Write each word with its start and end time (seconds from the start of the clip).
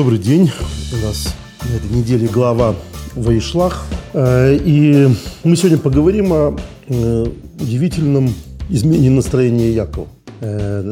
Добрый 0.00 0.18
день. 0.18 0.50
У 0.94 1.06
нас 1.06 1.34
на 1.60 1.76
этой 1.76 1.94
неделе 1.94 2.26
глава 2.26 2.74
Ваишлах. 3.14 3.84
Э, 4.14 4.56
и 4.56 5.08
мы 5.44 5.56
сегодня 5.56 5.76
поговорим 5.76 6.32
о 6.32 6.56
э, 6.88 7.26
удивительном 7.60 8.32
изменении 8.70 9.10
настроения 9.10 9.70
Якова. 9.70 10.08
Э, 10.40 10.90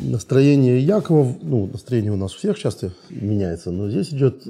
настроение 0.00 0.80
Якова, 0.80 1.32
ну, 1.42 1.68
настроение 1.68 2.10
у 2.10 2.16
нас 2.16 2.34
у 2.34 2.38
всех 2.38 2.58
часто 2.58 2.92
меняется, 3.08 3.70
но 3.70 3.88
здесь 3.88 4.12
идет 4.12 4.42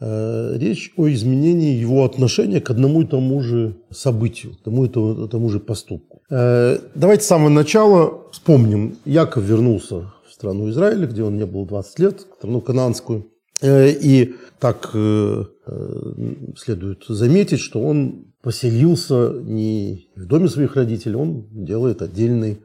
речь 0.00 0.92
о 0.96 1.08
изменении 1.08 1.78
его 1.78 2.04
отношения 2.04 2.60
к 2.60 2.70
одному 2.70 3.02
и 3.02 3.06
тому 3.06 3.40
же 3.40 3.76
событию, 3.92 4.56
тому 4.64 4.86
и 4.86 4.88
тому 4.88 5.48
же 5.48 5.60
поступку. 5.60 6.22
Давайте 6.28 7.22
с 7.22 7.28
самого 7.28 7.50
начала 7.50 8.20
вспомним. 8.32 8.96
Яков 9.04 9.44
вернулся 9.44 10.10
страну 10.42 10.68
Израиля, 10.70 11.06
где 11.06 11.22
он 11.22 11.36
не 11.36 11.46
был 11.46 11.64
20 11.66 11.98
лет, 12.00 12.26
страну 12.38 12.60
кананскую. 12.60 13.28
Э, 13.60 13.90
и 13.90 14.34
так 14.58 14.90
э, 14.92 15.44
э, 15.66 16.12
следует 16.56 17.04
заметить, 17.08 17.60
что 17.60 17.80
он 17.80 18.26
поселился 18.42 19.30
не 19.40 20.08
в 20.16 20.26
доме 20.26 20.48
своих 20.48 20.74
родителей, 20.74 21.14
он 21.14 21.46
делает 21.52 22.02
отдельный 22.02 22.58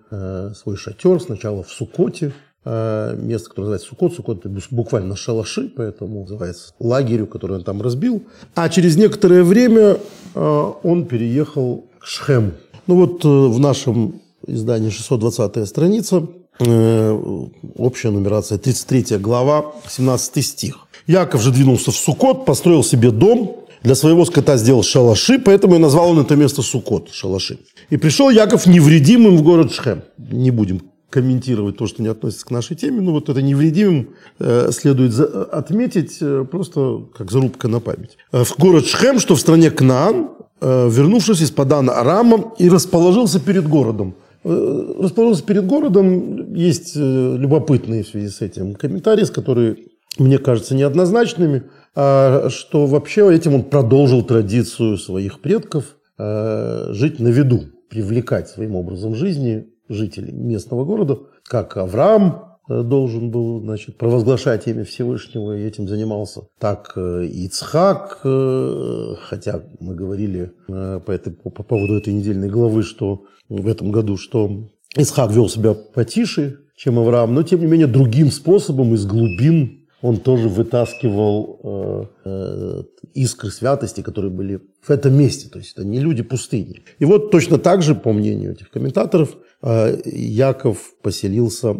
свой 0.55 0.75
шатер 0.75 1.21
сначала 1.21 1.61
в 1.61 1.69
Сукоте, 1.69 2.33
место, 2.65 3.49
которое 3.49 3.65
называется 3.65 3.87
Сукот. 3.89 4.13
Сукот– 4.15 4.39
это 4.47 4.59
буквально 4.71 5.15
шалаши, 5.15 5.71
поэтому 5.75 6.21
называется 6.21 6.73
лагерю, 6.79 7.27
который 7.27 7.57
он 7.57 7.63
там 7.63 7.83
разбил. 7.83 8.23
А 8.55 8.69
через 8.69 8.97
некоторое 8.97 9.43
время 9.43 9.99
он 10.33 11.05
переехал 11.05 11.85
к 11.99 12.07
Шхему. 12.07 12.53
Ну 12.87 12.95
вот 12.95 13.23
в 13.23 13.59
нашем 13.59 14.19
издании 14.47 14.89
620 14.89 15.67
страница 15.67 16.27
общая 16.59 18.09
нумерация, 18.09 18.57
33 18.57 19.17
глава, 19.17 19.73
17 19.87 20.45
стих. 20.45 20.87
Яков 21.07 21.41
же 21.41 21.51
двинулся 21.51 21.91
в 21.91 21.95
Сукот, 21.95 22.45
построил 22.45 22.83
себе 22.83 23.11
дом, 23.11 23.57
для 23.83 23.95
своего 23.95 24.25
скота 24.25 24.57
сделал 24.57 24.83
шалаши, 24.83 25.39
поэтому 25.39 25.75
и 25.75 25.77
назвал 25.77 26.09
он 26.09 26.19
это 26.19 26.35
место 26.35 26.61
Сукот, 26.61 27.09
шалаши. 27.11 27.59
И 27.89 27.97
пришел 27.97 28.29
Яков 28.29 28.65
невредимым 28.65 29.37
в 29.37 29.43
город 29.43 29.71
Шхем. 29.71 30.01
Не 30.17 30.51
будем 30.51 30.81
комментировать 31.09 31.77
то, 31.77 31.87
что 31.87 32.01
не 32.01 32.09
относится 32.09 32.45
к 32.45 32.51
нашей 32.51 32.75
теме, 32.75 32.99
но 33.01 33.13
вот 33.13 33.29
это 33.29 33.41
невредимым 33.41 34.09
э, 34.39 34.71
следует 34.73 35.13
за, 35.13 35.25
отметить 35.45 36.17
э, 36.19 36.45
просто 36.51 37.05
как 37.17 37.31
зарубка 37.31 37.69
на 37.69 37.79
память. 37.79 38.17
Э, 38.33 38.43
в 38.43 38.57
город 38.57 38.85
Шхем, 38.87 39.19
что 39.19 39.35
в 39.35 39.39
стране 39.39 39.71
Кнаан, 39.71 40.31
э, 40.59 40.89
вернувшись 40.89 41.41
из 41.41 41.51
Падана 41.51 41.93
Арама, 41.93 42.51
и 42.57 42.67
расположился 42.67 43.39
перед 43.39 43.69
городом– 43.69 44.15
Э, 44.26 44.26
расположился 44.47 45.43
перед 45.43 45.65
городом. 45.65 46.53
Есть 46.53 46.95
э, 46.95 47.35
любопытные 47.37 48.03
в 48.03 48.07
связи 48.07 48.29
с 48.29 48.41
этим 48.41 48.75
комментарии, 48.75 49.25
которые 49.25 49.77
мне 50.17 50.37
кажутся 50.37 50.75
неоднозначными, 50.75 51.63
а 51.95 52.49
что 52.49 52.85
вообще 52.85 53.33
этим 53.33 53.55
он 53.55 53.63
продолжил 53.63 54.23
традицию 54.23 54.97
своих 54.97 55.41
предков 55.41 55.97
э, 56.17 56.87
жить 56.91 57.19
на 57.19 57.27
виду, 57.27 57.65
привлекать 57.89 58.49
своим 58.49 58.75
образом 58.75 59.15
жизни 59.15 59.67
жителей 59.89 60.33
местного 60.33 60.85
города, 60.85 61.19
как 61.43 61.77
Авраам 61.77 62.46
должен 62.67 63.31
был 63.31 63.61
значит, 63.61 63.97
провозглашать 63.97 64.67
имя 64.67 64.83
Всевышнего 64.83 65.57
и 65.57 65.63
этим 65.63 65.87
занимался. 65.87 66.41
Так 66.59 66.97
Ицхак, 66.97 68.19
хотя 68.21 69.63
мы 69.79 69.95
говорили 69.95 70.51
по, 70.67 71.11
этой, 71.11 71.33
по 71.33 71.63
поводу 71.63 71.95
этой 71.95 72.13
недельной 72.13 72.49
главы, 72.49 72.83
что 72.83 73.23
в 73.49 73.67
этом 73.67 73.91
году, 73.91 74.17
что 74.17 74.69
Исхак 74.95 75.31
вел 75.31 75.49
себя 75.49 75.73
потише, 75.73 76.59
чем 76.75 76.99
Авраам, 76.99 77.33
но 77.33 77.43
тем 77.43 77.59
не 77.59 77.65
менее 77.67 77.87
другим 77.87 78.31
способом 78.31 78.93
из 78.93 79.05
глубин 79.05 79.87
он 80.01 80.17
тоже 80.17 80.47
вытаскивал 80.47 81.59
э, 81.63 82.05
э, 82.25 82.83
искры 83.15 83.49
святости, 83.49 84.01
которые 84.01 84.31
были 84.31 84.61
в 84.81 84.89
этом 84.91 85.17
месте. 85.17 85.49
То 85.49 85.57
есть 85.57 85.73
это 85.73 85.85
не 85.85 85.99
люди 85.99 86.21
пустыни. 86.21 86.83
И 86.99 87.05
вот 87.05 87.31
точно 87.31 87.57
так 87.57 87.81
же, 87.81 87.95
по 87.95 88.13
мнению 88.13 88.51
этих 88.51 88.69
комментаторов, 88.69 89.35
э, 89.35 89.46
Яков 89.61 90.93
поселился 91.01 91.75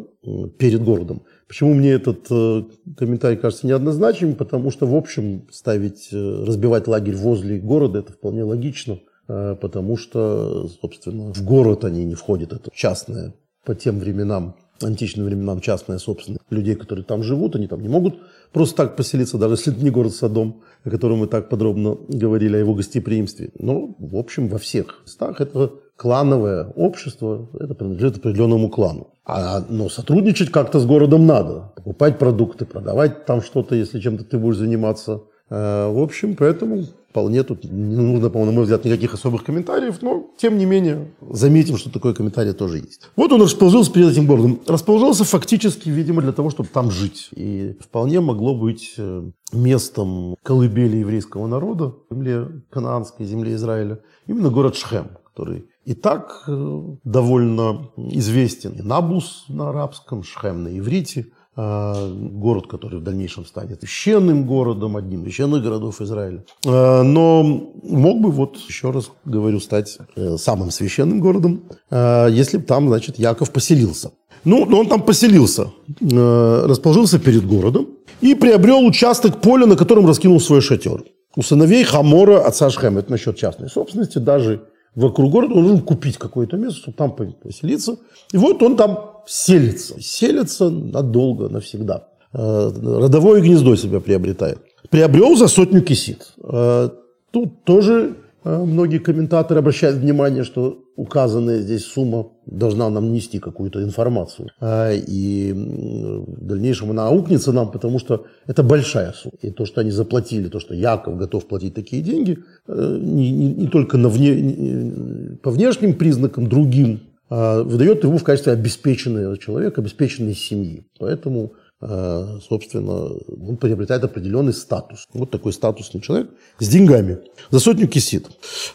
перед 0.58 0.84
городом. 0.84 1.24
Почему 1.48 1.74
мне 1.74 1.92
этот 1.92 2.28
э, 2.30 2.64
комментарий 2.98 3.38
кажется 3.38 3.68
неоднозначным? 3.68 4.36
Потому 4.36 4.70
что, 4.70 4.86
в 4.86 4.96
общем, 4.96 5.48
ставить, 5.50 6.10
э, 6.12 6.44
разбивать 6.46 6.88
лагерь 6.88 7.16
возле 7.16 7.58
города– 7.60 8.00
это 8.00 8.12
вполне 8.12 8.44
логично. 8.44 9.00
Э, 9.30 9.56
потому 9.60 9.96
что, 9.96 10.68
собственно, 10.82 11.34
в 11.34 11.44
город 11.46 11.86
они 11.86 12.04
не 12.04 12.16
входят. 12.16 12.52
Это 12.52 12.70
частное 12.74 13.34
по 13.64 13.76
тем 13.76 14.00
временам, 14.00 14.56
античным 14.82 15.26
временам 15.26 15.62
частная 15.62 16.00
собственность 16.00 16.44
людей, 16.50 16.76
которые 16.76 17.06
там 17.06 17.24
живут. 17.24 17.56
Они 17.56 17.68
там 17.68 17.82
не 17.82 17.90
могут 17.90 18.20
просто 18.52 18.76
так 18.76 18.98
поселиться, 18.98 19.38
даже 19.38 19.54
если 19.54 19.74
это 19.74 19.84
не 19.84 19.90
город 19.90 20.14
Содом, 20.14 20.64
о 20.84 20.90
котором 20.90 21.20
мы 21.20 21.28
так 21.28 21.48
подробно 21.50 21.98
говорили, 22.10 22.58
о 22.58 22.60
его 22.60 22.76
гостеприимстве. 22.76 23.52
Но, 23.58 23.96
в 24.00 24.18
общем, 24.18 24.50
во 24.50 24.58
всех 24.58 25.02
местах 25.06 25.40
это 25.40 25.72
клановое 25.98 26.68
общество, 26.76 27.50
это 27.60 27.74
принадлежит 27.74 28.18
определенному 28.18 28.70
клану. 28.70 29.08
А, 29.26 29.66
но 29.68 29.90
сотрудничать 29.90 30.52
как-то 30.52 30.80
с 30.80 30.86
городом 30.86 31.26
надо. 31.26 31.74
Покупать 31.76 32.18
продукты, 32.18 32.66
продавать 32.66 33.26
там 33.26 33.42
что-то, 33.42 33.76
если 33.76 34.00
чем-то 34.00 34.24
ты 34.24 34.38
будешь 34.38 34.58
заниматься. 34.58 35.24
Э, 35.50 35.92
в 35.92 36.00
общем, 36.00 36.36
поэтому 36.36 36.84
вполне 37.10 37.44
тут 37.44 37.64
не 37.64 37.96
нужно, 37.96 38.30
по-моему, 38.30 38.52
на 38.52 38.56
мой 38.56 38.64
взгляд, 38.64 38.86
никаких 38.86 39.14
особых 39.14 39.44
комментариев, 39.44 40.02
но, 40.02 40.30
тем 40.38 40.58
не 40.58 40.66
менее, 40.66 41.12
заметим, 41.30 41.78
что 41.78 41.90
такой 41.90 42.14
комментарий 42.14 42.54
тоже 42.54 42.78
есть. 42.78 43.10
Вот 43.16 43.32
он 43.32 43.42
расположился 43.42 43.92
перед 43.92 44.12
этим 44.12 44.28
городом. 44.28 44.62
Расположился 44.68 45.24
фактически, 45.24 45.90
видимо, 45.90 46.22
для 46.22 46.32
того, 46.32 46.50
чтобы 46.52 46.70
там 46.70 46.92
жить. 46.92 47.30
И 47.32 47.76
вполне 47.82 48.22
могло 48.22 48.56
быть 48.56 48.94
э, 48.98 49.24
местом 49.52 50.36
колыбели 50.44 50.98
еврейского 50.98 51.48
народа, 51.48 51.96
земле 52.12 52.48
кананской, 52.70 53.26
земле 53.26 53.56
Израиля, 53.56 54.00
именно 54.28 54.50
город 54.50 54.76
Шхем, 54.76 55.10
который 55.26 55.66
и 55.88 55.94
так 55.94 56.44
э, 56.48 56.82
довольно 57.04 57.90
известен. 57.98 58.76
Набус 58.84 59.46
на 59.48 59.70
арабском, 59.70 60.24
Шхем 60.24 60.64
на 60.64 60.78
иврите– 60.78 61.28
Э, 61.60 62.14
город, 62.14 62.68
который 62.68 63.00
в 63.00 63.04
дальнейшем 63.04 63.44
станет 63.44 63.80
священным 63.80 64.46
городом, 64.46 64.96
одним 64.96 65.22
из 65.22 65.26
священных 65.26 65.64
городов 65.64 66.02
Израиля. 66.02 66.44
Э, 66.64 67.02
но 67.02 67.42
мог 67.82 68.22
бы, 68.22 68.30
вот 68.30 68.58
еще 68.58 68.92
раз 68.92 69.10
говорю, 69.26 69.60
стать 69.60 69.98
самым 70.38 70.70
священным 70.70 71.20
городом, 71.20 71.64
если 71.90 72.58
бы 72.58 72.64
там, 72.64 72.88
значит, 72.90 73.18
Яков 73.18 73.52
поселился. 73.52 74.12
Ну, 74.44 74.66
но 74.66 74.80
он 74.80 74.88
там 74.88 75.02
поселился, 75.02 75.72
расположился 76.00 77.18
перед 77.18 77.48
городом 77.48 77.88
и 78.22 78.36
приобрел 78.36 78.86
участок 78.86 79.42
поля, 79.42 79.66
на 79.66 79.76
котором 79.76 80.06
раскинул 80.06 80.40
свой 80.40 80.62
шатер. 80.62 81.06
У 81.36 81.42
сыновей 81.42 81.84
Хамора, 81.84 82.46
отца 82.46 82.70
Шхема, 82.70 83.00
это 83.00 83.12
насчет 83.12 83.36
частной 83.36 83.70
собственности, 83.70 84.20
даже 84.20 84.68
вокруг 84.96 85.32
города, 85.32 85.54
он 85.54 85.64
должен 85.64 85.82
купить 85.84 86.18
какое-то 86.18 86.58
место, 86.58 86.80
чтобы 86.80 86.98
там 86.98 87.12
поселиться. 87.12 87.98
И 88.32 88.38
вот 88.38 88.62
он 88.64 88.76
там 88.76 89.22
селится. 89.28 90.02
Селится 90.02 90.70
надолго, 90.70 91.50
навсегда. 91.50 92.08
Э, 92.34 92.72
родовое 92.74 93.42
гнездо 93.42 93.76
себя 93.76 94.00
приобретает. 94.00 94.60
Приобрел 94.90 95.36
за 95.36 95.48
сотню 95.48 95.82
кисит. 95.82 96.34
Э, 96.44 96.90
тут 97.32 97.64
тоже 97.64 98.16
многие 98.48 99.00
комментаторы 99.00 99.60
обращают 99.60 99.98
внимание, 99.98 100.44
что 100.44 100.84
указанная 100.96 101.60
здесь 101.60 101.86
сумма 101.86 102.28
должна 102.46 102.90
нам 102.90 103.12
нести 103.12 103.40
какую-то 103.40 103.84
информацию. 103.84 104.50
И 104.62 105.54
в 105.56 106.46
дальнейшем 106.46 106.92
она 106.92 107.08
аукнется 107.08 107.52
нам, 107.52 107.72
потому 107.72 108.00
что 108.00 108.26
это 108.46 108.64
большая 108.64 109.14
сумма. 109.14 109.36
И 109.42 109.52
то, 109.52 109.66
что 109.66 109.82
они 109.82 109.92
заплатили, 109.92 110.48
то, 110.48 110.60
что 110.60 110.74
Яков 110.74 111.18
готов 111.18 111.46
платить 111.48 111.74
такие 111.74 112.02
деньги, 112.02 112.40
не, 112.68 113.32
не, 113.32 113.54
не 113.54 113.68
только 113.68 113.98
на 113.98 114.10
вне, 114.10 115.38
по 115.44 115.52
внешним 115.52 115.94
признакам, 115.94 116.48
другим 116.48 117.02
а, 117.30 117.64
выдает 117.64 118.04
его 118.04 118.18
в 118.18 118.24
качестве 118.24 118.54
обеспеченного 118.54 119.38
человека, 119.38 119.82
обеспеченной 119.82 120.34
семьи. 120.34 120.86
Поэтому, 120.98 121.54
а, 121.54 121.67
собственно, 121.80 123.12
он 123.48 123.58
приобретает 123.58 124.04
определенный 124.04 124.54
статус. 124.54 125.08
Вот 125.14 125.30
такой 125.30 125.54
статусный 125.54 126.02
человек 126.02 126.30
с 126.60 126.68
деньгами. 126.68 127.20
За 127.52 127.60
сотню 127.60 127.88
кисит. 127.88 128.28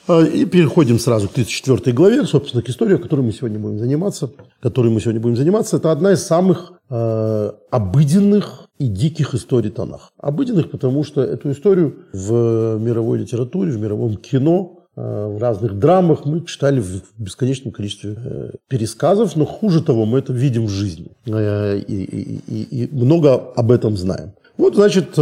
А, 0.07 0.23
и 0.23 0.45
переходим 0.45 0.99
сразу 0.99 1.29
к 1.29 1.33
34 1.33 1.93
главе, 1.95 2.25
собственно, 2.25 2.63
к 2.63 2.69
истории, 2.69 2.97
которой 2.97 3.23
мы 3.23 3.33
сегодня 3.33 3.59
будем 3.59 3.79
заниматься. 3.79 4.31
Которой 4.61 4.93
мы 4.93 5.01
сегодня 5.01 5.21
будем 5.21 5.37
заниматься. 5.37 5.77
Это 5.77 5.91
одна 5.91 6.13
из 6.13 6.23
самых 6.23 6.73
обыденных 6.89 8.69
и 8.79 8.87
диких 8.87 9.35
историй 9.35 9.71
Танах. 9.71 10.13
Обыденных, 10.19 10.71
потому 10.71 11.05
что 11.05 11.23
эту 11.23 11.51
историю 11.51 12.05
в 12.13 12.79
мировой 12.79 13.19
литературе, 13.19 13.73
в 13.73 13.81
мировом 13.81 14.17
кино 14.17 14.82
Э, 14.82 14.82
в 14.95 15.39
разных 15.41 15.79
драмах 15.79 16.27
мы 16.27 16.45
читали 16.45 16.81
в 16.81 17.03
бесконечном 17.19 17.73
количестве 17.73 18.15
э, 18.17 18.51
пересказов, 18.69 19.37
но 19.37 19.47
хуже 19.47 19.83
того, 19.83 20.05
мы 20.05 20.19
это 20.19 20.33
видим 20.33 20.67
в 20.67 20.71
жизни 20.71 21.13
э, 21.27 21.79
и, 21.79 22.41
и, 22.47 22.85
и, 22.85 22.95
много 22.95 23.35
об 23.35 23.71
этом 23.71 23.97
знаем. 23.97 24.33
Вот, 24.59 24.75
значит, 24.75 25.17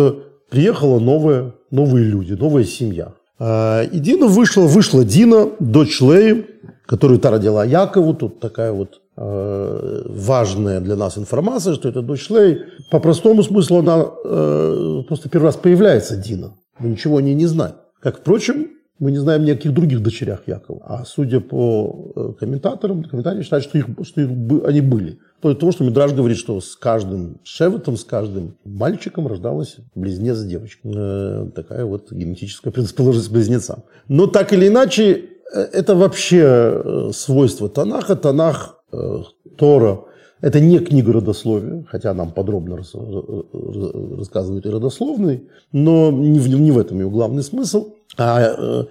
приехала 0.51 0.99
новая, 0.99 1.55
новые 1.71 2.05
люди, 2.05 2.33
новая 2.33 2.65
семья. 2.65 3.13
И 3.41 4.01
Дина 4.01 4.27
вышла, 4.27 4.63
вышла 4.63 5.03
Дина, 5.05 5.49
дочь 5.61 6.01
Леи, 6.01 6.45
которую 6.91 7.21
та 7.21 7.31
родила 7.31 7.65
Якову, 7.65 8.15
тут 8.15 8.41
такая 8.41 8.73
вот 8.73 9.01
э, 9.17 10.03
важная 10.09 10.81
для 10.81 10.97
нас 10.97 11.17
информация, 11.17 11.75
что 11.75 11.89
это 11.89 12.03
дочь 12.03 12.27
Шлей. 12.27 12.59
По 12.91 12.99
простому 12.99 13.45
смыслу 13.45 13.79
она 13.79 14.07
э, 14.25 15.03
просто 15.07 15.29
первый 15.29 15.45
раз 15.45 15.57
появляется 15.57 16.17
Дина. 16.17 16.57
Мы 16.81 16.89
ничего 16.89 17.19
о 17.19 17.23
ней 17.23 17.35
не 17.35 17.47
знаем. 17.47 17.75
Как, 18.01 18.19
впрочем, 18.19 18.71
мы 19.01 19.11
не 19.11 19.19
знаем 19.19 19.45
ни 19.45 19.51
о 19.51 19.57
каких 19.57 19.73
других 19.73 20.03
дочерях 20.03 20.43
Якова. 20.47 20.83
А 20.85 21.05
судя 21.05 21.41
по 21.41 22.13
э, 22.15 22.33
комментаторам, 22.39 23.03
комментаторы 23.03 23.43
считают, 23.43 23.65
что, 23.65 23.79
их, 23.79 23.87
что 24.03 24.21
их, 24.21 24.29
они 24.65 24.83
были. 24.83 25.19
Вплоть 25.39 25.59
того, 25.59 25.73
что 25.73 25.85
Мидраж 25.85 26.13
говорит, 26.13 26.37
что 26.37 26.61
с 26.61 26.77
каждым 26.77 27.41
шеветом, 27.43 27.97
с 27.97 28.05
каждым 28.05 28.59
мальчиком 28.65 29.27
рождалась 29.27 29.79
близнец 29.95 30.41
девочка. 30.43 30.81
Э, 30.85 31.51
такая 31.55 31.87
вот 31.87 32.13
генетическая 32.13 32.71
предрасположенность 32.71 33.31
к 33.31 33.33
близнецам. 33.33 33.85
Но 34.07 34.27
так 34.27 34.53
или 34.53 34.69
иначе, 34.69 35.31
э, 35.53 35.61
это 35.61 35.95
вообще 35.95 36.43
э, 36.45 37.11
свойство 37.15 37.71
Танаха. 37.71 38.17
Танах, 38.17 38.83
э, 38.93 39.23
Тора– 39.57 40.05
это 40.41 40.61
не 40.61 40.79
книга 40.79 41.13
родословия, 41.13 41.85
хотя 41.89 42.15
нам 42.15 42.33
подробно 42.33 42.77
рас, 42.77 42.95
рассказывают 42.95 44.67
и 44.67 44.71
родословный, 44.71 45.49
но 45.73 46.11
не 46.11 46.39
в, 46.39 46.49
не 46.49 46.71
в 46.71 46.79
этом 46.79 47.01
ее 47.01 47.11
главный 47.11 47.43
смысл. 47.43 47.95
А 48.17 48.41
э, 48.41 48.85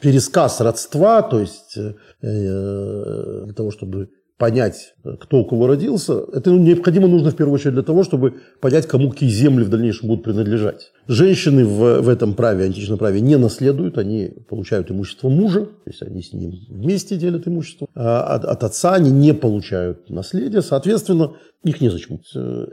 пересказ 0.00 0.60
родства, 0.60 1.22
то 1.22 1.40
есть 1.40 1.76
э, 1.76 1.94
э, 2.22 3.42
для 3.44 3.54
того, 3.54 3.70
чтобы 3.70 4.10
понять, 4.40 4.94
кто 5.20 5.40
у 5.40 5.44
кого 5.44 5.66
родился, 5.66 6.14
это 6.32 6.50
необходимо 6.50 7.06
нужно 7.08 7.30
в 7.30 7.36
первую 7.36 7.56
очередь 7.56 7.74
для 7.74 7.82
того, 7.82 8.04
чтобы 8.04 8.36
понять, 8.60 8.86
кому 8.86 9.10
какие 9.10 9.28
земли 9.28 9.64
в 9.64 9.68
дальнейшем 9.68 10.08
будут 10.08 10.24
принадлежать. 10.24 10.92
Женщины 11.06 11.66
в, 11.66 12.00
в 12.00 12.08
этом 12.08 12.32
праве, 12.32 12.64
античном 12.64 12.96
праве, 12.96 13.20
не 13.20 13.36
наследуют, 13.36 13.98
они 13.98 14.32
получают 14.48 14.90
имущество 14.90 15.28
мужа, 15.28 15.66
то 15.66 15.90
есть 15.90 16.00
они 16.02 16.22
с 16.22 16.32
ним 16.32 16.54
вместе 16.70 17.16
делят 17.16 17.46
имущество. 17.46 17.86
А 17.94 18.34
от, 18.34 18.46
от 18.46 18.64
отца 18.64 18.94
они 18.94 19.10
не 19.10 19.34
получают 19.34 20.08
наследие, 20.08 20.62
соответственно, 20.62 21.34
их 21.62 21.82
незачем. 21.82 22.20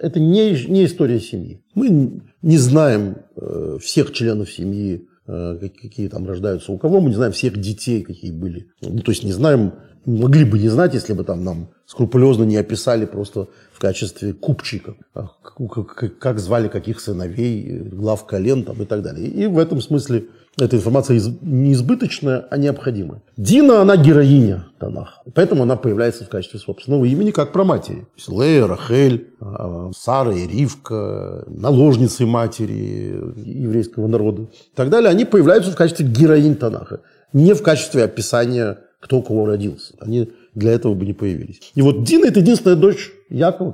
Это 0.02 0.22
не, 0.22 0.52
не 0.70 0.86
история 0.86 1.20
семьи. 1.20 1.62
Мы 1.76 2.22
не 2.42 2.58
знаем 2.58 3.18
э, 3.36 3.78
всех 3.82 4.14
членов 4.14 4.50
семьи, 4.50 5.06
э, 5.28 5.60
какие 5.82 6.08
там 6.08 6.26
рождаются 6.26 6.72
у 6.72 6.78
кого, 6.78 7.02
мы 7.02 7.10
не 7.10 7.16
знаем 7.16 7.34
всех 7.34 7.58
детей, 7.58 8.04
какие 8.04 8.32
были. 8.32 8.68
Ну, 8.82 9.00
то 9.00 9.12
есть 9.12 9.26
не 9.26 9.34
знаем 9.34 9.74
могли 10.08 10.46
бы 10.46 10.58
не 10.58 10.70
знать, 10.70 10.94
если 10.94 11.14
бы 11.14 11.24
там 11.24 11.44
нам 11.44 11.68
скрупулезно 11.86 12.44
не 12.44 12.58
описали 12.58 13.06
просто 13.06 13.48
в 13.72 13.80
качестве 13.80 14.34
купчика, 14.34 14.96
как, 15.14 16.18
как 16.18 16.40
звали 16.40 16.70
каких 16.70 17.00
сыновей, 17.00 17.80
глав 17.80 18.26
колен 18.26 18.64
там, 18.64 18.82
и 18.82 18.86
так 18.86 19.04
далее. 19.04 19.28
И 19.28 19.46
в 19.48 19.60
этом 19.60 19.82
смысле 19.82 20.28
эта 20.60 20.78
информация 20.78 21.22
не 21.42 21.74
избыточная, 21.74 22.48
а 22.50 22.58
необходимая. 22.58 23.22
Дина, 23.36 23.82
она 23.82 23.96
героиня 23.96 24.66
Танах, 24.80 25.22
поэтому 25.36 25.64
она 25.64 25.76
появляется 25.76 26.24
в 26.24 26.30
качестве 26.30 26.60
собственного 26.60 27.06
имени, 27.06 27.32
как 27.32 27.52
про 27.52 27.64
матери. 27.64 28.08
Лея, 28.28 28.66
Рахель, 28.66 29.34
а, 29.40 29.92
Сара 29.96 30.34
и 30.34 30.48
Ривка, 30.48 31.44
наложницы 31.48 32.26
матери 32.26 33.20
еврейского 33.36 34.08
народа 34.08 34.44
и 34.44 34.76
так 34.76 34.90
далее, 34.90 35.12
они 35.12 35.26
появляются 35.26 35.72
в 35.72 35.76
качестве 35.76 36.08
героинь 36.08 36.56
Танаха, 36.56 37.02
не 37.34 37.54
в 37.54 37.62
качестве 37.62 38.04
описания 38.04 38.80
кто 39.08 39.20
у 39.20 39.22
кого 39.22 39.46
родился. 39.46 39.94
Они 40.00 40.30
для 40.54 40.74
этого 40.74 40.94
бы 40.94 41.06
не 41.06 41.14
появились. 41.14 41.62
И 41.76 41.82
вот 41.82 42.04
Дина– 42.04 42.26
это 42.28 42.42
единственная 42.42 42.76
дочь 42.76 43.10
Якова, 43.30 43.72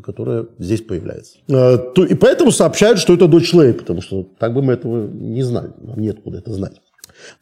которая 0.00 0.46
здесь 0.58 0.82
появляется. 0.82 1.38
А, 1.48 1.76
и 2.02 2.14
поэтому 2.14 2.50
сообщают, 2.50 2.98
что 2.98 3.14
это 3.14 3.28
дочь 3.28 3.52
Леи, 3.52 3.72
потому 3.72 4.02
что 4.02 4.26
так 4.38 4.52
бы 4.54 4.62
мы 4.62 4.72
этого 4.72 5.06
не 5.06 5.42
знали. 5.42 5.70
Нам 5.80 6.00
нет 6.00 6.20
куда 6.22 6.38
это 6.38 6.52
знать. 6.52 6.80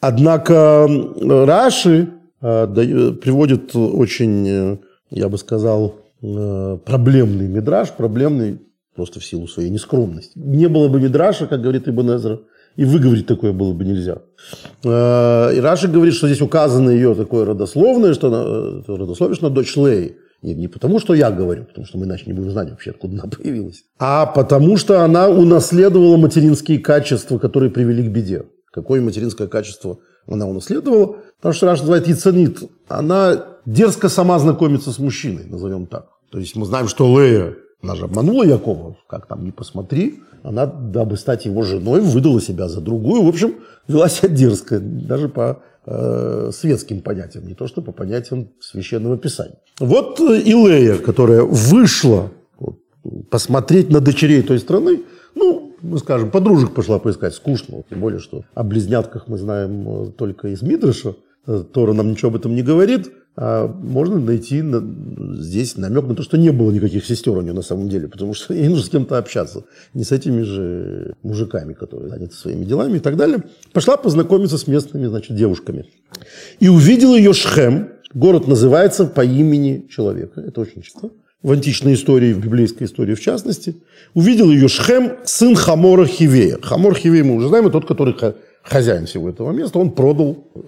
Однако 0.00 0.86
Раши 1.22 2.10
а, 2.42 2.66
приводит 2.66 3.74
очень, 3.74 4.78
я 5.10 5.28
бы 5.30 5.38
сказал, 5.38 5.94
а, 6.22 6.76
проблемный 6.76 7.48
мидраж, 7.48 7.90
проблемный 7.92 8.60
просто 8.94 9.18
в 9.18 9.24
силу 9.24 9.48
своей 9.48 9.70
нескромности. 9.70 10.38
Не 10.38 10.68
было 10.68 10.88
бы 10.88 11.00
мидраша, 11.00 11.46
как 11.46 11.62
говорит 11.62 11.88
Ибн 11.88 12.16
Эзра, 12.16 12.40
и 12.76 12.84
выговорить 12.84 13.26
такое 13.26 13.52
было 13.52 13.72
бы 13.72 13.84
нельзя. 13.84 14.18
Э, 14.84 15.54
и 15.54 15.60
Раши 15.60 15.88
говорит, 15.88 16.14
что 16.14 16.26
здесь 16.26 16.40
указано 16.40 16.90
ее 16.90 17.14
такое 17.14 17.44
родословное, 17.44 18.14
что 18.14 18.28
она, 18.28 18.42
э, 18.46 18.82
родословие, 18.86 19.36
что 19.36 19.46
она 19.46 19.54
дочь 19.54 19.76
Леи. 19.76 20.16
Не, 20.42 20.54
не 20.54 20.68
потому, 20.68 20.98
что 20.98 21.14
я 21.14 21.30
говорю, 21.30 21.64
потому 21.64 21.86
что 21.86 21.96
мы 21.96 22.04
иначе 22.04 22.24
не 22.26 22.34
будем 22.34 22.50
знать 22.50 22.70
вообще, 22.70 22.90
откуда 22.90 23.14
она 23.14 23.30
появилась, 23.36 23.84
а 23.98 24.26
потому 24.26 24.76
что 24.76 25.02
она 25.02 25.28
унаследовала 25.28 26.16
материнские 26.16 26.78
качества, 26.80 27.38
которые 27.38 27.70
привели 27.70 28.06
к 28.06 28.12
беде. 28.12 28.44
Какое 28.70 29.00
материнское 29.00 29.46
качество 29.46 30.00
она 30.26 30.46
унаследовала? 30.46 31.16
Потому 31.36 31.54
что 31.54 31.66
Раши 31.66 31.82
называет 31.82 32.08
יצאנית. 32.08 32.58
Она 32.88 33.44
дерзко 33.64 34.08
сама 34.08 34.38
знакомится 34.38 34.90
с 34.90 34.98
мужчиной, 34.98 35.44
назовем 35.44 35.86
так. 35.86 36.08
То 36.30 36.38
есть 36.38 36.56
мы 36.56 36.66
знаем, 36.66 36.88
что 36.88 37.06
Лея, 37.18 37.54
она 37.84 37.94
же 37.94 38.04
обманула 38.04 38.44
Якова, 38.44 38.96
как 39.06 39.26
там, 39.26 39.44
не 39.44 39.50
посмотри, 39.50 40.20
она, 40.42 40.66
дабы 40.66 41.16
стать 41.16 41.44
его 41.44 41.62
женой, 41.62 42.00
выдала 42.00 42.40
себя 42.40 42.68
за 42.68 42.80
другую. 42.80 43.22
В 43.22 43.28
общем, 43.28 43.56
вела 43.88 44.08
себя 44.08 44.28
дерзко, 44.28 44.80
даже 44.80 45.28
по 45.28 45.62
э, 45.86 46.50
светским 46.52 47.02
понятиям, 47.02 47.46
не 47.46 47.54
то 47.54 47.66
что 47.66 47.82
по 47.82 47.92
понятиям 47.92 48.48
священного 48.60 49.18
писания. 49.18 49.58
Вот 49.80 50.18
Илея, 50.20 50.96
которая 50.96 51.42
вышла 51.42 52.30
вот, 52.58 52.78
посмотреть 53.30 53.90
на 53.90 54.00
дочерей 54.00 54.42
той 54.42 54.58
страны, 54.58 55.02
ну, 55.34 55.74
мы 55.82 55.98
скажем, 55.98 56.30
подружек 56.30 56.74
пошла 56.74 56.98
поискать, 56.98 57.34
скучно, 57.34 57.82
тем 57.90 58.00
более, 58.00 58.20
что 58.20 58.44
о 58.54 58.64
близнятках 58.64 59.28
мы 59.28 59.36
знаем 59.36 59.88
э, 59.88 60.10
только 60.12 60.48
из 60.48 60.62
Мидраша, 60.62 61.16
э, 61.46 61.64
Тора 61.70 61.92
нам 61.92 62.10
ничего 62.10 62.30
об 62.30 62.36
этом 62.36 62.54
не 62.54 62.62
говорит– 62.62 63.12
можно 63.36 64.20
найти 64.20 64.62
на, 64.62 64.80
здесь 65.40 65.76
намек 65.76 66.06
на 66.06 66.14
то, 66.14 66.22
что 66.22 66.38
не 66.38 66.50
было 66.50 66.70
никаких 66.70 67.04
сестер 67.04 67.36
у 67.36 67.40
нее 67.40 67.52
на 67.52 67.62
самом 67.62 67.88
деле, 67.88 68.06
потому 68.06 68.32
что 68.32 68.54
ей 68.54 68.68
нужно 68.68 68.84
с 68.84 68.88
кем-то 68.88 69.18
общаться, 69.18 69.64
не 69.92 70.04
с 70.04 70.12
этими 70.12 70.42
же 70.42 71.14
мужиками, 71.24 71.72
которые 71.72 72.10
заняты 72.10 72.34
своими 72.34 72.64
делами 72.64 72.98
и 72.98 73.00
так 73.00 73.16
далее. 73.16 73.42
Пошла 73.72 73.96
познакомиться 73.96 74.56
с 74.56 74.68
местными, 74.68 75.06
значит, 75.06 75.36
девушками. 75.36 75.86
И 76.60 76.68
увидела 76.68 77.16
ее 77.16 77.32
Шхем, 77.32 77.88
город 78.12 78.46
называется 78.46 79.04
по 79.04 79.24
имени 79.24 79.88
человека, 79.90 80.40
это 80.40 80.60
очень 80.60 80.82
часто, 80.82 81.10
в 81.42 81.50
античной 81.50 81.94
истории, 81.94 82.32
в 82.32 82.38
библейской 82.38 82.84
истории 82.84 83.14
в 83.14 83.20
частности, 83.20 83.76
увидел 84.14 84.48
ее 84.48 84.68
Шхем, 84.68 85.14
сын 85.24 85.56
Хамора 85.56 86.06
Хивея. 86.06 86.58
Хамор 86.62 86.94
Хивей 86.94 87.22
мы 87.22 87.34
уже 87.34 87.48
знаем, 87.48 87.68
тот, 87.72 87.86
который 87.86 88.14
хозяин 88.62 89.06
всего 89.06 89.28
этого 89.28 89.50
места, 89.50 89.78
он 89.80 89.90
продал 89.90 90.48
э, 90.54 90.60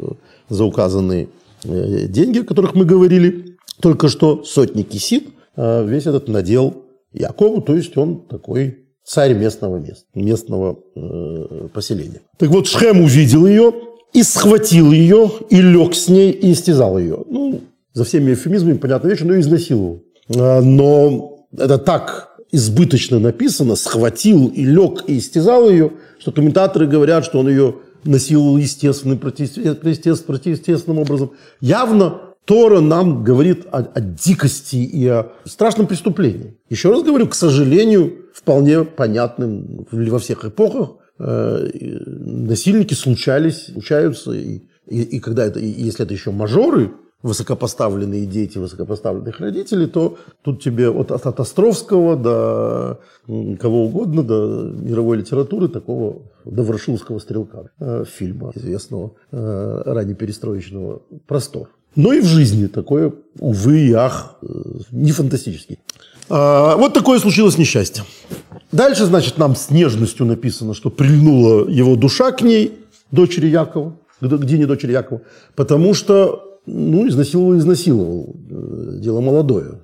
за 0.48 0.64
указанные 0.64 1.28
деньги, 1.64 2.40
о 2.40 2.44
которых 2.44 2.74
мы 2.74 2.84
говорили 2.84 3.56
только 3.80 4.08
что, 4.08 4.44
сотни 4.44 4.82
кисит, 4.82 5.28
а 5.56 5.84
весь 5.84 6.06
этот 6.06 6.28
надел 6.28 6.84
Якову, 7.12 7.62
то 7.62 7.74
есть 7.74 7.96
он 7.96 8.26
такой 8.26 8.86
царь 9.04 9.34
местного 9.34 9.78
места, 9.78 10.04
местного 10.14 10.78
э, 10.94 11.68
поселения. 11.72 12.22
Так 12.38 12.50
вот, 12.50 12.66
Шхем 12.66 13.00
увидел 13.00 13.46
ее 13.46 13.72
и 14.12 14.22
схватил 14.22 14.92
ее, 14.92 15.30
и 15.48 15.60
лег 15.60 15.94
с 15.94 16.08
ней, 16.08 16.32
и 16.32 16.52
истязал 16.52 16.98
ее. 16.98 17.24
Ну, 17.28 17.60
за 17.92 18.04
всеми 18.04 18.32
эвфемизмами, 18.32 18.76
понятная 18.76 19.12
вещь, 19.12 19.22
но 19.22 19.38
изнасиловал. 19.38 20.02
А, 20.36 20.60
но 20.60 21.46
это 21.52 21.78
так 21.78 22.36
избыточно 22.52 23.18
написано, 23.18 23.76
схватил 23.76 24.48
и 24.48 24.64
лег 24.64 25.04
и 25.06 25.18
истязал 25.18 25.68
ее, 25.70 25.92
что 26.18 26.32
комментаторы 26.32 26.86
говорят, 26.86 27.24
что 27.24 27.38
он 27.38 27.48
ее 27.48 27.76
насиловал 28.06 28.56
естественным, 28.56 29.18
противоестественным 29.18 30.98
образом. 30.98 31.32
Явно 31.60 32.20
Тора 32.46 32.80
нам 32.80 33.24
говорит 33.24 33.66
о, 33.72 33.78
о 33.78 34.00
дикости 34.00 34.76
и 34.76 35.06
о 35.08 35.32
страшном 35.44 35.88
преступлении. 35.88 36.56
Еще 36.70 36.90
раз 36.90 37.02
говорю, 37.02 37.26
к 37.26 37.34
сожалению, 37.34 38.26
вполне 38.32 38.84
понятным 38.84 39.86
во 39.90 40.18
всех 40.20 40.44
эпохах 40.44 40.90
э, 41.18 41.70
насильники 41.74 42.94
случались, 42.94 43.66
случаются, 43.66 44.32
и, 44.32 44.62
и, 44.86 45.02
и 45.02 45.18
когда 45.18 45.44
это, 45.44 45.58
и 45.58 45.66
если 45.66 46.04
это 46.04 46.14
еще 46.14 46.30
мажоры, 46.30 46.92
высокопоставленные 47.22 48.26
дети 48.26 48.58
высокопоставленных 48.58 49.40
родителей, 49.40 49.86
то 49.86 50.16
тут 50.42 50.62
тебе 50.62 50.88
от, 50.88 51.10
от 51.10 51.40
Островского 51.40 52.16
до 52.16 53.00
кого 53.58 53.86
угодно, 53.86 54.22
до 54.22 54.70
мировой 54.72 55.16
литературы, 55.16 55.66
такого 55.66 56.22
до 56.46 56.62
Ворошиловского 56.62 57.18
стрелка, 57.18 57.70
э, 57.80 58.04
фильма 58.06 58.52
известного, 58.54 59.12
э, 59.32 59.82
раннеперестроечного 59.84 61.02
«Простор». 61.26 61.68
Но 61.96 62.12
и 62.12 62.20
в 62.20 62.26
жизни 62.26 62.66
такое, 62.66 63.12
увы 63.38 63.88
и 63.88 63.92
ах, 63.92 64.36
э, 64.42 64.46
не 64.90 65.12
фантастический. 65.12 65.78
А, 66.28 66.76
вот 66.76 66.92
такое 66.92 67.18
случилось 67.18 67.58
несчастье. 67.58 68.04
Дальше, 68.72 69.06
значит, 69.06 69.38
нам 69.38 69.56
с 69.56 69.70
нежностью 69.70 70.26
написано, 70.26 70.74
что 70.74 70.90
прильнула 70.90 71.68
его 71.68 71.96
душа 71.96 72.32
к 72.32 72.42
ней, 72.42 72.78
дочери 73.10 73.46
Якова, 73.46 73.96
к 74.20 74.44
Дине 74.44 74.66
дочери 74.66 74.92
Якова, 74.92 75.22
потому 75.54 75.94
что 75.94 76.45
ну, 76.66 77.06
изнасиловал, 77.06 77.56
изнасиловал. 77.56 78.36
Дело 79.00 79.20
молодое. 79.20 79.80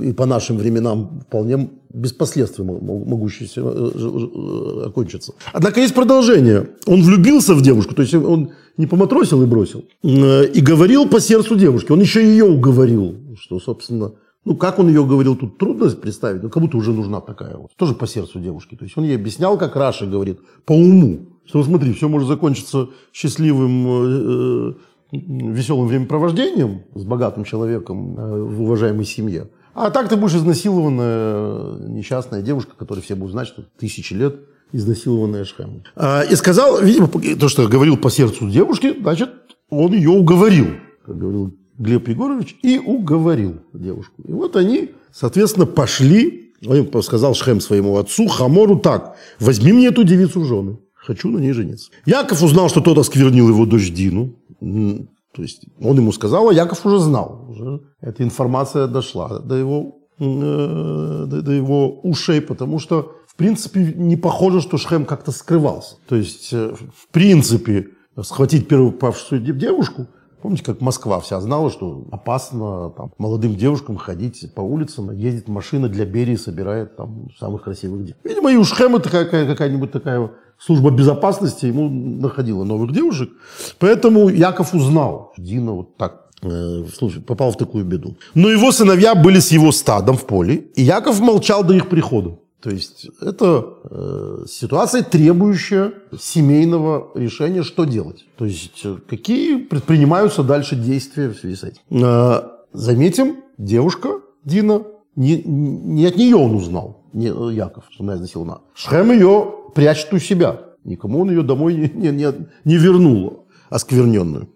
И 0.00 0.12
по 0.12 0.26
нашим 0.26 0.56
временам 0.56 1.20
вполне 1.26 1.70
без 1.92 2.12
последствий 2.12 2.64
могущийся 2.64 3.60
э, 3.60 3.90
э, 3.94 4.86
окончиться. 4.86 5.34
Однако 5.52 5.80
есть 5.80 5.94
продолжение. 5.94 6.70
Он 6.86 7.02
влюбился 7.02 7.54
в 7.54 7.62
девушку, 7.62 7.94
то 7.94 8.02
есть 8.02 8.14
он 8.14 8.52
не 8.78 8.86
поматросил 8.86 9.42
и 9.42 9.46
бросил, 9.46 9.84
и 10.02 10.60
говорил 10.60 11.06
по 11.08 11.20
сердцу 11.20 11.56
девушки. 11.56 11.92
Он 11.92 12.00
еще 12.00 12.24
ее 12.24 12.44
уговорил, 12.44 13.14
что, 13.38 13.60
собственно, 13.60 14.12
ну, 14.44 14.56
как 14.56 14.78
он 14.78 14.88
ее 14.88 15.04
говорил, 15.04 15.36
тут 15.36 15.58
трудно 15.58 15.90
представить, 15.90 16.42
но 16.42 16.48
как 16.48 16.62
будто 16.62 16.76
уже 16.78 16.92
нужна 16.92 17.20
такая 17.20 17.56
вот. 17.56 17.70
Тоже 17.76 17.94
по 17.94 18.06
сердцу 18.06 18.40
девушки. 18.40 18.74
То 18.74 18.84
есть 18.84 18.96
он 18.96 19.04
ей 19.04 19.16
объяснял, 19.16 19.58
как 19.58 19.76
Раша 19.76 20.06
говорит, 20.06 20.40
по 20.64 20.72
уму. 20.72 21.28
Что, 21.44 21.62
смотри, 21.62 21.92
все 21.92 22.08
может 22.08 22.28
закончиться 22.28 22.88
счастливым, 23.12 24.76
веселым 25.12 25.86
времяпровождением 25.86 26.82
с 26.94 27.04
богатым 27.04 27.44
человеком 27.44 28.14
в 28.14 28.62
уважаемой 28.62 29.04
семье. 29.04 29.48
А 29.74 29.90
так 29.90 30.08
ты 30.08 30.16
будешь 30.16 30.34
изнасилованная 30.34 31.78
несчастная 31.88 32.42
девушка, 32.42 32.72
которая 32.76 33.02
все 33.02 33.14
будут 33.14 33.32
знать, 33.32 33.48
что 33.48 33.62
тысячи 33.78 34.12
лет 34.14 34.36
изнасилованная 34.72 35.44
Шхем. 35.44 35.84
А, 35.96 36.22
и 36.22 36.34
сказал, 36.34 36.80
видимо, 36.80 37.08
то, 37.08 37.48
что 37.48 37.68
говорил 37.68 37.96
по 37.96 38.10
сердцу 38.10 38.48
девушки, 38.50 38.94
значит, 39.00 39.30
он 39.68 39.92
ее 39.92 40.10
уговорил, 40.10 40.66
как 41.04 41.18
говорил 41.18 41.54
Глеб 41.78 42.08
Егорович, 42.08 42.56
и 42.62 42.78
уговорил 42.78 43.60
девушку. 43.72 44.22
И 44.26 44.32
вот 44.32 44.56
они, 44.56 44.90
соответственно, 45.12 45.66
пошли, 45.66 46.54
он 46.66 47.02
сказал 47.02 47.34
Шхем 47.34 47.60
своему 47.60 47.96
отцу, 47.98 48.28
Хамору 48.28 48.78
так, 48.78 49.16
возьми 49.40 49.72
мне 49.72 49.88
эту 49.88 50.04
девицу 50.04 50.40
в 50.40 50.44
жены, 50.46 50.78
хочу 51.02 51.28
на 51.28 51.38
ней 51.38 51.52
жениться. 51.52 51.90
Яков 52.06 52.42
узнал, 52.42 52.68
что 52.68 52.80
тот 52.80 52.98
осквернил 52.98 53.48
его 53.48 53.66
дочь 53.66 53.90
Дину, 53.90 54.34
то 54.60 55.42
есть 55.42 55.64
он 55.80 55.96
ему 55.96 56.12
сказал, 56.12 56.48
а 56.48 56.52
Яков 56.52 56.84
уже 56.86 56.98
знал. 56.98 57.46
Уже 57.48 57.80
эта 58.00 58.22
информация 58.22 58.86
дошла 58.86 59.38
до 59.38 59.54
его, 59.54 59.96
э, 60.18 61.26
до, 61.26 61.52
его 61.52 62.00
ушей, 62.02 62.40
потому 62.40 62.78
что, 62.78 63.12
в 63.26 63.36
принципе, 63.36 63.94
не 63.96 64.16
похоже, 64.16 64.60
что 64.60 64.76
Шхем 64.76 65.06
как-то 65.06 65.32
скрывался. 65.32 65.96
То 66.06 66.16
есть, 66.16 66.52
э, 66.52 66.74
в 66.74 67.08
принципе, 67.10 67.88
схватить 68.20 68.68
первую 68.68 68.92
павшую 68.92 69.40
девушку, 69.40 70.06
помните, 70.42 70.64
как 70.64 70.82
Москва 70.82 71.18
вся 71.20 71.40
знала, 71.40 71.70
что 71.70 72.04
опасно 72.10 72.90
там, 72.90 73.12
молодым 73.16 73.54
девушкам 73.54 73.96
ходить 73.96 74.52
по 74.54 74.60
улицам, 74.60 75.16
ездить 75.16 75.48
машина 75.48 75.88
для 75.88 76.04
Берии, 76.04 76.36
собирает 76.36 76.96
там 76.96 77.28
самых 77.38 77.62
красивых 77.62 78.00
девушек. 78.00 78.20
Видимо, 78.22 78.52
и 78.52 78.56
у 78.56 78.64
Шхема 78.64 78.98
такая, 78.98 79.24
какая-нибудь 79.24 79.92
такая 79.92 80.30
служба 80.66 80.90
безопасности 80.90 81.66
ему 81.66 81.88
находила 81.88 82.64
новых 82.64 82.92
девушек. 82.92 83.30
Поэтому 83.78 84.28
Яков 84.28 84.74
узнал. 84.74 85.32
Дина 85.38 85.72
вот 85.72 85.96
так 85.96 86.30
э, 86.42 86.84
попал 87.26 87.50
в 87.50 87.56
такую 87.56 87.84
беду. 87.84 88.16
Но 88.34 88.50
его 88.50 88.72
сыновья 88.72 89.14
были 89.14 89.40
с 89.40 89.52
его 89.52 89.72
стадом 89.72 90.16
в 90.16 90.24
поле, 90.26 90.54
и 90.76 90.82
Яков 90.82 91.20
молчал 91.20 91.64
до 91.64 91.74
их 91.74 91.88
прихода. 91.88 92.38
То 92.62 92.70
есть 92.70 93.08
это 93.20 93.64
э, 93.90 94.44
ситуация, 94.48 95.02
требующая 95.02 95.92
семейного 96.20 97.10
решения, 97.16 97.64
что 97.64 97.84
делать. 97.84 98.24
То 98.38 98.44
есть 98.44 98.82
э, 98.84 98.98
какие 99.08 99.56
предпринимаются 99.56 100.44
дальше 100.44 100.76
действия 100.76 101.28
в 101.28 101.34
связи 101.34 101.56
с 101.56 101.64
этим. 101.64 102.04
Э, 102.04 102.42
заметим, 102.72 103.36
девушка 103.58 104.20
Дина, 104.44 104.82
не, 105.16 105.42
не 105.42 106.06
от 106.06 106.16
нее 106.16 106.36
он 106.36 106.54
узнал, 106.54 107.02
не 107.12 107.26
Яков, 107.54 107.84
что 107.90 108.04
она 108.04 108.14
изнасилована. 108.14 108.60
Шхем 108.74 109.10
ее 109.10 109.61
прячет 109.74 110.12
у 110.12 110.18
себя. 110.18 110.60
Никому 110.84 111.20
он 111.20 111.30
ее 111.30 111.42
домой 111.42 111.74
не, 111.74 111.90
не, 111.94 112.10
не, 112.10 112.32
не 112.64 112.76
вернул, 112.76 113.46
оскверненную. 113.70 114.48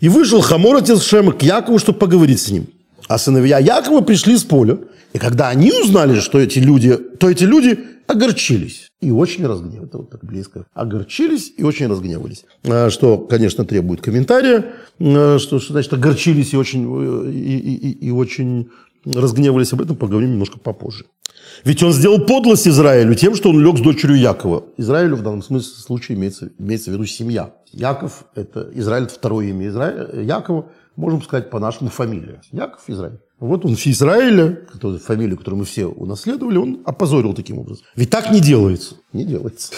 И 0.00 0.08
вышел 0.08 0.40
Хамор, 0.40 0.76
отец 0.76 1.02
Шема, 1.02 1.32
к 1.32 1.42
Якову, 1.42 1.78
чтобы 1.78 1.98
поговорить 1.98 2.40
с 2.40 2.50
ним. 2.50 2.66
А 3.08 3.18
сыновья 3.18 3.58
Якова 3.58 4.00
пришли 4.00 4.36
с 4.36 4.44
поля. 4.44 4.78
И 5.12 5.18
когда 5.18 5.48
они 5.48 5.72
узнали, 5.72 6.20
что 6.20 6.38
эти 6.38 6.58
люди, 6.58 6.96
то 6.96 7.30
эти 7.30 7.44
люди 7.44 7.78
огорчились 8.06 8.90
и 9.00 9.10
очень 9.10 9.46
разгневались. 9.46 9.88
Это 9.88 9.98
вот 9.98 10.10
так 10.10 10.24
близко. 10.24 10.66
Огорчились 10.74 11.52
и 11.56 11.62
очень 11.62 11.86
разгневались. 11.86 12.44
А, 12.64 12.90
что, 12.90 13.18
конечно, 13.18 13.64
требует 13.64 14.00
комментария. 14.00 14.72
А, 15.00 15.38
что, 15.38 15.58
что 15.58 15.72
значит 15.72 15.92
огорчились 15.92 16.52
и 16.52 16.56
очень, 16.56 17.32
и, 17.32 17.58
и, 17.58 18.06
и 18.08 18.10
очень 18.10 18.70
разгневались. 19.06 19.72
Об 19.72 19.82
этом 19.82 19.96
поговорим 19.96 20.32
немножко 20.32 20.58
попозже. 20.58 21.06
Ведь 21.64 21.82
он 21.82 21.92
сделал 21.92 22.20
подлость 22.20 22.68
Израилю 22.68 23.14
тем, 23.14 23.34
что 23.34 23.50
он 23.50 23.60
лег 23.60 23.78
с 23.78 23.80
дочерью 23.80 24.18
Якова. 24.18 24.64
Израилю 24.76 25.16
в 25.16 25.22
данном 25.22 25.42
смысле 25.42 25.72
случае 25.82 26.18
имеется, 26.18 26.50
имеется 26.58 26.90
в 26.90 26.94
виду 26.94 27.06
семья. 27.06 27.54
Яков– 27.72 28.24
это 28.34 28.70
Израиль, 28.74 29.04
это 29.04 29.14
второе 29.14 29.48
имя 29.48 29.68
Израиля. 29.68 30.08
Якова, 30.22 30.66
можем 30.96 31.22
сказать, 31.22 31.50
по-нашему 31.50 31.90
фамилия. 31.90 32.40
Яков– 32.52 32.82
Израиль. 32.88 33.18
Вот 33.38 33.66
он 33.66 33.76
который, 33.76 34.98
фамилию, 34.98 35.36
которую 35.36 35.60
мы 35.60 35.64
все 35.66 35.86
унаследовали, 35.86 36.56
он 36.56 36.80
опозорил 36.86 37.34
таким 37.34 37.58
образом. 37.58 37.84
Ведь 37.94 38.08
так 38.08 38.30
не 38.30 38.40
делается. 38.40 38.94
Не 39.12 39.24
делается. 39.24 39.72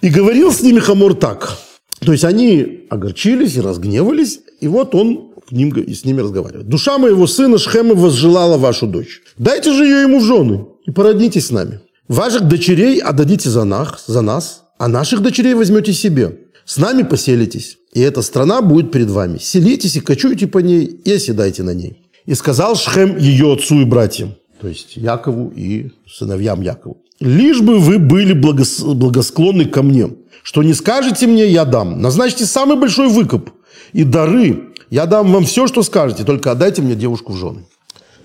И 0.00 0.08
говорил 0.08 0.50
с 0.50 0.62
ними 0.62 0.78
Хамор 0.78 1.14
так. 1.14 1.58
То 2.00 2.12
есть 2.12 2.24
они 2.24 2.86
огорчились 2.90 3.56
и 3.56 3.60
разгневались, 3.60 4.40
и 4.60 4.68
вот 4.68 4.94
он 4.94 5.33
к 5.48 5.52
ним, 5.52 5.72
с 5.76 6.04
ними 6.04 6.20
разговаривает. 6.20 6.68
«Душа 6.68 6.98
моего 6.98 7.26
сына 7.26 7.58
Шхема 7.58 7.94
возжелала 7.94 8.56
вашу 8.56 8.86
дочь. 8.86 9.22
Дайте 9.38 9.72
же 9.72 9.84
ее 9.84 10.02
ему 10.02 10.20
в 10.20 10.24
жены 10.24 10.66
и 10.86 10.90
породнитесь 10.90 11.46
с 11.46 11.50
нами. 11.50 11.80
Ваших 12.08 12.48
дочерей 12.48 13.00
отдадите 13.00 13.50
за 13.50 13.64
нас, 13.64 14.04
за 14.06 14.20
нас, 14.20 14.64
а 14.78 14.88
наших 14.88 15.20
дочерей 15.20 15.54
возьмете 15.54 15.92
себе. 15.92 16.38
С 16.64 16.78
нами 16.78 17.02
поселитесь, 17.02 17.78
и 17.92 18.00
эта 18.00 18.22
страна 18.22 18.62
будет 18.62 18.90
перед 18.90 19.10
вами. 19.10 19.38
Селитесь 19.38 19.96
и 19.96 20.00
кочуйте 20.00 20.46
по 20.46 20.58
ней, 20.58 20.84
и 20.84 21.12
оседайте 21.12 21.62
на 21.62 21.74
ней». 21.74 22.00
И 22.26 22.34
сказал 22.34 22.74
Шхем 22.74 23.18
ее 23.18 23.52
отцу 23.52 23.82
и 23.82 23.84
братьям, 23.84 24.34
то 24.60 24.68
есть 24.68 24.96
Якову 24.96 25.52
и 25.54 25.90
сыновьям 26.08 26.62
Якову, 26.62 27.02
«Лишь 27.20 27.60
бы 27.60 27.78
вы 27.78 27.98
были 27.98 28.32
благос... 28.32 28.80
благосклонны 28.80 29.66
ко 29.66 29.82
мне, 29.82 30.10
что 30.42 30.62
не 30.62 30.74
скажете 30.74 31.26
мне, 31.26 31.46
я 31.46 31.64
дам. 31.64 32.00
Назначьте 32.00 32.44
самый 32.44 32.76
большой 32.76 33.08
выкуп 33.08 33.50
и 33.92 34.04
дары. 34.04 34.74
Я 34.90 35.06
дам 35.06 35.32
вам 35.32 35.44
все, 35.44 35.66
что 35.66 35.82
скажете, 35.82 36.24
только 36.24 36.50
отдайте 36.50 36.82
мне 36.82 36.94
девушку 36.94 37.32
в 37.32 37.36
жены». 37.36 37.64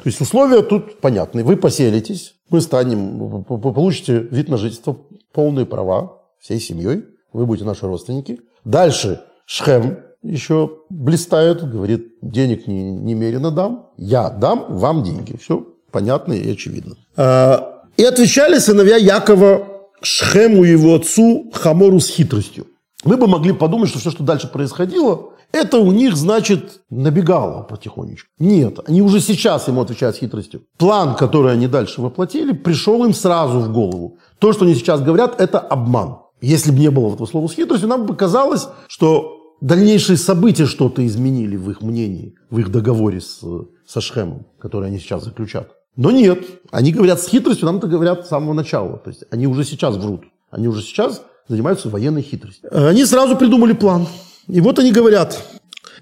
То 0.03 0.07
есть 0.07 0.21
условия 0.21 0.61
тут 0.61 0.99
понятны. 1.01 1.43
Вы 1.43 1.57
поселитесь, 1.57 2.35
мы 2.49 2.61
станем, 2.61 3.43
получите 3.43 4.19
вид 4.31 4.47
на 4.47 4.57
жительство, 4.57 4.97
полные 5.33 5.65
права 5.65 6.19
всей 6.39 6.59
семьей, 6.59 7.03
вы 7.33 7.45
будете 7.45 7.65
наши 7.65 7.85
родственники. 7.85 8.39
Дальше 8.63 9.21
Шхем 9.45 9.99
еще 10.21 10.77
блистает, 10.89 11.69
говорит, 11.69 12.13
денег 12.21 12.67
не, 12.67 12.91
немерено 12.91 13.51
дам, 13.51 13.89
я 13.97 14.29
дам 14.29 14.65
вам 14.69 15.03
деньги. 15.03 15.37
Все 15.37 15.65
понятно 15.91 16.33
и 16.33 16.51
очевидно. 16.51 16.95
А, 17.17 17.83
и 17.97 18.03
отвечали 18.03 18.57
сыновья 18.57 18.97
Якова 18.97 19.67
Шхему 20.01 20.63
его 20.63 20.95
отцу 20.95 21.51
Хамору 21.53 21.99
с 21.99 22.07
хитростью. 22.07 22.67
Мы 23.03 23.17
бы 23.17 23.27
могли 23.27 23.53
подумать, 23.53 23.89
что 23.89 23.99
все, 23.99 24.11
что 24.11 24.23
дальше 24.23 24.47
происходило, 24.47 25.33
это 25.51 25.77
у 25.79 25.91
них, 25.91 26.15
значит, 26.15 26.81
набегало 26.89 27.63
потихонечку. 27.63 28.29
Нет, 28.39 28.79
они 28.85 29.01
уже 29.01 29.19
сейчас 29.19 29.67
ему 29.67 29.81
отвечают 29.81 30.15
с 30.15 30.19
хитростью. 30.19 30.61
План, 30.77 31.15
который 31.15 31.53
они 31.53 31.67
дальше 31.67 32.01
воплотили, 32.01 32.51
пришел 32.51 33.03
им 33.03 33.13
сразу 33.13 33.59
в 33.59 33.73
голову. 33.73 34.17
То, 34.39 34.53
что 34.53 34.65
они 34.65 34.75
сейчас 34.75 35.01
говорят, 35.01 35.41
это 35.41 35.59
обман. 35.59 36.19
Если 36.41 36.71
бы 36.71 36.79
не 36.79 36.91
было 36.91 37.13
этого 37.13 37.25
слова 37.25 37.47
с 37.47 37.53
хитростью, 37.53 37.89
нам 37.89 38.05
бы 38.05 38.15
казалось, 38.15 38.67
что 38.87 39.55
дальнейшие 39.59 40.17
события 40.17 40.65
что-то 40.65 41.05
изменили 41.05 41.57
в 41.57 41.69
их 41.69 41.81
мнении, 41.81 42.35
в 42.49 42.59
их 42.59 42.71
договоре 42.71 43.19
с, 43.19 43.43
со 43.87 44.01
Шхемом, 44.01 44.45
который 44.59 44.87
они 44.87 44.99
сейчас 44.99 45.23
заключат. 45.23 45.71
Но 45.95 46.11
нет, 46.11 46.39
они 46.71 46.93
говорят 46.93 47.19
с 47.19 47.27
хитростью, 47.27 47.65
нам 47.65 47.77
это 47.77 47.87
говорят 47.87 48.25
с 48.25 48.29
самого 48.29 48.53
начала. 48.53 48.97
То 48.97 49.09
есть 49.09 49.23
они 49.31 49.47
уже 49.47 49.65
сейчас 49.65 49.97
врут. 49.97 50.21
Они 50.49 50.67
уже 50.67 50.81
сейчас 50.81 51.21
занимаются 51.47 51.89
военной 51.89 52.21
хитростью. 52.21 52.69
Они 52.71 53.03
сразу 53.03 53.35
придумали 53.35 53.73
план. 53.73 54.07
И 54.49 54.61
вот 54.61 54.79
они 54.79 54.91
говорят, 54.91 55.41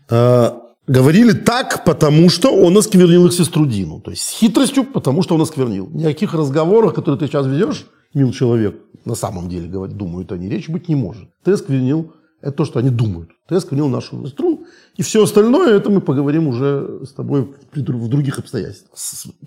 э, 0.10 0.52
говорили 0.88 1.34
так, 1.34 1.84
потому 1.84 2.30
что 2.30 2.50
он 2.56 2.78
осквернил 2.78 3.26
их 3.26 3.34
сестру 3.34 3.66
Дину. 3.66 4.00
То 4.00 4.12
есть 4.12 4.24
с 4.24 4.32
хитростью, 4.32 4.86
потому 4.86 5.22
что 5.22 5.36
он 5.36 5.42
осквернил. 5.42 5.90
Каких 6.02 6.34
разговорах, 6.34 6.94
которые 6.94 7.20
ты 7.20 7.28
сейчас 7.28 7.46
ведешь, 7.46 7.88
мил 8.14 8.32
человек, 8.32 8.76
на 9.06 9.16
самом 9.16 9.50
деле, 9.50 9.68
говорят, 9.68 9.98
думают 9.98 10.32
они, 10.32 10.50
речь 10.50 10.70
быть 10.70 10.88
не 10.88 10.96
может. 10.96 11.30
Ты 11.44 11.52
осквернил, 11.52 12.14
это 12.42 12.52
то, 12.52 12.66
что 12.66 12.80
они 12.80 12.90
думают. 12.90 13.32
Ты 13.50 13.56
осквернил 13.56 13.90
нашу 13.90 14.26
сестру, 14.26 14.66
и 14.96 15.02
все 15.02 15.24
остальное, 15.24 15.76
это 15.76 15.90
мы 15.90 16.02
поговорим 16.02 16.48
уже 16.48 17.02
с 17.06 17.12
тобой 17.14 17.54
в 17.74 18.08
других 18.08 18.40
обстоятельствах. 18.40 18.98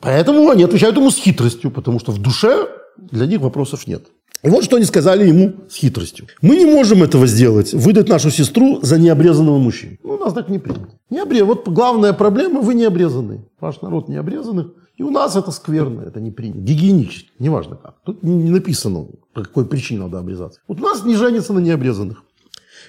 Поэтому 0.01 0.51
они 0.51 0.65
отвечают 0.65 0.97
ему 0.97 1.11
с 1.11 1.17
хитростью, 1.17 1.71
потому 1.71 2.01
что 2.01 2.13
в 2.13 2.19
душе 2.19 2.69
для 2.99 3.27
них 3.27 3.41
вопросов 3.41 3.87
нет. 3.87 4.09
И 4.43 4.49
вот 4.49 4.65
что 4.65 4.77
они 4.77 4.85
сказали 4.85 5.27
ему 5.27 5.55
с 5.69 5.77
хитростью. 5.77 6.27
Мы 6.41 6.57
не 6.57 6.65
можем 6.65 7.03
этого 7.03 7.27
сделать, 7.27 7.75
выдать 7.75 8.09
нашу 8.09 8.31
сестру 8.31 8.81
за 8.83 8.99
необрезанного 8.99 9.59
мужчину. 9.59 9.97
Ну, 10.03 10.15
у 10.15 10.19
нас 10.19 10.33
так 10.33 10.49
не 10.49 10.59
принято. 10.59 10.89
Не 11.11 11.21
обрез... 11.21 11.43
Вот 11.43 11.69
главная 11.69 12.13
проблема, 12.13 12.61
вы 12.61 12.75
не 12.75 12.85
обрезаны. 12.85 13.45
Ваш 13.61 13.83
народ 13.83 14.09
не 14.09 14.17
обрезанный. 14.17 14.67
И 14.97 15.03
у 15.03 15.11
нас 15.11 15.37
это 15.37 15.51
скверно, 15.51 16.03
это 16.03 16.21
не 16.21 16.31
принято. 16.31 16.61
Гигиенически, 16.61 17.31
неважно 17.39 17.77
как. 17.77 17.97
Тут 18.05 18.23
не 18.23 18.51
написано, 18.51 19.07
по 19.35 19.43
какой 19.43 19.67
причине 19.67 20.01
надо 20.01 20.19
обрезаться. 20.19 20.61
Вот 20.69 20.81
у 20.81 20.83
нас 20.83 21.05
не 21.05 21.17
женится 21.17 21.53
на 21.53 21.59
необрезанных. 21.59 22.23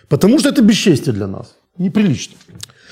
Потому 0.07 0.39
что 0.39 0.49
это 0.49 0.61
бесчестие 0.61 1.13
для 1.13 1.27
нас. 1.27 1.55
Неприлично. 1.77 2.35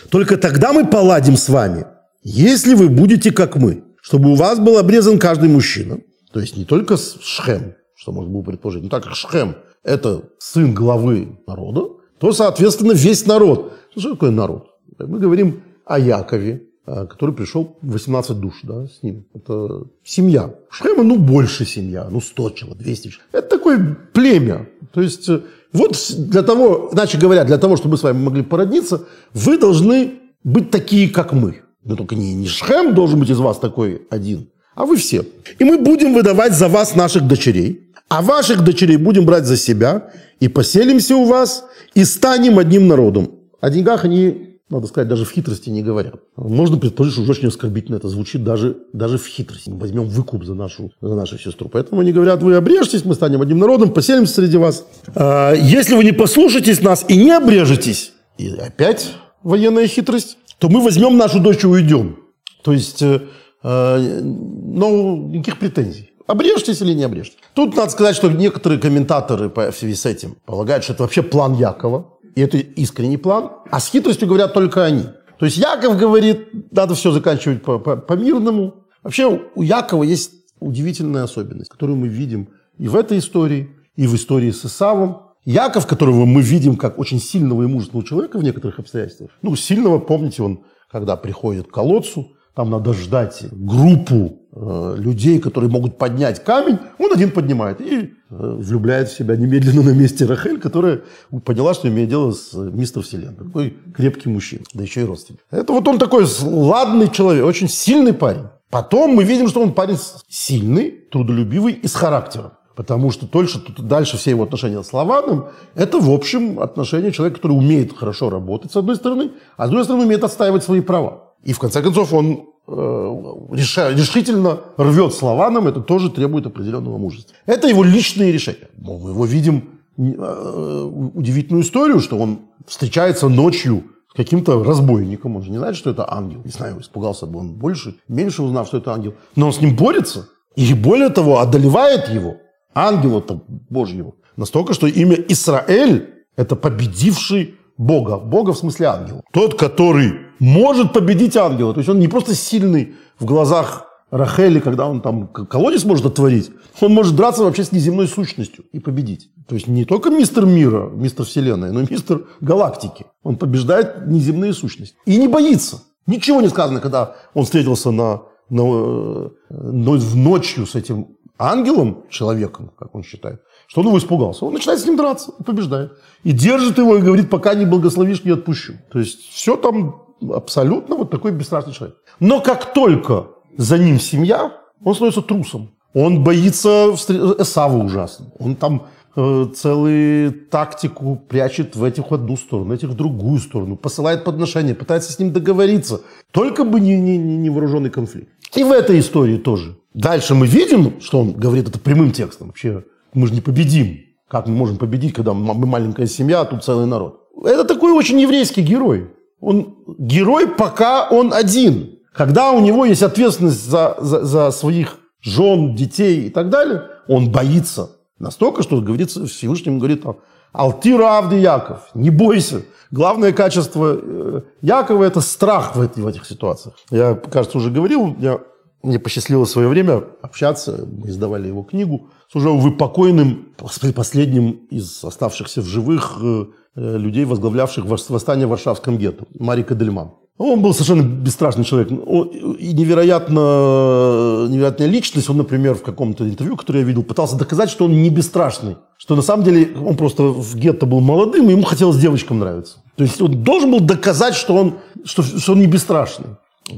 Только 0.10 0.38
тогда 0.38 0.74
мы 0.74 0.86
поладим 0.86 1.38
с 1.38 1.50
вами, 1.50 1.86
если 2.24 2.74
вы 2.74 2.90
будете 2.90 3.32
как 3.32 3.56
мы. 3.56 3.84
Чтобы 4.02 4.32
у 4.32 4.36
вас 4.36 4.60
был 4.60 4.78
обрезан 4.78 5.20
каждый 5.20 5.50
мужчина– 5.50 6.00
то 6.32 6.40
есть 6.40 6.58
не 6.58 6.66
только 6.66 6.96
Шхем, 6.98 7.76
что 8.00 8.14
можно 8.14 8.32
было 8.32 8.42
предположить, 8.42 8.84
но 8.84 8.90
так 8.90 9.04
как 9.04 9.16
Шхем– 9.16 9.56
это 9.84 10.24
сын 10.40 10.74
главы 10.74 11.38
народа, 11.46 11.90
то, 12.18 12.32
соответственно, 12.32 12.94
весь 12.94 13.26
народ. 13.26 13.74
Что 13.96 14.12
такое 14.12 14.32
народ? 14.32 14.68
Мы 14.98 15.20
говорим 15.20 15.62
о 15.86 16.00
Якове, 16.00 16.64
а, 16.86 17.06
который 17.06 17.36
пришел 17.36 17.78
18 17.82 18.40
душ 18.40 18.62
да, 18.64 18.88
с 18.88 19.04
ним. 19.04 19.26
Это 19.34 19.84
семья. 20.04 20.56
Шхема, 20.70 21.04
ну, 21.04 21.18
больше 21.18 21.66
семья, 21.66 22.08
ну, 22.10 22.22
100 22.22 22.50
человек, 22.52 22.80
200 22.80 23.08
человек. 23.10 23.28
Это 23.32 23.48
такое 23.48 23.98
племя. 24.14 24.70
То 24.94 25.02
есть, 25.02 25.30
э, 25.30 25.42
вот 25.74 25.96
для 26.18 26.42
того, 26.42 26.90
иначе 26.94 27.18
говоря, 27.18 27.44
для 27.44 27.58
того, 27.58 27.76
чтобы 27.76 27.92
мы 27.92 27.98
с 27.98 28.04
вами 28.04 28.24
могли 28.24 28.44
породниться, 28.44 29.06
вы 29.34 29.58
должны 29.58 30.20
быть 30.44 30.72
такие, 30.72 31.10
как 31.10 31.34
мы. 31.34 31.62
Но 31.84 31.96
только 31.96 32.16
не, 32.16 32.34
не 32.34 32.48
Шхем 32.48 32.94
должен 32.94 33.20
быть 33.20 33.30
из 33.30 33.40
вас 33.40 33.60
такой 33.60 34.04
один, 34.10 34.50
а 34.76 34.86
вы 34.86 34.96
все. 34.96 35.26
И 35.60 35.64
мы 35.64 35.78
будем 35.78 36.14
выдавать 36.14 36.54
за 36.54 36.70
вас 36.70 36.96
наших 36.96 37.28
дочерей, 37.28 37.89
а 38.10 38.22
ваших 38.22 38.64
дочерей 38.64 38.98
будем 38.98 39.26
брать 39.26 39.46
за 39.46 39.56
себя, 39.56 40.12
и 40.40 40.48
поселимся 40.48 41.16
у 41.16 41.26
вас, 41.26 41.66
и 41.94 42.04
станем 42.04 42.60
одним 42.60 42.88
народом. 42.88 43.32
О 43.62 43.70
деньгах 43.70 44.06
они, 44.06 44.58
надо 44.70 44.88
сказать, 44.88 45.08
даже 45.08 45.26
в 45.26 45.32
хитрости 45.32 45.70
не 45.70 45.84
говорят. 45.84 46.16
Можно 46.36 46.78
предположить, 46.78 47.22
что 47.22 47.30
очень 47.30 47.50
оскорбительно 47.50 47.98
это 47.98 48.08
звучит 48.10 48.44
даже, 48.44 48.78
даже 48.94 49.18
в 49.18 49.28
хитрости. 49.28 49.70
Мы 49.70 49.80
возьмем 49.80 50.06
выкуп 50.06 50.44
за 50.44 50.56
нашу, 50.56 50.92
за 51.02 51.14
нашу 51.14 51.38
сестру. 51.38 51.70
Поэтому 51.70 52.02
они 52.02 52.12
говорят, 52.12 52.42
вы 52.42 52.56
обрежетесь, 52.56 53.06
мы 53.06 53.16
станем 53.16 53.42
одним 53.42 53.60
народом, 53.60 53.94
поселимся 53.94 54.36
среди 54.36 54.58
вас. 54.58 54.86
А, 55.14 55.54
если 55.54 55.96
вы 55.96 56.04
не 56.04 56.14
послушаетесь 56.14 56.82
нас 56.82 57.06
и 57.08 57.16
не 57.16 57.32
обрежетесь, 57.32 58.14
и 58.38 58.50
опять 58.50 59.12
военная 59.44 59.88
хитрость, 59.88 60.38
то 60.58 60.70
мы 60.70 60.82
возьмем 60.82 61.18
нашу 61.18 61.40
дочь 61.40 61.64
и 61.64 61.68
уйдем. 61.68 62.18
То 62.64 62.74
есть, 62.74 63.02
э, 63.02 63.22
э, 63.64 64.22
ну, 64.22 65.28
никаких 65.30 65.60
претензий. 65.60 66.09
Обрежьтесь 66.30 66.80
или 66.82 66.94
не 66.94 67.06
обрежьтесь. 67.06 67.40
Тут 67.56 67.76
надо 67.76 67.90
сказать, 67.90 68.16
что 68.16 68.30
некоторые 68.30 68.80
комментаторы 68.80 69.50
в 69.50 69.72
связи 69.72 69.96
с 69.96 70.06
этим 70.06 70.38
полагают, 70.46 70.84
что 70.84 70.94
это 70.94 71.02
вообще 71.02 71.24
план 71.24 71.56
Якова. 71.56 72.20
И 72.36 72.42
это 72.42 72.58
искренний 72.58 73.18
план. 73.18 73.50
А 73.72 73.80
с 73.80 73.90
хитростью 73.90 74.28
говорят 74.28 74.54
только 74.54 74.86
они. 74.86 75.06
То 75.40 75.46
есть 75.46 75.58
Яков 75.58 75.98
говорит, 75.98 76.72
надо 76.72 76.94
все 76.94 77.12
заканчивать 77.12 77.64
по-мирному. 77.64 78.70
По, 78.70 78.78
по 78.78 78.84
вообще 79.02 79.42
у 79.56 79.64
Якова 79.64 80.04
есть 80.04 80.34
удивительная 80.60 81.24
особенность, 81.24 81.72
которую 81.72 81.98
мы 81.98 82.08
видим 82.08 82.50
и 82.78 82.88
в 82.88 82.96
этой 82.96 83.18
истории, 83.18 83.72
и 83.96 84.06
в 84.06 84.16
истории 84.16 84.52
с 84.52 84.64
Исавом. 84.64 85.24
Яков, 85.46 85.88
которого 85.88 86.26
мы 86.26 86.44
видим 86.44 86.76
как 86.76 87.00
очень 87.00 87.20
сильного 87.20 87.64
и 87.64 87.66
мужественного 87.66 88.08
человека 88.08 88.38
в 88.38 88.44
некоторых 88.44 88.78
обстоятельствах, 88.78 89.32
ну, 89.42 89.56
сильного, 89.56 89.98
помните, 89.98 90.44
он, 90.44 90.60
когда 90.92 91.16
приходит 91.16 91.70
к 91.70 91.72
колодцу, 91.72 92.34
там 92.60 92.72
надо 92.72 92.92
ждать 92.92 93.46
группу 93.54 94.38
э, 94.52 94.96
людей, 94.98 95.40
которые 95.40 95.72
могут 95.72 95.98
поднять 95.98 96.44
камень, 96.44 96.78
он 96.98 97.14
один 97.14 97.32
поднимает 97.32 97.80
и 97.80 98.02
э, 98.02 98.10
влюбляет 98.30 99.08
в 99.08 99.18
себя 99.18 99.38
немедленно 99.38 99.82
на 99.82 99.92
месте 99.92 100.26
Рахель, 100.26 100.60
которая 100.60 101.04
поняла, 101.46 101.74
что 101.74 101.88
имеет 101.88 102.10
дело 102.10 102.34
с 102.34 102.54
э, 102.54 102.58
мистер 102.58 103.02
Вселенной. 103.02 103.46
Такой 103.46 103.78
крепкий 103.96 104.28
мужчина, 104.28 104.64
да 104.74 104.84
еще 104.84 105.04
и 105.04 105.06
родственник. 105.06 105.40
Это 105.52 105.72
вот 105.72 105.88
он 105.88 105.98
такой 106.00 106.26
ладный 106.42 107.10
человек, 107.10 107.46
очень 107.46 107.70
сильный 107.70 108.12
парень. 108.12 108.48
Потом 108.70 109.12
мы 109.12 109.24
видим, 109.24 109.48
что 109.48 109.62
он 109.62 109.72
парень 109.72 109.98
сильный, 110.28 110.92
трудолюбивый 111.12 111.72
и 111.72 111.88
с 111.88 111.96
характером. 111.96 112.52
Потому 112.76 113.12
что 113.12 113.26
дальше, 113.26 113.64
дальше 113.78 114.18
все 114.18 114.32
его 114.32 114.44
отношения 114.44 114.84
с 114.84 114.92
Лаваном– 114.92 115.46
это, 115.76 115.98
в 115.98 116.12
общем, 116.12 116.60
отношения 116.60 117.14
человека, 117.14 117.38
который 117.38 117.54
умеет 117.54 117.98
хорошо 117.98 118.30
работать, 118.30 118.74
с 118.74 118.76
одной 118.76 118.98
стороны, 118.98 119.32
а 119.56 119.68
с 119.68 119.70
другой 119.70 119.86
стороны, 119.86 120.04
умеет 120.04 120.26
отстаивать 120.26 120.66
свои 120.66 120.82
права. 120.82 121.30
И, 121.44 121.54
в 121.54 121.60
конце 121.60 121.82
концов, 121.82 122.14
он 122.14 122.49
решительно 122.70 124.60
рвет 124.78 125.14
с 125.14 125.22
Лаваном, 125.22 125.68
это 125.68 125.82
тоже 125.82 126.10
требует 126.10 126.46
определенного 126.46 126.98
мужества. 126.98 127.36
Это 127.46 127.68
его 127.68 127.84
личные 127.84 128.32
решения. 128.32 128.70
Мы 128.78 128.94
его 129.10 129.26
видим 129.26 129.70
э, 129.98 130.90
удивительную 131.14 131.64
историю, 131.64 132.00
что 132.00 132.18
он 132.18 132.40
встречается 132.68 133.30
ночью 133.30 133.84
с 134.12 134.14
каким-то 134.16 134.64
разбойником. 134.64 135.36
Он 135.36 135.44
же 135.44 135.52
не 135.52 135.58
знает, 135.58 135.76
что 135.76 135.90
это 135.90 136.12
ангел. 136.12 136.42
Не 136.44 136.52
знаю, 136.52 136.80
испугался 136.80 137.26
бы 137.26 137.40
он 137.40 137.54
больше, 137.54 137.96
меньше 138.08 138.44
узнав, 138.44 138.68
что 138.68 138.78
это 138.78 138.94
ангел. 138.94 139.14
Но 139.36 139.48
он 139.48 139.54
с 139.54 139.62
ним 139.62 139.76
борется. 139.76 140.30
И 140.56 140.74
более 140.74 141.10
того, 141.10 141.40
одолевает 141.40 142.10
его– 142.10 142.38
ангела-то 142.74 143.42
Божьего. 143.70 144.14
Настолько, 144.38 144.74
что 144.74 144.88
имя 144.88 145.16
Израиль– 145.30 146.14
это 146.36 146.56
победивший 146.56 147.56
Бога. 147.78 148.18
Бога 148.18 148.54
в 148.54 148.58
смысле 148.58 148.88
ангела. 148.88 149.24
Тот, 149.32 149.60
который 149.60 150.14
может 150.40 150.94
победить 150.94 151.38
ангела. 151.38 151.74
То 151.74 151.80
есть 151.80 151.90
он 151.90 152.00
не 152.00 152.08
просто 152.08 152.36
сильный 152.36 152.96
в 153.20 153.26
глазах 153.26 153.86
Рахели, 154.12 154.60
когда 154.60 154.88
он 154.88 155.02
там 155.02 155.28
колодец 155.28 155.84
может 155.84 156.06
отворить, 156.06 156.50
он 156.82 156.94
может 156.94 157.16
драться 157.16 157.44
вообще 157.44 157.64
с 157.64 157.72
неземной 157.72 158.08
сущностью 158.08 158.66
и 158.72 158.80
победить. 158.80 159.30
То 159.48 159.54
есть 159.54 159.68
не 159.68 159.86
только 159.86 160.10
мистер 160.10 160.48
мира, 160.48 160.90
мистер 160.90 161.26
вселенной, 161.26 161.72
но 161.72 161.82
и 161.82 161.86
мистер 161.88 162.26
галактики. 162.42 163.06
Он 163.22 163.36
побеждает 163.36 164.08
неземные 164.08 164.54
сущности. 164.54 164.96
И 165.06 165.18
не 165.18 165.28
боится. 165.28 165.84
Ничего 166.08 166.42
не 166.42 166.50
сказано, 166.50 166.80
когда 166.80 167.16
он 167.36 167.44
встретился 167.44 167.92
на, 167.92 168.24
на, 168.50 169.30
на, 169.50 169.92
в 169.92 170.16
ночью 170.16 170.66
с 170.66 170.74
этим 170.74 171.10
ангелом, 171.38 172.06
человеком, 172.10 172.72
как 172.80 172.96
он 172.96 173.04
считает, 173.04 173.42
что 173.68 173.82
он 173.82 173.88
его 173.88 173.98
испугался. 174.00 174.44
Он 174.46 174.54
начинает 174.54 174.80
с 174.80 174.86
ним 174.86 174.98
драться 174.98 175.32
побеждает. 175.46 175.92
И 176.24 176.32
держит 176.32 176.80
его 176.80 176.98
и 176.98 177.02
говорит, 177.02 177.30
пока 177.30 177.54
не 177.54 177.66
благословишь, 177.66 178.24
не 178.24 178.32
отпущу. 178.32 178.74
То 178.92 178.98
есть 178.98 179.20
все 179.30 179.56
там 179.56 180.09
абсолютно 180.22 180.96
вот 180.96 181.12
такой 181.12 181.32
бесстрастный 181.32 181.74
человек. 181.74 181.98
Но 182.20 182.42
как 182.42 182.74
только 182.74 183.28
за 183.58 183.78
ним 183.78 184.00
семья, 184.00 184.54
он 184.84 184.94
становится 184.94 185.22
трусом. 185.22 185.72
Он 185.94 186.24
боится 186.24 186.94
Эсава 186.94 187.78
ужасно. 187.78 188.28
Он 188.38 188.56
там 188.56 188.88
э, 189.16 189.48
целую 189.56 190.34
тактику 190.50 191.16
прячет 191.28 191.76
в 191.76 191.84
этих 191.84 192.12
в 192.12 192.14
одну 192.14 192.38
сторону, 192.38 192.74
этих 192.74 192.90
в 192.90 192.96
другую 192.96 193.40
сторону, 193.40 193.76
посылает 193.76 194.24
подношения, 194.24 194.76
пытается 194.76 195.12
с 195.12 195.20
ним 195.20 195.34
договориться. 195.34 196.02
Только 196.32 196.64
бы 196.64 196.80
не, 196.80 197.00
не, 197.00 197.18
не 197.18 197.50
вооруженный 197.50 197.90
конфликт. 197.90 198.30
И 198.56 198.64
в 198.64 198.72
этой 198.72 199.00
истории 199.00 199.38
тоже. 199.38 199.78
Дальше 199.94 200.36
мы 200.36 200.46
видим, 200.46 201.02
что 201.02 201.20
он 201.22 201.34
говорит 201.34 201.68
это 201.68 201.80
прямым 201.80 202.12
текстом. 202.12 202.48
Вообще, 202.48 202.84
мы 203.14 203.28
же 203.28 203.34
не 203.34 203.42
победим. 203.42 204.00
Как 204.28 204.48
мы 204.48 204.54
можем 204.54 204.78
победить, 204.78 205.14
когда 205.14 205.34
мы 205.34 205.66
маленькая 205.66 206.06
семья, 206.06 206.42
а 206.42 206.46
тут 206.46 206.64
целый 206.64 206.86
народ? 206.86 207.28
Это 207.44 207.64
такой 207.64 207.92
очень 207.94 208.20
еврейский 208.20 208.62
герой. 208.62 209.10
Он 209.40 209.76
герой, 209.98 210.48
пока 210.48 211.08
он 211.10 211.34
один. 211.34 212.00
Когда 212.14 212.52
у 212.52 212.60
него 212.60 212.86
есть 212.86 213.04
ответственность 213.04 213.66
за, 213.66 213.96
за, 214.00 214.26
за 214.26 214.52
своих 214.52 214.98
жен, 215.22 215.76
детей 215.76 216.28
и 216.28 216.30
так 216.30 216.50
далее, 216.50 216.84
он 217.08 217.32
боится. 217.32 217.92
Настолько, 218.20 218.64
что 218.64 218.82
говорится, 218.82 219.26
Всевышний 219.26 219.72
ему 219.72 219.80
говорит, 219.80 220.04
Алтира 220.52 221.18
Авди 221.18 221.38
Яков, 221.38 221.90
не 221.94 222.10
бойся. 222.10 222.64
Главное 222.92 223.32
качество 223.32 223.98
э, 224.02 224.42
Якова– 224.62 225.04
это 225.06 225.22
страх 225.22 225.76
в, 225.76 225.88
в 225.88 226.08
этих 226.08 226.26
ситуациях. 226.26 226.76
Я, 226.90 227.14
кажется, 227.14 227.58
уже 227.58 227.70
говорил, 227.70 228.16
я 228.20 228.40
мне 228.82 228.98
посчастливилось 228.98 229.50
в 229.50 229.54
свое 229.54 229.68
время 229.68 230.04
общаться, 230.22 230.88
мы 230.90 231.10
издавали 231.10 231.48
его 231.48 231.64
книгу, 231.64 232.10
с 232.32 232.36
уже, 232.36 232.50
увы, 232.50 232.72
покойным, 232.72 233.50
последним 233.96 234.52
из 234.70 235.04
оставшихся 235.04 235.62
в 235.62 235.66
живых 235.66 236.18
э, 236.22 236.46
людей, 236.76 237.26
возглавлявших 237.26 237.86
восстание 237.86 238.48
в 238.48 238.50
Варшавском 238.52 238.98
гетто, 238.98 239.26
Мари 239.38 239.64
Кадельман. 239.64 240.12
Он 240.40 240.62
был 240.62 240.74
совершенно 240.74 241.02
бесстрашный 241.02 241.66
человек. 241.66 241.92
и 241.92 242.74
невероятно, 242.74 244.48
невероятная 244.48 244.88
личность. 244.88 245.30
Он, 245.30 245.36
например, 245.36 245.76
в 245.76 245.82
каком-то 245.82 246.24
интервью, 246.30 246.56
которое 246.56 246.80
я 246.80 246.86
видел, 246.86 247.04
пытался 247.04 247.36
доказать, 247.36 247.70
что 247.70 247.86
он 247.86 248.02
не 248.02 248.10
бесстрашный. 248.10 248.78
Что 248.98 249.18
на 249.18 249.22
самом 249.22 249.44
деле 249.44 249.76
он 249.76 249.98
просто 249.98 250.24
в 250.24 250.56
гетто 250.56 250.86
был 250.86 251.02
молодым, 251.02 251.50
и 251.50 251.52
ему 251.52 251.64
хотелось 251.64 251.98
девочкам 251.98 252.40
нравиться. 252.40 252.78
То 252.96 253.04
есть 253.04 253.22
он 253.22 253.44
должен 253.44 253.70
был 253.70 253.82
доказать, 253.82 254.34
что 254.34 254.56
он, 254.56 254.76
что, 255.04 255.24
что 255.24 255.52
он 255.52 255.60
не 255.60 255.68
бесстрашный. 255.68 256.28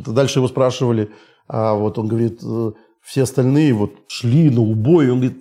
Дальше 0.08 0.40
его 0.40 0.48
спрашивали, 0.48 1.12
а 1.48 1.76
вот 1.76 2.00
он 2.00 2.08
говорит, 2.08 2.40
э, 2.44 2.72
все 3.04 3.24
остальные 3.24 3.74
вот 3.74 3.92
шли 4.08 4.50
на 4.50 4.62
убой. 4.62 5.12
Он 5.12 5.20
говорит, 5.20 5.38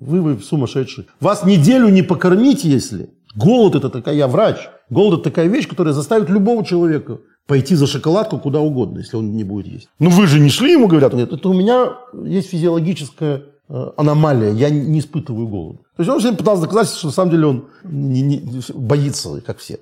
вы, 0.00 0.20
вы 0.20 0.38
сумасшедшие. 0.38 1.06
Вас 1.18 1.44
неделю 1.44 1.88
не 1.88 2.02
покормить, 2.02 2.64
если. 2.64 3.08
Голод 3.34 3.74
это 3.74 3.90
такая, 3.90 4.14
я 4.14 4.28
врач. 4.28 4.68
Голод 4.90 5.20
это 5.20 5.30
такая 5.30 5.46
вещь, 5.48 5.68
которая 5.68 5.94
заставит 5.94 6.28
любого 6.28 6.64
человека 6.64 7.18
пойти 7.46 7.74
за 7.74 7.86
шоколадку 7.86 8.38
куда 8.38 8.60
угодно, 8.60 8.98
если 8.98 9.16
он 9.16 9.32
не 9.32 9.44
будет 9.44 9.66
есть. 9.66 9.88
Ну 9.98 10.10
вы 10.10 10.26
же 10.26 10.40
не 10.40 10.50
шли, 10.50 10.72
ему 10.72 10.86
говорят. 10.86 11.12
Говорит, 11.12 11.32
это 11.32 11.48
у 11.48 11.52
меня 11.52 11.94
есть 12.24 12.48
физиологическая 12.50 13.42
э, 13.68 13.90
аномалия, 13.96 14.52
я 14.52 14.70
не 14.70 15.00
испытываю 15.00 15.48
голода. 15.48 15.78
То 15.96 16.02
есть 16.02 16.10
он 16.10 16.20
всем 16.20 16.36
пытался 16.36 16.62
доказать, 16.62 16.88
что 16.88 17.08
на 17.08 17.12
самом 17.12 17.30
деле 17.30 17.46
он 17.46 17.64
не, 17.84 18.22
не, 18.22 18.62
боится, 18.74 19.40
как 19.40 19.58
все. 19.58 19.80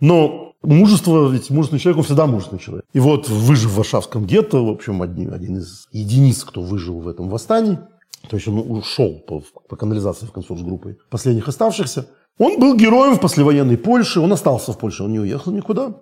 Но 0.00 0.54
мужество, 0.62 1.28
ведь 1.28 1.50
мужественный 1.50 1.80
человек, 1.80 1.98
он 1.98 2.04
всегда 2.04 2.26
мужественный 2.26 2.60
человек. 2.60 2.84
И 2.92 3.00
вот 3.00 3.28
выжив 3.28 3.72
в 3.72 3.76
Варшавском 3.76 4.26
гетто, 4.26 4.58
в 4.58 4.68
общем, 4.68 5.02
один, 5.02 5.32
один 5.32 5.58
из 5.58 5.88
единиц, 5.92 6.44
кто 6.44 6.62
выжил 6.62 7.00
в 7.00 7.08
этом 7.08 7.28
восстании, 7.28 7.78
то 8.28 8.36
есть 8.36 8.48
он 8.48 8.58
ушел 8.58 9.20
по, 9.26 9.42
по 9.68 9.76
канализации 9.76 10.26
в 10.26 10.32
конце 10.32 10.56
с 10.56 10.62
группой 10.62 10.98
последних 11.10 11.48
оставшихся, 11.48 12.08
он 12.38 12.58
был 12.58 12.76
героем 12.76 13.16
в 13.16 13.20
послевоенной 13.20 13.76
Польше, 13.76 14.20
он 14.20 14.32
остался 14.32 14.72
в 14.72 14.78
Польше, 14.78 15.04
он 15.04 15.12
не 15.12 15.20
уехал 15.20 15.52
никуда. 15.52 15.94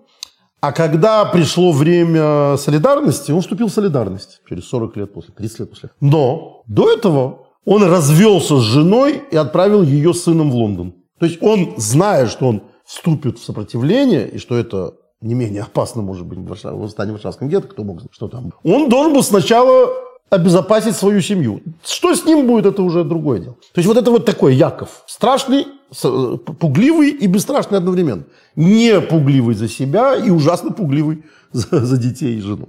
А 0.61 0.73
когда 0.73 1.25
пришло 1.25 1.73
время 1.73 2.57
солидарности, 2.57 3.31
он 3.31 3.41
вступил 3.41 3.69
в 3.69 3.73
солидарность 3.73 4.41
через 4.49 4.65
40 4.69 4.97
лет 4.97 5.13
после, 5.13 5.35
30 5.35 5.61
лет 5.61 5.71
после. 5.71 5.91
Но 6.01 6.63
до 6.67 6.91
этого 6.91 7.47
он 7.65 7.83
развелся 7.85 8.59
с 8.59 8.63
женой 8.63 9.23
и 9.31 9.37
отправил 9.37 9.83
ее 9.83 10.15
сыном 10.15 10.51
в 10.51 10.55
Лондон. 10.55 10.95
То 11.19 11.27
есть 11.27 11.43
он, 11.43 11.75
зная, 11.77 12.27
что 12.27 12.47
он 12.49 12.63
вступит 12.85 13.39
в 13.39 13.45
сопротивление, 13.45 14.29
и 14.29 14.39
что 14.39 14.57
это 14.57 14.95
не 15.21 15.35
менее 15.35 15.63
опасно, 15.63 16.03
может 16.03 16.27
быть, 16.27 16.39
в 16.39 16.47
восстание 16.47 17.13
в 17.13 17.17
Варшавском 17.17 17.49
гетто, 17.49 17.69
кто 17.69 17.85
мог 17.85 18.01
знать, 18.01 18.13
что 18.13 18.29
там. 18.29 18.53
Он 18.65 18.89
должен 18.89 19.15
был 19.15 19.23
сначала 19.23 19.89
обезопасить 20.31 20.97
свою 20.97 21.21
семью. 21.21 21.61
Что 21.85 22.15
с 22.15 22.25
ним 22.25 22.47
будет, 22.47 22.67
это 22.67 22.83
уже 22.83 23.05
другое 23.05 23.41
дело. 23.41 23.55
То 23.73 23.79
есть 23.79 23.89
вот 23.89 23.97
это 23.97 24.11
вот 24.11 24.25
такой 24.25 24.55
Яков. 24.55 25.03
Страшный, 25.07 25.67
э, 26.03 26.37
пугливый 26.59 27.11
и 27.11 27.27
бесстрашный 27.27 27.79
одновременно. 27.79 28.25
Не 28.57 29.01
пугливый 29.01 29.55
за 29.55 29.69
себя 29.69 30.17
и 30.17 30.31
ужасно 30.31 30.73
пугливый 30.73 31.25
за, 31.53 31.85
за 31.85 31.97
детей 31.97 32.39
и 32.39 32.41
жену. 32.41 32.69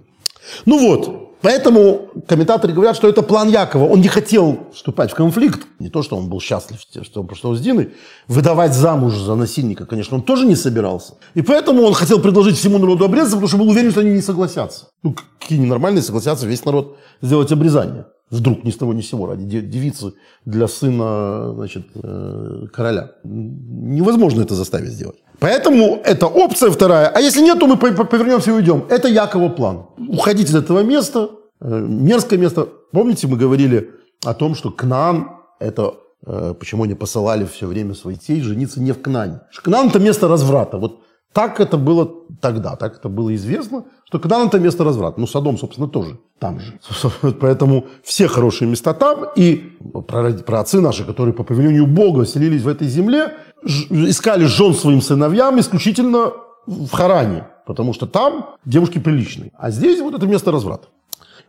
Ну 0.66 0.80
вот, 0.80 1.27
Поэтому 1.42 2.10
комментаторы 2.28 2.74
говорят, 2.74 2.96
что 2.96 3.08
это 3.08 3.22
план 3.22 3.50
Якова. 3.50 3.86
Он 3.86 4.02
не 4.02 4.08
хотел 4.08 4.68
вступать 4.74 5.12
в 5.12 5.16
конфликт. 5.16 5.68
Не 5.80 5.90
то, 5.90 6.02
что 6.02 6.18
он 6.18 6.30
был 6.30 6.42
счастлив, 6.42 6.80
что 7.04 7.22
он 7.22 7.28
пошел 7.28 7.56
с 7.56 7.62
Диной. 7.62 7.94
Выдавать 8.28 8.74
замуж 8.74 9.16
за 9.16 9.36
насильника, 9.36 9.86
конечно, 9.86 10.18
он 10.18 10.24
тоже 10.24 10.46
не 10.46 10.56
собирался. 10.56 11.14
И 11.36 11.42
поэтому 11.42 11.84
он 11.84 11.94
хотел 11.94 12.20
предложить 12.20 12.58
всему 12.58 12.80
народу 12.80 13.06
обрезаться, 13.06 13.36
потому 13.36 13.48
что 13.48 13.58
был 13.58 13.70
уверен, 13.70 13.92
что 13.92 14.02
они 14.02 14.12
не 14.12 14.22
согласятся. 14.22 14.88
Ну, 15.04 15.16
какие 15.40 15.60
ненормальные 15.60 16.02
согласятся 16.02 16.48
весь 16.48 16.66
народ 16.66 16.98
сделать 17.22 17.52
обрезание. 17.52 18.06
Вдруг 18.30 18.66
ни 18.66 18.72
с 18.72 18.78
того 18.78 18.94
ни 18.94 19.02
с 19.02 19.10
сего, 19.10 19.26
ради 19.28 19.62
девицы 19.62 20.14
для 20.44 20.68
сына 20.68 21.54
значит, 21.56 21.88
э, 21.96 22.66
короля. 22.74 23.12
Невозможно 23.24 24.42
это 24.42 24.54
заставить 24.54 24.90
сделать. 24.90 25.18
Поэтому 25.40 26.02
это 26.04 26.28
опция 26.28 26.72
вторая. 26.72 27.10
А 27.10 27.20
если 27.20 27.42
нет, 27.42 27.60
то 27.60 27.68
мы 27.68 27.78
повернемся 27.78 28.52
и 28.52 28.54
уйдем. 28.54 28.86
Это 28.90 29.08
Якова 29.08 29.50
план. 29.50 29.86
Уходить 30.10 30.50
из 30.50 30.56
этого 30.56 30.82
места, 30.84 31.30
э, 31.62 31.80
мерзкое 31.80 32.40
место. 32.40 32.68
Помните, 32.92 33.28
мы 33.28 33.38
говорили 33.38 33.92
о 34.26 34.34
том, 34.34 34.56
что 34.56 34.72
Кнаан– 34.72 35.30
это 35.60 35.94
э, 36.26 36.54
почему 36.60 36.84
они 36.84 36.96
посылали 36.96 37.46
все 37.46 37.68
время 37.68 37.94
своих 37.94 38.20
детей 38.20 38.42
жениться 38.42 38.82
не 38.82 38.92
в 38.92 39.02
Кнане. 39.02 39.42
Кнаан– 39.64 39.88
это 39.90 40.00
место 40.00 40.28
разврата. 40.28 40.78
Вот 40.78 41.02
так 41.34 41.60
это 41.60 41.78
было 41.78 42.10
тогда, 42.42 42.76
так 42.76 42.98
это 42.98 43.10
было 43.10 43.36
известно, 43.36 43.84
что 44.06 44.20
Кнаан– 44.20 44.48
это 44.50 44.60
место 44.60 44.84
разврата. 44.84 45.20
Ну, 45.20 45.28
Содом, 45.28 45.60
собственно, 45.60 45.88
тоже 45.88 46.18
там 46.40 46.60
же. 46.60 46.80
Поэтому 47.40 47.86
все 48.04 48.28
хорошие 48.28 48.68
места 48.68 48.94
там. 48.94 49.26
И 49.36 49.78
про 50.08 50.60
отцы 50.60 50.82
наши, 50.82 51.06
которые 51.06 51.34
по 51.34 51.44
повелению 51.44 51.86
Бога 51.86 52.26
селились 52.26 52.64
в 52.64 52.68
этой 52.68 52.88
земле– 52.88 53.34
искали 53.68 54.46
жен 54.46 54.74
своим 54.74 55.02
сыновьям 55.02 55.60
исключительно 55.60 56.32
в 56.66 56.92
Харане, 56.92 57.48
потому 57.66 57.94
что 57.94 58.08
там 58.08 58.56
девушки 58.66 59.00
приличные. 59.00 59.52
А 59.58 59.72
здесь 59.72 60.02
вот 60.02 60.14
это 60.14 60.26
место 60.26 60.52
разврата. 60.52 60.88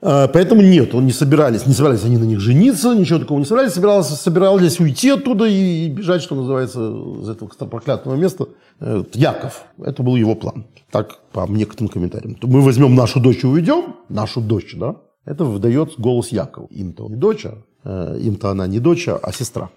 Поэтому 0.00 0.62
нет, 0.62 0.94
он 0.94 1.06
не 1.06 1.12
собирались, 1.12 1.66
не 1.66 1.74
собирались 1.74 2.04
они 2.04 2.18
на 2.18 2.24
них 2.24 2.38
жениться, 2.38 2.94
ничего 2.94 3.18
такого 3.18 3.40
не 3.40 3.44
собирались, 3.44 3.72
собирались, 3.72 4.06
собирались 4.06 4.78
уйти 4.78 5.10
оттуда 5.10 5.46
и 5.46 5.88
бежать, 5.88 6.22
что 6.22 6.36
называется, 6.36 6.78
из 7.22 7.28
этого 7.28 7.48
проклятого 7.48 8.14
места. 8.14 8.46
Э, 8.80 9.02
Яков, 9.14 9.64
это 9.82 10.02
был 10.04 10.14
его 10.14 10.36
план. 10.36 10.66
Так, 10.90 11.18
по 11.32 11.46
некоторым 11.48 11.88
комментариям. 11.88 12.36
Мы 12.42 12.60
возьмем 12.60 12.94
нашу 12.94 13.20
дочь 13.20 13.42
и 13.42 13.46
уйдем, 13.46 13.96
нашу 14.08 14.40
дочь, 14.40 14.76
да, 14.76 14.96
это 15.24 15.44
выдает 15.44 15.94
голос 15.98 16.28
Якова. 16.28 16.68
Им-то 16.70 17.08
не 17.08 17.16
дочь, 17.16 17.44
а, 17.44 17.58
э, 17.84 18.20
им-то 18.20 18.50
она 18.50 18.66
не 18.68 18.78
дочь, 18.78 19.08
а 19.08 19.32
сестра. 19.32 19.70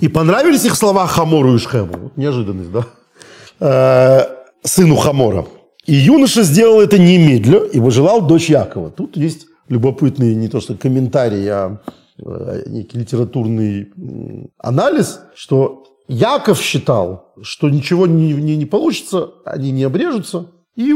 И 0.00 0.08
понравились 0.08 0.64
их 0.64 0.76
слова 0.76 1.06
Хамору 1.06 1.54
и 1.54 1.58
Шхему. 1.58 2.12
Неожиданность, 2.16 2.70
да? 2.70 2.86
Э, 3.60 4.22
сыну 4.62 4.96
Хамора. 4.96 5.46
И 5.86 5.94
юноша 5.94 6.42
сделал 6.42 6.80
это 6.80 6.98
немедля 6.98 7.60
и 7.64 7.80
выжелал 7.80 8.26
дочь 8.26 8.50
Якова. 8.50 8.90
Тут 8.90 9.16
есть 9.16 9.46
любопытный 9.68 10.34
не 10.34 10.48
то 10.48 10.60
что 10.60 10.74
комментарий, 10.74 11.48
а 11.48 11.80
э, 12.18 12.62
некий 12.66 12.98
литературный 12.98 13.92
анализ, 14.58 15.20
что 15.34 15.84
Яков 16.08 16.60
считал, 16.60 17.32
что 17.42 17.68
ничего 17.70 18.06
не, 18.06 18.32
не, 18.32 18.56
не 18.56 18.66
получится, 18.66 19.30
они 19.44 19.70
не 19.70 19.84
обрежутся, 19.84 20.46
и, 20.76 20.94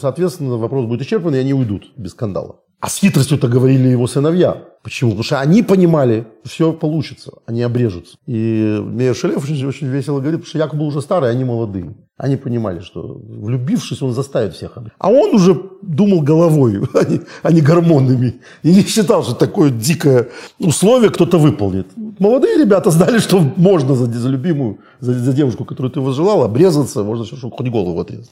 соответственно, 0.00 0.56
вопрос 0.56 0.86
будет 0.86 1.02
исчерпан, 1.02 1.34
и 1.34 1.38
они 1.38 1.52
уйдут 1.52 1.92
без 1.96 2.12
скандала. 2.12 2.60
А 2.80 2.88
с 2.88 2.98
хитростью-то 2.98 3.48
говорили 3.48 3.88
его 3.88 4.06
сыновья. 4.06 4.62
Почему? 4.84 5.10
Потому 5.10 5.24
что 5.24 5.40
они 5.40 5.62
понимали, 5.64 6.26
все 6.44 6.72
получится, 6.72 7.32
они 7.44 7.62
обрежутся. 7.62 8.16
И 8.26 8.80
Мейер 8.80 9.16
Шелев 9.16 9.42
очень, 9.42 9.66
очень 9.66 9.88
весело 9.88 10.20
говорит, 10.20 10.40
потому 10.40 10.48
что 10.48 10.58
Яков 10.58 10.78
был 10.78 10.86
уже 10.86 11.02
старый, 11.02 11.30
они 11.30 11.44
молодые. 11.44 11.96
Они 12.16 12.36
понимали, 12.36 12.80
что 12.80 13.20
влюбившись, 13.28 14.00
он 14.00 14.12
заставит 14.12 14.54
всех. 14.54 14.78
А 14.98 15.10
он 15.10 15.34
уже 15.34 15.60
думал 15.82 16.20
головой, 16.20 16.80
а 16.94 17.04
не, 17.04 17.20
а 17.42 17.52
не 17.52 17.60
гормонами. 17.60 18.40
И 18.62 18.72
не 18.72 18.82
считал, 18.82 19.24
что 19.24 19.34
такое 19.34 19.70
дикое 19.70 20.28
условие 20.60 21.10
кто-то 21.10 21.38
выполнит. 21.38 21.86
Молодые 22.18 22.58
ребята 22.58 22.90
знали, 22.90 23.18
что 23.18 23.40
можно 23.56 23.96
за, 23.96 24.06
за 24.06 24.28
любимую, 24.28 24.78
за, 25.00 25.14
за 25.14 25.32
девушку, 25.32 25.64
которую 25.64 25.90
ты 25.90 26.00
возжелал, 26.00 26.44
обрезаться, 26.44 27.02
можно 27.02 27.24
все, 27.24 27.36
что 27.36 27.50
хоть 27.50 27.68
голову 27.68 28.00
отрезать. 28.00 28.30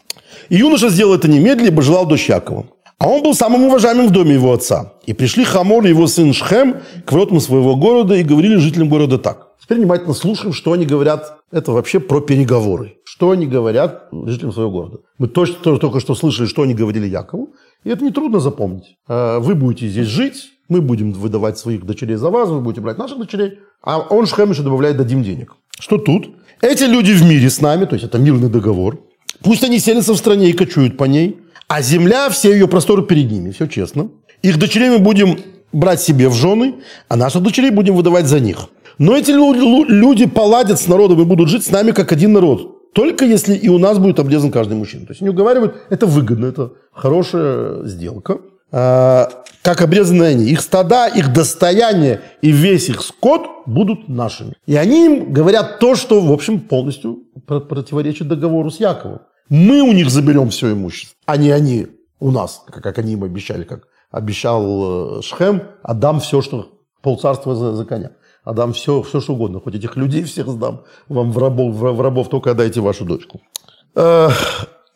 И 0.48 0.56
юноша 0.56 0.88
сделал 0.88 1.14
это 1.14 1.28
немедленно, 1.28 1.68
ибо 1.68 1.82
желал 1.82 2.06
дочь 2.06 2.28
Якова. 2.28 2.66
А 2.98 3.08
он 3.08 3.22
был 3.22 3.34
самым 3.34 3.64
уважаемым 3.64 4.08
в 4.08 4.10
доме 4.10 4.34
его 4.34 4.52
отца. 4.52 4.94
И 5.04 5.12
пришли 5.12 5.44
Хамор 5.44 5.84
и 5.84 5.90
его 5.90 6.06
сын 6.06 6.32
Шхем 6.32 6.76
к 7.04 7.12
воротам 7.12 7.40
своего 7.40 7.76
города 7.76 8.14
и 8.14 8.22
говорили 8.22 8.56
жителям 8.56 8.88
города 8.88 9.18
так. 9.18 9.48
Теперь 9.62 9.78
внимательно 9.78 10.14
слушаем, 10.14 10.52
что 10.52 10.72
они 10.72 10.86
говорят. 10.86 11.38
Это 11.50 11.72
вообще 11.72 12.00
про 12.00 12.20
переговоры. 12.20 12.96
Что 13.04 13.32
они 13.32 13.46
говорят 13.46 14.08
жителям 14.12 14.52
своего 14.52 14.70
города. 14.70 14.98
Мы 15.18 15.28
точно 15.28 15.76
только 15.78 16.00
что 16.00 16.14
слышали, 16.14 16.46
что 16.46 16.62
они 16.62 16.72
говорили 16.72 17.06
Якову. 17.06 17.50
И 17.84 17.90
это 17.90 18.04
нетрудно 18.04 18.40
запомнить. 18.40 18.96
Э, 19.08 19.38
вы 19.40 19.54
будете 19.54 19.88
здесь 19.88 20.06
жить, 20.06 20.50
мы 20.68 20.80
будем 20.80 21.12
выдавать 21.12 21.58
своих 21.58 21.84
дочерей 21.84 22.16
за 22.16 22.30
вас, 22.30 22.48
вы 22.48 22.60
будете 22.60 22.80
брать 22.80 22.98
наших 22.98 23.18
дочерей. 23.18 23.58
А 23.82 23.98
он 23.98 24.26
Шхем 24.26 24.50
еще 24.50 24.62
добавляет, 24.62 24.96
дадим 24.96 25.22
денег. 25.22 25.54
Что 25.78 25.98
тут? 25.98 26.30
Эти 26.62 26.84
люди 26.84 27.12
в 27.12 27.22
мире 27.24 27.50
с 27.50 27.60
нами, 27.60 27.84
то 27.84 27.94
есть 27.94 28.04
это 28.04 28.18
мирный 28.18 28.48
договор. 28.48 29.00
Пусть 29.42 29.64
они 29.64 29.78
селятся 29.78 30.14
в 30.14 30.16
стране 30.16 30.48
и 30.50 30.52
кочуют 30.52 30.96
по 30.96 31.04
ней. 31.04 31.38
А 31.68 31.82
земля, 31.82 32.28
все 32.30 32.52
ее 32.52 32.68
просторы 32.68 33.02
перед 33.02 33.30
ними, 33.30 33.50
все 33.50 33.66
честно. 33.66 34.10
Их 34.42 34.58
дочерей 34.58 34.90
мы 34.90 34.98
будем 34.98 35.38
брать 35.72 36.00
себе 36.00 36.28
в 36.28 36.34
жены, 36.34 36.76
а 37.08 37.16
наших 37.16 37.42
дочерей 37.42 37.70
будем 37.70 37.96
выдавать 37.96 38.26
за 38.26 38.40
них. 38.40 38.68
Но 38.98 39.16
эти 39.16 39.30
люди 39.30 40.26
поладят 40.26 40.80
с 40.80 40.86
народом 40.86 41.20
и 41.20 41.24
будут 41.24 41.48
жить 41.48 41.64
с 41.64 41.70
нами 41.70 41.90
как 41.90 42.12
один 42.12 42.32
народ. 42.32 42.92
Только 42.94 43.26
если 43.26 43.54
и 43.54 43.68
у 43.68 43.78
нас 43.78 43.98
будет 43.98 44.18
обрезан 44.18 44.50
каждый 44.50 44.76
мужчина. 44.76 45.04
То 45.06 45.12
есть 45.12 45.20
они 45.20 45.30
уговаривают, 45.30 45.74
это 45.90 46.06
выгодно, 46.06 46.46
это 46.46 46.72
хорошая 46.92 47.84
сделка. 47.84 48.38
А, 48.72 49.28
как 49.62 49.82
обрезаны 49.82 50.24
они. 50.24 50.44
Их 50.46 50.60
стада, 50.60 51.06
их 51.08 51.32
достояние 51.32 52.20
и 52.40 52.50
весь 52.50 52.88
их 52.88 53.02
скот 53.02 53.42
будут 53.66 54.08
нашими. 54.08 54.54
И 54.66 54.76
они 54.76 55.04
им 55.04 55.32
говорят 55.32 55.78
то, 55.78 55.94
что, 55.94 56.20
в 56.20 56.32
общем, 56.32 56.60
полностью 56.60 57.24
противоречит 57.46 58.28
договору 58.28 58.70
с 58.70 58.80
Яковом. 58.80 59.20
Мы 59.48 59.80
у 59.82 59.92
них 59.92 60.10
заберем 60.10 60.50
все 60.50 60.72
имущество, 60.72 61.16
а 61.26 61.36
не 61.36 61.50
они 61.50 61.88
у 62.18 62.30
нас, 62.30 62.64
как 62.66 62.98
они 62.98 63.12
им 63.12 63.24
обещали, 63.24 63.64
как 63.64 63.88
обещал 64.10 65.18
э, 65.18 65.22
Шхем, 65.22 65.62
отдам 65.82 66.20
все, 66.20 66.40
что 66.42 66.70
полцарства 67.02 67.54
за, 67.54 67.74
за 67.74 67.84
коня. 67.84 68.12
Отдам 68.44 68.72
все, 68.72 69.02
все, 69.02 69.20
что 69.20 69.34
угодно. 69.34 69.60
Хоть 69.60 69.74
этих 69.74 69.96
людей 69.96 70.22
всех 70.22 70.48
сдам 70.48 70.84
вам 71.08 71.32
в 71.32 71.38
рабов, 71.38 71.74
в 71.74 72.00
рабов 72.00 72.28
только 72.28 72.52
отдайте 72.52 72.80
вашу 72.80 73.04
дочку. 73.04 73.40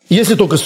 Если 0.09 0.35
только 0.35 0.57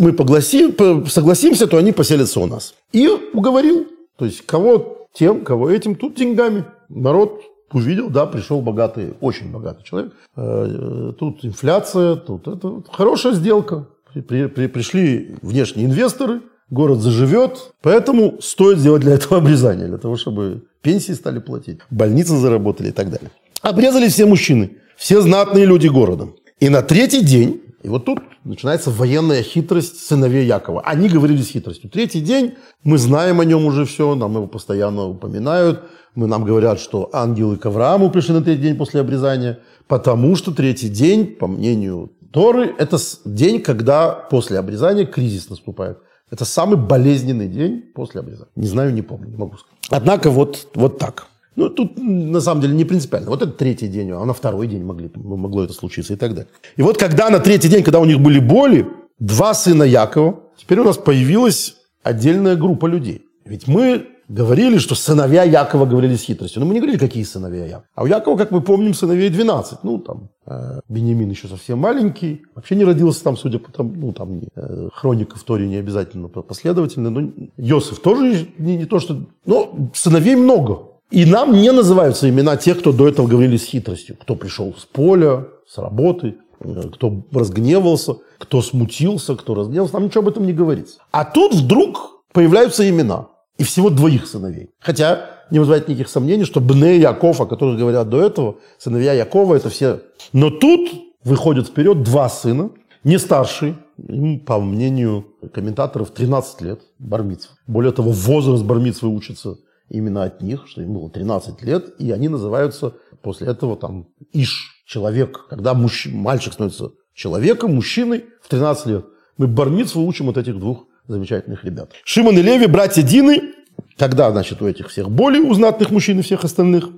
мы 0.00 0.12
погласим, 0.12 1.06
согласимся, 1.08 1.66
то 1.66 1.76
они 1.76 1.92
поселятся 1.92 2.40
у 2.40 2.46
нас. 2.46 2.74
И 2.92 3.08
уговорил. 3.32 3.86
То 4.16 4.24
есть 4.24 4.46
кого 4.46 5.08
тем, 5.12 5.44
кого 5.44 5.70
этим, 5.70 5.94
тут 5.94 6.14
деньгами. 6.14 6.64
Народ 6.88 7.40
увидел, 7.72 8.10
да, 8.10 8.26
пришел 8.26 8.60
богатый, 8.60 9.14
очень 9.20 9.50
богатый 9.50 9.84
человек. 9.84 10.12
Э, 10.36 11.12
тут 11.18 11.44
инфляция, 11.44 12.16
тут 12.16 12.48
это 12.48 12.82
хорошая 12.90 13.32
сделка. 13.34 13.86
При, 14.12 14.46
при, 14.46 14.66
пришли 14.66 15.36
внешние 15.42 15.86
инвесторы, 15.86 16.40
город 16.68 16.98
заживет, 16.98 17.72
поэтому 17.82 18.38
стоит 18.40 18.78
сделать 18.78 19.02
для 19.02 19.14
этого 19.14 19.38
обрезание, 19.38 19.86
для 19.86 19.98
того, 19.98 20.16
чтобы 20.16 20.64
пенсии 20.82 21.12
стали 21.12 21.38
платить, 21.38 21.78
больницы 21.90 22.36
заработали 22.36 22.88
и 22.88 22.92
так 22.92 23.10
далее. 23.10 23.30
Обрезали 23.62 24.08
все 24.08 24.26
мужчины, 24.26 24.78
все 24.96 25.20
знатные 25.20 25.64
люди 25.64 25.88
города. 25.88 26.28
И 26.58 26.68
на 26.68 26.82
третий 26.82 27.24
день, 27.24 27.62
и 27.82 27.88
вот 27.88 28.04
тут 28.04 28.20
начинается 28.44 28.90
военная 28.90 29.42
хитрость 29.42 30.06
сыновей 30.06 30.46
Якова. 30.46 30.82
Они 30.82 31.08
говорили 31.08 31.40
с 31.40 31.48
хитростью. 31.48 31.88
Третий 31.88 32.20
день, 32.20 32.54
мы 32.84 32.98
знаем 32.98 33.40
о 33.40 33.44
нем 33.44 33.64
уже 33.64 33.86
все, 33.86 34.14
нам 34.14 34.34
его 34.34 34.46
постоянно 34.46 35.06
упоминают. 35.06 35.82
Мы, 36.14 36.26
нам 36.26 36.44
говорят, 36.44 36.80
что 36.80 37.08
ангелы 37.12 37.56
к 37.56 37.64
Аврааму 37.66 38.10
пришли 38.10 38.34
на 38.34 38.42
третий 38.42 38.62
день 38.62 38.76
после 38.76 39.00
обрезания, 39.00 39.60
потому 39.86 40.36
что 40.36 40.52
третий 40.52 40.88
день, 40.88 41.26
по 41.26 41.46
мнению 41.46 42.12
Торы, 42.32 42.74
это 42.78 42.98
день, 43.24 43.60
когда 43.60 44.10
после 44.10 44.58
обрезания 44.58 45.06
кризис 45.06 45.48
наступает. 45.48 45.98
Это 46.30 46.44
самый 46.44 46.76
болезненный 46.76 47.48
день 47.48 47.82
после 47.94 48.20
обрезания. 48.20 48.52
Не 48.56 48.66
знаю, 48.66 48.92
не 48.92 49.02
помню, 49.02 49.28
не 49.28 49.36
могу 49.36 49.56
сказать. 49.56 49.78
Однако 49.88 50.30
вот, 50.30 50.68
вот 50.74 50.98
так. 50.98 51.26
Ну, 51.56 51.68
тут 51.68 51.98
на 51.98 52.40
самом 52.40 52.60
деле 52.60 52.74
не 52.74 52.84
принципиально. 52.84 53.30
Вот 53.30 53.42
это 53.42 53.52
третий 53.52 53.88
день, 53.88 54.10
а 54.12 54.24
на 54.24 54.32
второй 54.32 54.66
день 54.66 54.84
могли, 54.84 55.10
могло 55.14 55.64
это 55.64 55.72
случиться 55.72 56.12
и 56.12 56.16
так 56.16 56.34
далее. 56.34 56.50
И 56.76 56.82
вот 56.82 56.96
когда 56.96 57.30
на 57.30 57.38
третий 57.38 57.68
день, 57.68 57.82
когда 57.82 57.98
у 58.00 58.04
них 58.04 58.20
были 58.20 58.38
боли, 58.38 58.86
два 59.20 59.54
сына 59.54 59.84
Якова. 59.84 60.40
Теперь 60.56 60.80
у 60.80 60.84
нас 60.84 60.96
появилась 60.96 61.76
отдельная 62.02 62.56
группа 62.56 62.86
людей. 62.86 63.22
Ведь 63.44 63.68
мы 63.68 64.06
говорили, 64.28 64.78
что 64.78 64.94
сыновья 64.94 65.44
Якова 65.44 65.86
говорили 65.86 66.16
с 66.16 66.22
хитростью. 66.22 66.60
Но 66.60 66.66
мы 66.66 66.74
не 66.74 66.80
говорили, 66.80 66.98
какие 66.98 67.24
сыновья 67.24 67.64
Якова. 67.64 67.84
А 67.94 68.02
у 68.02 68.06
Якова, 68.06 68.36
как 68.36 68.50
мы 68.50 68.60
помним, 68.60 68.94
сыновей 68.94 69.28
12. 69.28 69.84
Ну, 69.84 69.98
там, 69.98 70.28
э, 70.46 70.80
Бениамин 70.88 71.30
еще 71.30 71.48
совсем 71.48 71.78
маленький. 71.78 72.42
Вообще 72.54 72.76
не 72.76 72.84
родился 72.84 73.24
там, 73.24 73.36
судя 73.36 73.58
по 73.58 73.72
тому, 73.72 73.92
ну, 73.96 74.12
там, 74.12 74.40
э, 74.54 74.88
хроника 74.92 75.36
в 75.36 75.42
Торе 75.42 75.68
не 75.68 75.76
обязательно 75.76 76.28
последовательно. 76.28 77.10
Но 77.10 77.32
Йосиф 77.56 78.00
тоже 78.00 78.48
не, 78.58 78.76
не 78.76 78.86
то, 78.86 79.00
что... 79.00 79.26
Но 79.46 79.90
сыновей 79.94 80.36
много. 80.36 80.89
И 81.10 81.24
нам 81.24 81.52
не 81.52 81.72
называются 81.72 82.28
имена 82.28 82.56
тех, 82.56 82.78
кто 82.78 82.92
до 82.92 83.08
этого 83.08 83.26
говорили 83.26 83.56
с 83.56 83.64
хитростью. 83.64 84.16
Кто 84.20 84.36
пришел 84.36 84.74
с 84.78 84.84
поля, 84.84 85.46
с 85.66 85.78
работы, 85.78 86.36
э, 86.60 86.82
кто 86.94 87.24
разгневался, 87.32 88.16
кто 88.38 88.62
смутился, 88.62 89.34
кто 89.34 89.54
разгневался. 89.54 89.94
Нам 89.94 90.04
ничего 90.04 90.22
об 90.22 90.28
этом 90.28 90.46
не 90.46 90.52
говорится. 90.52 91.00
А 91.10 91.24
тут 91.24 91.54
вдруг 91.54 92.22
появляются 92.32 92.88
имена 92.88 93.28
и 93.58 93.64
всего 93.64 93.90
двоих 93.90 94.26
сыновей. 94.26 94.70
Хотя 94.78 95.26
не 95.50 95.58
вызывает 95.58 95.88
никаких 95.88 96.08
сомнений, 96.08 96.44
что 96.44 96.60
Бне 96.60 96.98
Яков, 96.98 97.40
о 97.40 97.46
которых 97.46 97.78
говорят 97.78 98.08
до 98.08 98.22
этого, 98.22 98.56
сыновья 98.78 99.12
Якова, 99.12 99.56
это 99.56 99.68
все. 99.68 100.00
Но 100.32 100.50
тут 100.50 100.90
выходят 101.24 101.66
вперед 101.66 102.02
два 102.04 102.28
сына, 102.28 102.70
не 103.02 103.18
старший, 103.18 103.76
ему, 103.98 104.38
по 104.38 104.60
мнению 104.60 105.26
комментаторов, 105.52 106.10
13 106.10 106.60
лет, 106.62 106.80
бармицев. 106.98 107.50
Более 107.66 107.92
того, 107.92 108.12
возраст 108.12 108.62
бармицвы 108.62 109.08
учится 109.08 109.56
именно 109.90 110.22
от 110.22 110.40
них, 110.40 110.66
что 110.66 110.80
им 110.80 110.94
было 110.94 111.10
13 111.10 111.62
лет, 111.62 111.94
и 111.98 112.10
они 112.12 112.28
называются 112.28 112.94
после 113.22 113.48
этого 113.48 113.76
там 113.76 114.08
Иш, 114.32 114.82
человек. 114.86 115.46
Когда 115.50 115.74
мужч... 115.74 116.06
мальчик 116.06 116.54
становится 116.54 116.92
человеком, 117.14 117.74
мужчиной 117.74 118.24
в 118.42 118.48
13 118.48 118.86
лет. 118.86 119.06
Мы 119.36 119.46
бармицву 119.46 120.06
учим 120.06 120.28
от 120.28 120.38
этих 120.38 120.58
двух 120.58 120.86
замечательных 121.06 121.64
ребят. 121.64 121.92
Шимон 122.04 122.38
и 122.38 122.42
Леви, 122.42 122.66
братья 122.66 123.02
Дины, 123.02 123.52
когда, 123.98 124.30
значит, 124.30 124.62
у 124.62 124.68
этих 124.68 124.88
всех 124.88 125.10
более 125.10 125.42
у 125.42 125.54
мужчин 125.92 126.20
и 126.20 126.22
всех 126.22 126.44
остальных, 126.44 126.88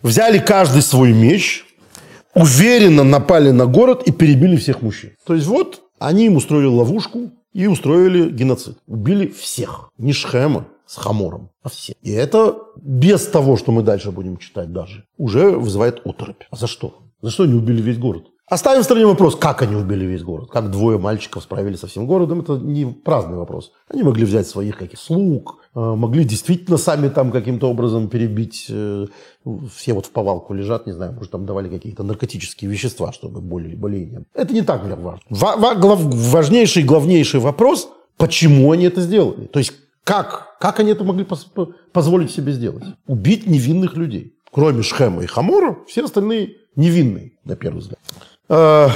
взяли 0.00 0.38
каждый 0.38 0.82
свой 0.82 1.12
меч, 1.12 1.64
уверенно 2.34 3.04
напали 3.04 3.50
на 3.50 3.66
город 3.66 4.02
и 4.06 4.12
перебили 4.12 4.56
всех 4.56 4.82
мужчин. 4.82 5.12
То 5.26 5.34
есть 5.34 5.46
вот 5.46 5.82
они 5.98 6.26
им 6.26 6.36
устроили 6.36 6.66
ловушку 6.66 7.30
и 7.52 7.66
устроили 7.66 8.30
геноцид. 8.30 8.78
Убили 8.86 9.28
всех. 9.28 9.90
Не 9.98 10.12
Шхема 10.12 10.66
с 10.92 10.96
Хамором, 10.96 11.48
все. 11.70 11.94
И 12.02 12.10
это 12.10 12.54
без 12.76 13.26
того, 13.26 13.56
что 13.56 13.72
мы 13.72 13.82
дальше 13.82 14.10
будем 14.10 14.36
читать 14.36 14.72
даже, 14.72 15.04
уже 15.16 15.50
вызывает 15.50 16.06
оторопь. 16.06 16.42
А 16.50 16.56
за 16.56 16.66
что? 16.66 16.92
За 17.22 17.30
что 17.30 17.44
они 17.44 17.54
убили 17.54 17.80
весь 17.80 17.96
город? 17.96 18.24
Оставим 18.46 18.82
в 18.82 18.84
стороне 18.84 19.06
вопрос, 19.06 19.34
как 19.36 19.62
они 19.62 19.74
убили 19.74 20.04
весь 20.04 20.22
город. 20.22 20.50
Как 20.50 20.70
двое 20.70 20.98
мальчиков 20.98 21.44
справились 21.44 21.80
со 21.80 21.86
всем 21.86 22.06
городом, 22.06 22.40
это 22.40 22.58
не 22.58 22.84
праздный 22.84 23.38
вопрос. 23.38 23.72
Они 23.88 24.02
могли 24.02 24.26
взять 24.26 24.46
своих 24.46 24.76
каких 24.76 24.98
слуг, 24.98 25.60
э, 25.74 25.80
могли 25.80 26.24
действительно 26.24 26.76
сами 26.76 27.08
там 27.08 27.32
каким-то 27.32 27.70
образом 27.70 28.08
перебить. 28.08 28.66
Э, 28.68 29.06
все 29.74 29.94
вот 29.94 30.04
в 30.04 30.10
повалку 30.10 30.52
лежат, 30.52 30.86
не 30.86 30.92
знаю, 30.92 31.14
может, 31.14 31.32
там 31.32 31.46
давали 31.46 31.70
какие-то 31.70 32.02
наркотические 32.02 32.70
вещества, 32.70 33.12
чтобы 33.12 33.40
более 33.40 33.76
более. 33.76 34.26
Это 34.34 34.52
не 34.52 34.60
так 34.60 34.82
важно. 34.98 35.22
Важнейший, 35.30 36.82
главнейший 36.82 37.40
вопрос, 37.40 37.88
почему 38.18 38.72
они 38.72 38.84
это 38.84 39.00
сделали. 39.00 39.46
То 39.46 39.58
есть 39.58 39.72
как, 40.04 40.56
как 40.58 40.80
они 40.80 40.90
это 40.92 41.04
могли 41.04 41.26
позволить 41.92 42.30
себе 42.30 42.52
сделать? 42.52 42.84
Убить 43.06 43.46
невинных 43.46 43.96
людей. 43.96 44.34
Кроме 44.50 44.82
Шхема 44.82 45.22
и 45.22 45.26
Хамора, 45.26 45.78
все 45.86 46.04
остальные 46.04 46.56
невинные, 46.76 47.32
на 47.44 47.56
первый 47.56 47.78
взгляд. 47.78 48.00
Э, 48.48 48.88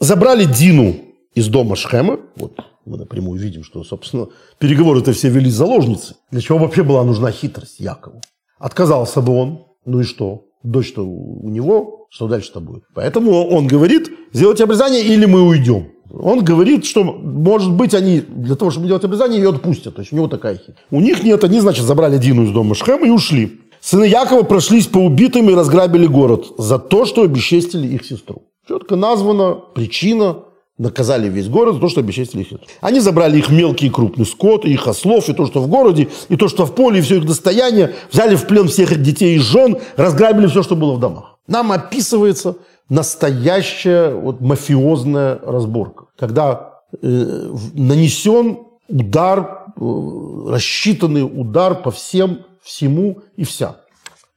забрали 0.00 0.44
Дину 0.44 0.96
из 1.34 1.48
дома 1.48 1.76
Шхема. 1.76 2.18
Вот 2.36 2.58
мы 2.84 2.98
напрямую 2.98 3.40
видим, 3.40 3.62
что, 3.64 3.84
собственно, 3.84 4.28
переговоры-то 4.58 5.12
все 5.12 5.28
вели 5.28 5.50
заложницы. 5.50 6.16
Для 6.30 6.40
чего 6.40 6.58
вообще 6.58 6.82
была 6.82 7.04
нужна 7.04 7.30
хитрость 7.30 7.80
Якову? 7.80 8.20
Отказался 8.58 9.20
бы 9.20 9.34
он, 9.34 9.66
ну 9.84 10.00
и 10.00 10.04
что? 10.04 10.46
Дочь-то 10.64 11.02
у 11.02 11.48
него, 11.48 12.08
что 12.10 12.26
дальше-то 12.26 12.60
будет? 12.60 12.82
Поэтому 12.94 13.46
он 13.48 13.68
говорит, 13.68 14.10
сделайте 14.32 14.64
обрезание 14.64 15.02
или 15.02 15.24
мы 15.24 15.42
уйдем. 15.42 15.92
Он 16.10 16.42
говорит, 16.42 16.84
что, 16.84 17.04
может 17.04 17.72
быть, 17.72 17.94
они 17.94 18.20
для 18.20 18.56
того, 18.56 18.70
чтобы 18.70 18.86
делать 18.86 19.04
обрезание, 19.04 19.40
ее 19.40 19.50
отпустят. 19.50 19.96
То 19.96 20.00
есть 20.00 20.12
у 20.12 20.16
него 20.16 20.28
такая 20.28 20.56
хитрость. 20.56 20.78
У 20.90 21.00
них 21.00 21.22
нет, 21.22 21.44
они, 21.44 21.60
значит, 21.60 21.84
забрали 21.84 22.18
Дину 22.18 22.44
из 22.44 22.50
дома 22.50 22.74
Шхема 22.74 23.06
и 23.06 23.10
ушли. 23.10 23.60
Сыны 23.80 24.04
Якова 24.04 24.42
прошлись 24.42 24.86
по 24.86 24.98
убитым 24.98 25.50
и 25.50 25.54
разграбили 25.54 26.06
город 26.06 26.46
за 26.58 26.78
то, 26.78 27.04
что 27.04 27.22
обесчестили 27.22 27.86
их 27.86 28.04
сестру. 28.04 28.42
Четко 28.66 28.96
названа 28.96 29.54
причина, 29.54 30.38
наказали 30.78 31.28
весь 31.28 31.48
город 31.48 31.74
за 31.74 31.80
то, 31.80 31.88
что 31.88 32.00
обесчестили 32.00 32.42
их. 32.42 32.48
Они 32.80 33.00
забрали 33.00 33.38
их 33.38 33.50
мелкий 33.50 33.86
и 33.86 33.90
крупный 33.90 34.24
скот, 34.24 34.64
их 34.64 34.86
ослов, 34.86 35.28
и 35.28 35.32
то, 35.32 35.46
что 35.46 35.60
в 35.60 35.68
городе, 35.68 36.08
и 36.28 36.36
то, 36.36 36.48
что 36.48 36.64
в 36.64 36.74
поле, 36.74 37.00
и 37.00 37.02
все 37.02 37.16
их 37.16 37.26
достояние, 37.26 37.94
взяли 38.10 38.36
в 38.36 38.46
плен 38.46 38.68
всех 38.68 38.92
их 38.92 39.02
детей 39.02 39.36
и 39.36 39.38
жен, 39.38 39.78
разграбили 39.96 40.46
все, 40.46 40.62
что 40.62 40.76
было 40.76 40.92
в 40.92 41.00
домах. 41.00 41.37
Нам 41.48 41.72
описывается 41.72 42.56
настоящая 42.88 44.14
вот, 44.14 44.40
мафиозная 44.40 45.40
разборка, 45.42 46.04
когда 46.16 46.82
э, 47.02 47.52
нанесен 47.74 48.58
удар, 48.88 49.72
э, 49.76 50.50
рассчитанный 50.50 51.22
удар 51.22 51.82
по 51.82 51.90
всем, 51.90 52.44
всему 52.62 53.22
и 53.36 53.44
вся. 53.44 53.76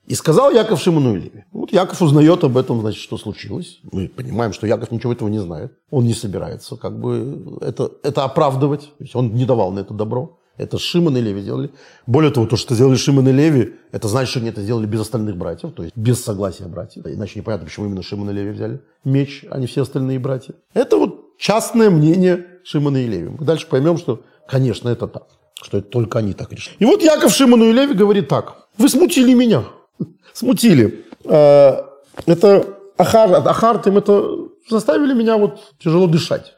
И 0.08 0.16
сказал 0.16 0.52
Яков 0.52 0.82
Шимону 0.82 1.16
Леви. 1.16 1.44
Вот 1.52 1.72
Яков 1.72 2.02
узнает 2.02 2.44
об 2.44 2.58
этом, 2.58 2.82
значит, 2.82 3.02
что 3.02 3.18
случилось. 3.18 3.80
Мы 3.92 4.08
понимаем, 4.08 4.54
что 4.54 4.66
Яков 4.66 4.92
ничего 4.92 5.14
этого 5.14 5.30
не 5.30 5.40
знает. 5.40 5.74
Он 5.90 6.06
не 6.06 6.14
собирается 6.14 6.76
как 6.76 7.00
бы 7.00 7.58
это, 7.62 7.92
это 8.04 8.24
оправдывать. 8.24 8.82
То 8.98 9.04
есть 9.04 9.16
он 9.16 9.34
не 9.34 9.46
давал 9.46 9.72
на 9.72 9.80
это 9.80 9.94
добро. 9.94 10.38
Это 10.58 10.78
Шимон 10.78 11.18
и 11.18 11.22
Леви 11.22 11.42
сделали. 11.42 11.72
Более 12.06 12.32
того, 12.32 12.46
то, 12.46 12.56
что 12.56 12.76
сделали 12.76 12.96
Шимон 12.96 13.28
и 13.28 13.32
Леви, 13.32 13.76
это 13.92 14.08
значит, 14.08 14.32
что 14.32 14.40
они 14.40 14.50
это 14.50 14.62
сделали 14.62 14.86
без 14.86 15.02
остальных 15.02 15.38
братьев, 15.38 15.74
то 15.74 15.84
есть 15.84 15.96
без 15.96 16.24
согласия 16.24 16.66
братьев. 16.66 17.06
Иначе 17.06 17.40
непонятно, 17.40 17.66
почему 17.66 17.88
именно 17.88 18.04
Шимон 18.04 18.30
и 18.30 18.34
Леви 18.34 18.52
взяли 18.52 18.82
меч, 19.04 19.46
а 19.50 19.60
не 19.60 19.68
все 19.68 19.82
остальные 19.82 20.20
братья. 20.20 20.54
Это 20.74 20.98
вот 20.98 21.38
частное 21.38 21.90
мнение 21.90 22.46
Шимона 22.64 22.98
и 22.98 23.08
Леви. 23.08 23.30
Мы 23.30 23.46
дальше 23.46 23.68
поймем, 23.68 23.98
что, 23.98 24.24
конечно, 24.48 24.90
это 24.90 25.08
так. 25.08 25.28
Что 25.62 25.78
это 25.78 25.88
только 25.90 26.20
они 26.20 26.34
так 26.34 26.52
решили. 26.52 26.76
И 26.80 26.86
вот 26.86 27.02
Яков 27.02 27.32
Шимону 27.32 27.66
и 27.66 27.72
Леви 27.72 27.94
говорит 27.94 28.28
так. 28.28 28.68
Вы 28.78 28.90
смутили 28.90 29.34
меня 29.34 29.64
смутили. 30.34 31.06
Э, 31.24 31.84
это 32.26 32.78
Ахар, 32.98 33.48
Ахар, 33.48 33.82
им 33.86 33.98
это 33.98 34.48
заставили 34.70 35.14
меня 35.14 35.38
вот 35.38 35.60
тяжело 35.80 36.08
дышать. 36.08 36.56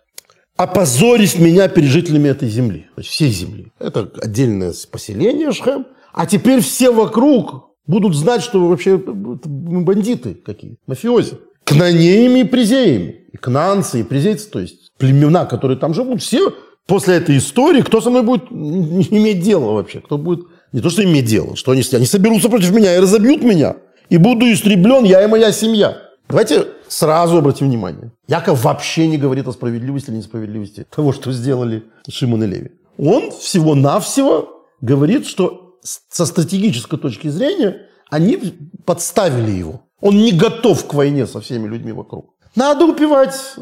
Опозорить 0.56 1.40
меня 1.40 1.68
перед 1.68 1.90
жителями 1.90 2.30
этой 2.30 2.48
земли, 2.48 2.88
есть 2.98 3.10
всей 3.10 3.32
земли. 3.32 3.72
Это 3.80 4.12
отдельное 4.22 4.74
поселение 4.92 5.52
Шхем. 5.52 5.88
А 6.14 6.28
теперь 6.28 6.62
все 6.62 6.92
вокруг 6.92 7.72
будут 7.88 8.16
знать, 8.16 8.44
что 8.44 8.68
вообще 8.68 8.98
мы 8.98 9.82
бандиты 9.82 10.36
какие, 10.36 10.78
мафиози. 10.86 11.40
Кнанеями 11.64 12.42
и 12.42 12.44
призеями. 12.44 13.22
И 13.32 13.38
кнанцы, 13.38 14.02
и 14.02 14.04
призейцы, 14.04 14.50
то 14.50 14.60
есть 14.60 14.92
племена, 14.98 15.46
которые 15.46 15.78
там 15.80 15.94
живут, 15.94 16.22
все 16.22 16.54
после 16.86 17.16
этой 17.16 17.38
истории, 17.38 17.82
кто 17.82 18.00
со 18.00 18.10
мной 18.12 18.22
будет 18.22 18.44
иметь 18.52 19.42
дело 19.42 19.74
вообще, 19.74 20.02
кто 20.02 20.18
будет 20.18 20.46
не 20.72 20.82
то, 20.82 20.90
что 20.90 21.04
иметь 21.04 21.26
дело, 21.26 21.56
что 21.56 21.72
они, 21.72 21.84
они 21.94 22.06
соберутся 22.06 22.50
против 22.50 22.72
меня 22.72 22.96
и 22.96 23.00
разобьют 23.00 23.44
меня. 23.44 23.78
И 24.10 24.18
буду 24.18 24.52
истреблен 24.52 25.04
я 25.04 25.24
и 25.24 25.28
моя 25.28 25.52
семья. 25.52 25.98
Давайте 26.28 26.68
сразу 26.94 27.38
обратим 27.38 27.68
внимание. 27.68 28.12
Яков 28.28 28.64
вообще 28.64 29.08
не 29.08 29.18
говорит 29.18 29.48
о 29.48 29.52
справедливости 29.52 30.10
или 30.10 30.18
несправедливости 30.18 30.86
того, 30.96 31.12
что 31.12 31.32
сделали 31.32 31.86
Шимон 32.08 32.44
и 32.44 32.48
Леви. 32.48 32.72
Он 32.98 33.32
всего-навсего 33.32 34.68
говорит, 34.82 35.26
что 35.26 35.80
со 35.82 36.26
стратегической 36.26 37.00
точки 37.00 37.30
зрения 37.30 37.88
они 38.10 38.38
подставили 38.86 39.52
его. 39.52 39.82
Он 40.02 40.16
не 40.18 40.32
готов 40.32 40.86
к 40.86 40.94
войне 40.94 41.26
со 41.26 41.42
всеми 41.42 41.68
людьми 41.68 41.92
вокруг. 41.92 42.34
Надо 42.56 42.86
упивать. 42.86 43.56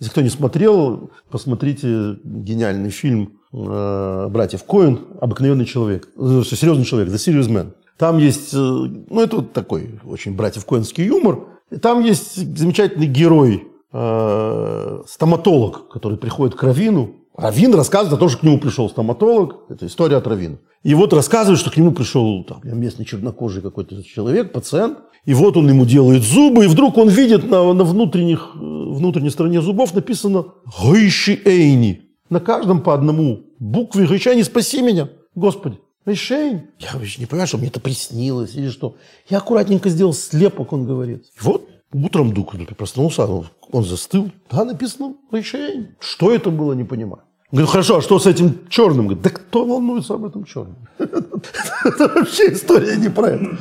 Если 0.00 0.10
кто 0.10 0.20
не 0.20 0.30
смотрел, 0.30 1.12
посмотрите 1.30 2.16
гениальный 2.24 2.90
фильм 2.90 3.38
э, 3.52 4.28
братьев 4.28 4.64
Коин 4.64 5.06
«Обыкновенный 5.20 5.64
человек», 5.64 6.08
э, 6.16 6.42
серьезный 6.44 6.84
человек, 6.84 7.10
«The 7.10 7.16
Serious 7.16 7.48
Man». 7.48 7.74
Там 7.96 8.18
есть, 8.18 8.52
э, 8.52 8.56
ну 8.56 9.20
это 9.20 9.36
вот 9.36 9.52
такой 9.52 10.00
очень 10.04 10.34
братьев 10.34 10.64
Коинский 10.64 11.06
юмор. 11.06 11.57
Там 11.82 12.02
есть 12.02 12.34
замечательный 12.56 13.06
герой, 13.06 13.68
стоматолог, 15.06 15.88
который 15.88 16.18
приходит 16.18 16.54
к 16.54 16.62
Равину. 16.62 17.14
Равин 17.36 17.74
рассказывает 17.74 18.14
о 18.14 18.18
том, 18.18 18.28
что 18.28 18.40
к 18.40 18.42
нему 18.42 18.58
пришел 18.58 18.90
стоматолог. 18.90 19.60
Это 19.68 19.86
история 19.86 20.16
от 20.16 20.26
Равина. 20.26 20.58
И 20.82 20.94
вот 20.94 21.12
рассказывает, 21.12 21.58
что 21.58 21.70
к 21.70 21.76
нему 21.76 21.92
пришел 21.92 22.44
там, 22.44 22.60
местный 22.64 23.04
чернокожий 23.04 23.62
какой-то 23.62 24.02
человек, 24.02 24.52
пациент. 24.52 24.98
И 25.24 25.34
вот 25.34 25.56
он 25.56 25.68
ему 25.68 25.84
делает 25.84 26.22
зубы, 26.22 26.64
и 26.64 26.68
вдруг 26.68 26.96
он 26.96 27.08
видит 27.08 27.48
на, 27.50 27.72
на 27.72 27.84
внутренних, 27.84 28.54
внутренней 28.54 29.30
стороне 29.30 29.60
зубов 29.60 29.94
написано 29.94 30.46
«Гайши 30.82 31.40
Эйни». 31.44 32.02
На 32.30 32.40
каждом 32.40 32.80
по 32.80 32.94
одному 32.94 33.40
букве 33.58 34.06
«Гайши 34.06 34.42
спаси 34.44 34.82
меня, 34.82 35.08
Господи». 35.34 35.78
Гайшейн. 36.08 36.62
Я 36.78 36.88
вообще 36.94 37.20
не 37.20 37.26
понимаю, 37.26 37.46
что 37.46 37.58
мне 37.58 37.68
это 37.68 37.80
приснилось 37.80 38.54
или 38.54 38.70
что. 38.70 38.96
Я 39.28 39.38
аккуратненько 39.38 39.90
сделал 39.90 40.14
слепок, 40.14 40.72
он 40.72 40.86
говорит. 40.86 41.24
И 41.36 41.40
вот 41.40 41.68
Утром 41.92 42.32
Дук 42.32 42.54
проснулся, 42.78 43.26
он, 43.26 43.46
он 43.72 43.84
застыл. 43.84 44.30
Да, 44.50 44.64
написано 44.64 45.16
Рейшейн. 45.30 45.96
Что 46.00 46.34
это 46.34 46.48
было, 46.48 46.72
не 46.72 46.84
понимаю. 46.84 47.24
Говорю, 47.52 47.66
хорошо, 47.66 47.98
а 47.98 48.02
что 48.02 48.18
с 48.18 48.26
этим 48.26 48.68
черным? 48.70 49.06
Говорит, 49.06 49.22
да 49.22 49.30
кто 49.30 49.66
волнуется 49.66 50.14
об 50.14 50.24
этом 50.24 50.44
черном? 50.44 50.76
Это 50.98 52.08
вообще 52.08 52.52
история 52.52 52.96
не 52.96 53.08
про 53.10 53.28
это. 53.28 53.58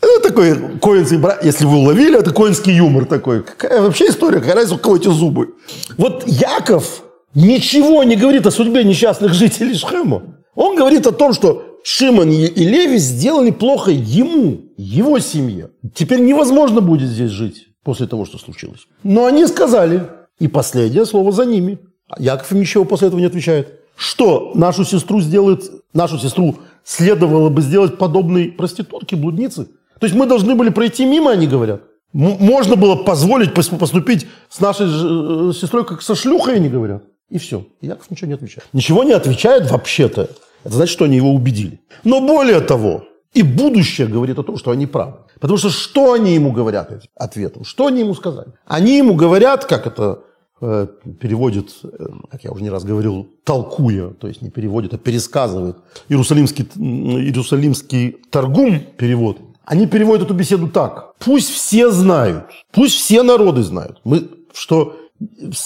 Это 0.00 0.28
такой 0.28 0.78
коинский 0.78 1.18
брат. 1.18 1.44
Если 1.44 1.64
вы 1.66 1.76
уловили, 1.76 2.18
это 2.18 2.32
коинский 2.32 2.72
юмор 2.76 3.06
такой. 3.06 3.42
Какая 3.42 3.82
вообще 3.82 4.08
история? 4.08 4.38
Какая 4.38 4.54
разница, 4.54 4.76
у 4.76 4.78
кого 4.78 4.96
эти 4.96 5.08
зубы? 5.08 5.54
Вот 5.96 6.24
Яков 6.26 7.02
ничего 7.34 8.04
не 8.04 8.14
говорит 8.14 8.46
о 8.46 8.50
судьбе 8.52 8.84
несчастных 8.84 9.34
жителей 9.34 9.74
Шхема. 9.74 10.36
Он 10.56 10.74
говорит 10.74 11.06
о 11.06 11.12
том, 11.12 11.32
что 11.32 11.65
Шимон 11.88 12.32
и 12.32 12.64
Леви 12.64 12.98
сделали 12.98 13.52
плохо 13.52 13.92
ему, 13.92 14.72
его 14.76 15.20
семье. 15.20 15.70
Теперь 15.94 16.18
невозможно 16.18 16.80
будет 16.80 17.08
здесь 17.08 17.30
жить 17.30 17.68
после 17.84 18.08
того, 18.08 18.24
что 18.24 18.38
случилось. 18.38 18.88
Но 19.04 19.24
они 19.24 19.46
сказали, 19.46 20.08
и 20.40 20.48
последнее 20.48 21.06
слово 21.06 21.30
за 21.30 21.44
ними. 21.44 21.78
Яков 22.18 22.50
им 22.50 22.58
ничего 22.58 22.84
после 22.84 23.06
этого 23.06 23.20
не 23.20 23.26
отвечает. 23.26 23.82
Что 23.94 24.50
нашу 24.56 24.84
сестру 24.84 25.20
сделает, 25.20 25.62
нашу 25.94 26.18
сестру 26.18 26.56
следовало 26.82 27.50
бы 27.50 27.62
сделать 27.62 27.98
подобной 27.98 28.46
проститутке, 28.46 29.14
блуднице? 29.14 29.66
То 30.00 30.06
есть 30.06 30.14
мы 30.16 30.26
должны 30.26 30.56
были 30.56 30.70
пройти 30.70 31.06
мимо, 31.06 31.30
они 31.30 31.46
говорят. 31.46 31.82
Можно 32.12 32.74
было 32.74 32.96
позволить 32.96 33.54
поступить 33.54 34.26
с 34.48 34.58
нашей 34.58 34.86
э, 34.88 35.52
сестрой 35.52 35.84
как 35.84 36.02
со 36.02 36.16
шлюхой, 36.16 36.56
они 36.56 36.68
говорят. 36.68 37.04
И 37.30 37.38
все. 37.38 37.64
Яков 37.80 38.10
ничего 38.10 38.26
не 38.26 38.34
отвечает. 38.34 38.66
Ничего 38.72 39.04
не 39.04 39.12
отвечает 39.12 39.70
вообще-то. 39.70 40.30
Это 40.66 40.76
значит, 40.76 40.92
что 40.92 41.04
они 41.04 41.16
его 41.16 41.32
убедили. 41.32 41.80
Но 42.04 42.20
более 42.20 42.60
того, 42.60 43.04
и 43.32 43.42
будущее 43.42 44.06
говорит 44.06 44.38
о 44.38 44.42
том, 44.42 44.56
что 44.56 44.70
они 44.70 44.86
правы. 44.86 45.18
Потому 45.40 45.58
что 45.58 45.70
что 45.70 46.12
они 46.12 46.34
ему 46.34 46.52
говорят 46.52 46.90
ответом? 47.14 47.64
Что 47.64 47.86
они 47.86 48.00
ему 48.00 48.14
сказали? 48.14 48.48
Они 48.64 48.96
ему 48.96 49.14
говорят, 49.14 49.64
как 49.66 49.86
это 49.86 50.20
э, 50.60 50.86
переводит, 51.20 51.70
э, 51.84 51.88
как 52.30 52.44
я 52.44 52.50
уже 52.50 52.62
не 52.62 52.70
раз 52.70 52.84
говорил, 52.84 53.28
толкуя, 53.44 54.10
то 54.10 54.26
есть 54.26 54.42
не 54.42 54.50
переводит, 54.50 54.94
а 54.94 54.98
пересказывает. 54.98 55.76
Иерусалимский, 56.08 56.64
Иерусалимский 56.76 58.16
торгум 58.30 58.80
перевод. 58.96 59.38
Они 59.64 59.86
переводят 59.86 60.24
эту 60.24 60.34
беседу 60.34 60.68
так. 60.68 61.14
Пусть 61.18 61.50
все 61.50 61.90
знают, 61.90 62.46
пусть 62.72 62.94
все 62.94 63.22
народы 63.22 63.62
знают, 63.62 64.00
мы, 64.04 64.28
что 64.52 64.96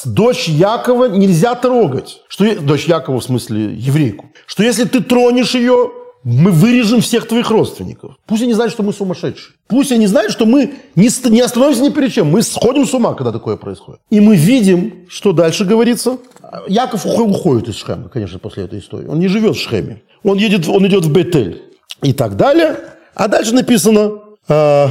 дочь 0.04 0.48
Якова 0.48 1.06
нельзя 1.06 1.54
трогать. 1.54 2.22
Что, 2.28 2.60
дочь 2.60 2.86
Якова 2.86 3.20
в 3.20 3.24
смысле 3.24 3.74
еврейку. 3.74 4.30
Что 4.46 4.62
если 4.62 4.84
ты 4.84 5.00
тронешь 5.00 5.54
ее, 5.54 5.90
мы 6.22 6.50
вырежем 6.50 7.00
всех 7.00 7.26
твоих 7.26 7.50
родственников. 7.50 8.16
Пусть 8.26 8.42
они 8.42 8.52
знают, 8.52 8.72
что 8.72 8.82
мы 8.82 8.92
сумасшедшие. 8.92 9.54
Пусть 9.68 9.90
они 9.90 10.06
знают, 10.06 10.32
что 10.32 10.44
мы 10.44 10.74
не, 10.94 11.08
не 11.30 11.40
остановимся 11.40 11.82
ни 11.82 11.88
перед 11.88 12.12
чем. 12.12 12.30
Мы 12.30 12.42
сходим 12.42 12.86
с 12.86 12.92
ума, 12.92 13.14
когда 13.14 13.32
такое 13.32 13.56
происходит. 13.56 14.00
И 14.10 14.20
мы 14.20 14.36
видим, 14.36 15.06
что 15.08 15.32
дальше 15.32 15.64
говорится. 15.64 16.18
Яков 16.68 17.06
уходит 17.06 17.68
из 17.68 17.76
Шхема, 17.76 18.08
конечно, 18.08 18.38
после 18.38 18.64
этой 18.64 18.80
истории. 18.80 19.06
Он 19.06 19.18
не 19.18 19.28
живет 19.28 19.56
в 19.56 19.60
Шхеме. 19.60 20.02
Он, 20.22 20.36
едет, 20.36 20.68
он 20.68 20.86
идет 20.86 21.04
в 21.04 21.12
Бетель. 21.12 21.62
И 22.02 22.12
так 22.12 22.36
далее. 22.36 22.76
А 23.14 23.28
дальше 23.28 23.54
написано... 23.54 24.12
Э, 24.48 24.88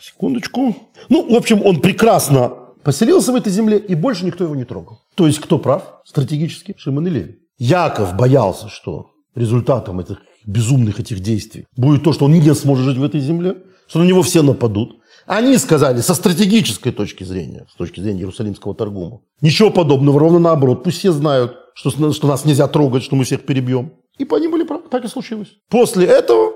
секундочку. 0.00 0.74
Ну, 1.08 1.32
в 1.32 1.36
общем, 1.36 1.64
он 1.64 1.80
прекрасно 1.80 2.52
поселился 2.84 3.32
в 3.32 3.36
этой 3.36 3.50
земле, 3.50 3.78
и 3.78 3.94
больше 3.94 4.24
никто 4.24 4.44
его 4.44 4.54
не 4.54 4.64
трогал. 4.64 5.00
То 5.14 5.26
есть 5.26 5.40
кто 5.40 5.58
прав 5.58 6.00
стратегически? 6.04 6.74
Шимон 6.78 7.06
и 7.06 7.10
Леви. 7.10 7.38
Яков 7.58 8.14
боялся, 8.14 8.68
что 8.68 9.10
результатом 9.34 10.00
этих 10.00 10.18
безумных 10.46 11.00
этих 11.00 11.20
действий 11.20 11.66
будет 11.76 12.04
то, 12.04 12.12
что 12.12 12.26
он 12.26 12.32
не 12.32 12.54
сможет 12.54 12.84
жить 12.84 12.98
в 12.98 13.04
этой 13.04 13.20
земле, 13.20 13.56
что 13.88 14.00
на 14.00 14.04
него 14.04 14.22
все 14.22 14.42
нападут. 14.42 15.00
Они 15.26 15.56
сказали 15.56 16.00
со 16.00 16.14
стратегической 16.14 16.92
точки 16.92 17.24
зрения, 17.24 17.66
с 17.72 17.76
точки 17.76 18.00
зрения 18.00 18.20
Иерусалимского 18.20 18.74
торгума, 18.74 19.20
ничего 19.40 19.70
подобного, 19.70 20.20
ровно 20.20 20.38
наоборот. 20.38 20.84
Пусть 20.84 20.98
все 20.98 21.12
знают, 21.12 21.56
что, 21.74 21.90
что 22.12 22.26
нас 22.26 22.44
нельзя 22.44 22.68
трогать, 22.68 23.02
что 23.02 23.16
мы 23.16 23.24
всех 23.24 23.46
перебьем. 23.46 23.92
И 24.18 24.24
по 24.24 24.36
ним 24.36 24.52
были 24.52 24.64
правы, 24.64 24.84
так 24.90 25.04
и 25.04 25.08
случилось. 25.08 25.48
После 25.70 26.06
этого 26.06 26.52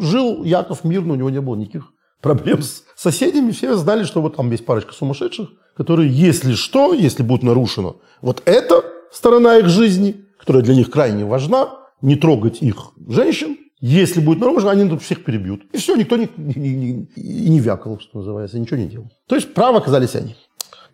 жил 0.00 0.44
Яков 0.44 0.84
мирно, 0.84 1.12
у 1.12 1.16
него 1.16 1.30
не 1.30 1.40
было 1.40 1.56
никаких 1.56 1.92
проблем 2.20 2.62
с 2.62 2.84
соседями. 2.96 3.52
Все 3.52 3.76
знали, 3.76 4.04
что 4.04 4.22
вот 4.22 4.36
там 4.36 4.50
есть 4.50 4.64
парочка 4.64 4.92
сумасшедших, 4.92 5.48
которые, 5.76 6.10
если 6.10 6.54
что, 6.54 6.92
если 6.92 7.22
будет 7.22 7.42
нарушено 7.42 7.96
вот 8.22 8.42
эта 8.46 8.84
сторона 9.12 9.58
их 9.58 9.68
жизни, 9.68 10.24
которая 10.38 10.62
для 10.62 10.74
них 10.74 10.90
крайне 10.90 11.24
важна, 11.24 11.70
не 12.02 12.16
трогать 12.16 12.62
их 12.62 12.92
женщин, 13.08 13.58
если 13.80 14.20
будет 14.20 14.40
нарушено, 14.40 14.70
они 14.70 14.88
тут 14.88 15.02
всех 15.02 15.24
перебьют. 15.24 15.62
И 15.72 15.76
все, 15.76 15.96
никто 15.96 16.16
не, 16.16 16.28
не, 16.36 16.74
не, 16.74 17.08
не 17.16 17.60
вякал, 17.60 18.00
что 18.00 18.18
называется, 18.18 18.58
ничего 18.58 18.78
не 18.78 18.86
делал. 18.86 19.10
То 19.26 19.34
есть 19.34 19.52
правы 19.52 19.78
оказались 19.78 20.14
они. 20.14 20.34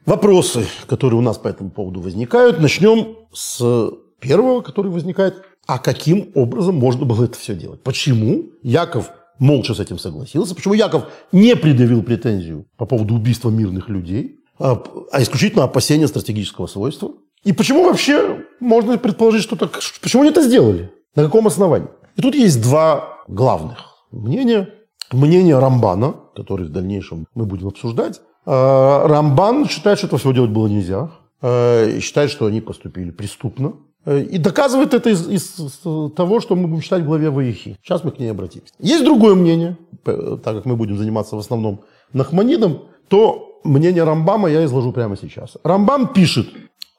Вопросы, 0.05 0.67
которые 0.89 1.19
у 1.19 1.23
нас 1.23 1.39
по 1.39 1.47
этому 1.47 1.71
поводу 1.71 2.01
возникают, 2.01 2.61
начнем 2.61 3.19
с 3.33 3.93
первого, 4.19 4.63
который 4.63 4.91
возникает. 4.91 5.43
А 5.67 5.79
каким 5.79 6.33
образом 6.35 6.75
можно 6.75 7.05
было 7.05 7.25
это 7.25 7.39
все 7.39 7.55
делать? 7.55 7.83
Почему 7.83 8.47
Яков 8.63 9.11
молча 9.43 9.75
с 9.75 9.81
этим 9.81 9.99
согласился? 9.99 10.55
Почему 10.55 10.75
Яков 10.75 11.05
не 11.33 11.57
предъявил 11.57 12.03
претензию 12.03 12.67
по 12.77 12.87
поводу 12.87 13.15
убийства 13.15 13.51
мирных 13.51 13.89
людей? 13.89 14.39
А, 14.59 14.83
а 15.11 15.23
исключительно 15.23 15.65
опасения 15.65 16.07
стратегического 16.07 16.67
свойства. 16.67 17.11
И 17.45 17.53
почему 17.53 17.85
вообще 17.85 18.45
можно 18.61 18.97
предположить, 18.99 19.43
что 19.43 19.57
так... 19.57 19.81
Почему 20.01 20.23
они 20.23 20.31
это 20.31 20.43
сделали? 20.43 20.93
На 21.17 21.25
каком 21.25 21.47
основании? 21.47 21.89
И 22.17 22.23
тут 22.23 22.35
есть 22.35 22.63
два 22.63 23.19
главных 23.27 23.79
мнения. 24.13 24.69
Мнение 25.11 25.59
Рамбана, 25.59 26.15
который 26.37 26.67
в 26.67 26.71
дальнейшем 26.71 27.27
мы 27.35 27.45
будем 27.45 27.69
обсуждать. 27.69 28.21
А, 28.47 29.07
Рамбан 29.09 29.69
считает, 29.69 29.99
что 29.99 30.07
этого 30.07 30.19
всего 30.19 30.33
делать 30.33 30.51
было 30.51 30.69
нельзя. 30.69 31.11
А, 31.41 31.85
и 31.85 32.01
считает, 32.01 32.31
что 32.31 32.47
они 32.47 32.61
поступили 32.61 33.11
преступно. 33.11 33.75
И 34.07 34.39
доказывает 34.39 34.95
это 34.95 35.11
из, 35.11 35.29
из 35.29 35.81
того, 36.17 36.41
что 36.41 36.57
мы 36.57 36.67
будем 36.67 36.83
читать 36.83 37.03
в 37.03 37.07
главе 37.07 37.31
Ваихи. 37.31 37.77
Сейчас 37.83 38.03
мы 38.03 38.11
к 38.11 38.19
ней 38.19 38.31
обратимся. 38.31 38.75
Есть 38.81 39.05
другое 39.05 39.35
мнение, 39.35 39.77
так 40.05 40.43
как 40.43 40.65
мы 40.65 40.77
будем 40.77 40.97
заниматься 40.97 41.37
в 41.37 41.39
основном 41.39 41.83
Нахманидом, 42.13 42.83
то 43.09 43.61
мнение 43.65 44.05
Рамбама 44.05 44.51
я 44.51 44.65
изложу 44.65 44.93
прямо 44.93 45.17
сейчас. 45.17 45.57
Рамбам 45.63 46.13
пишет 46.13 46.49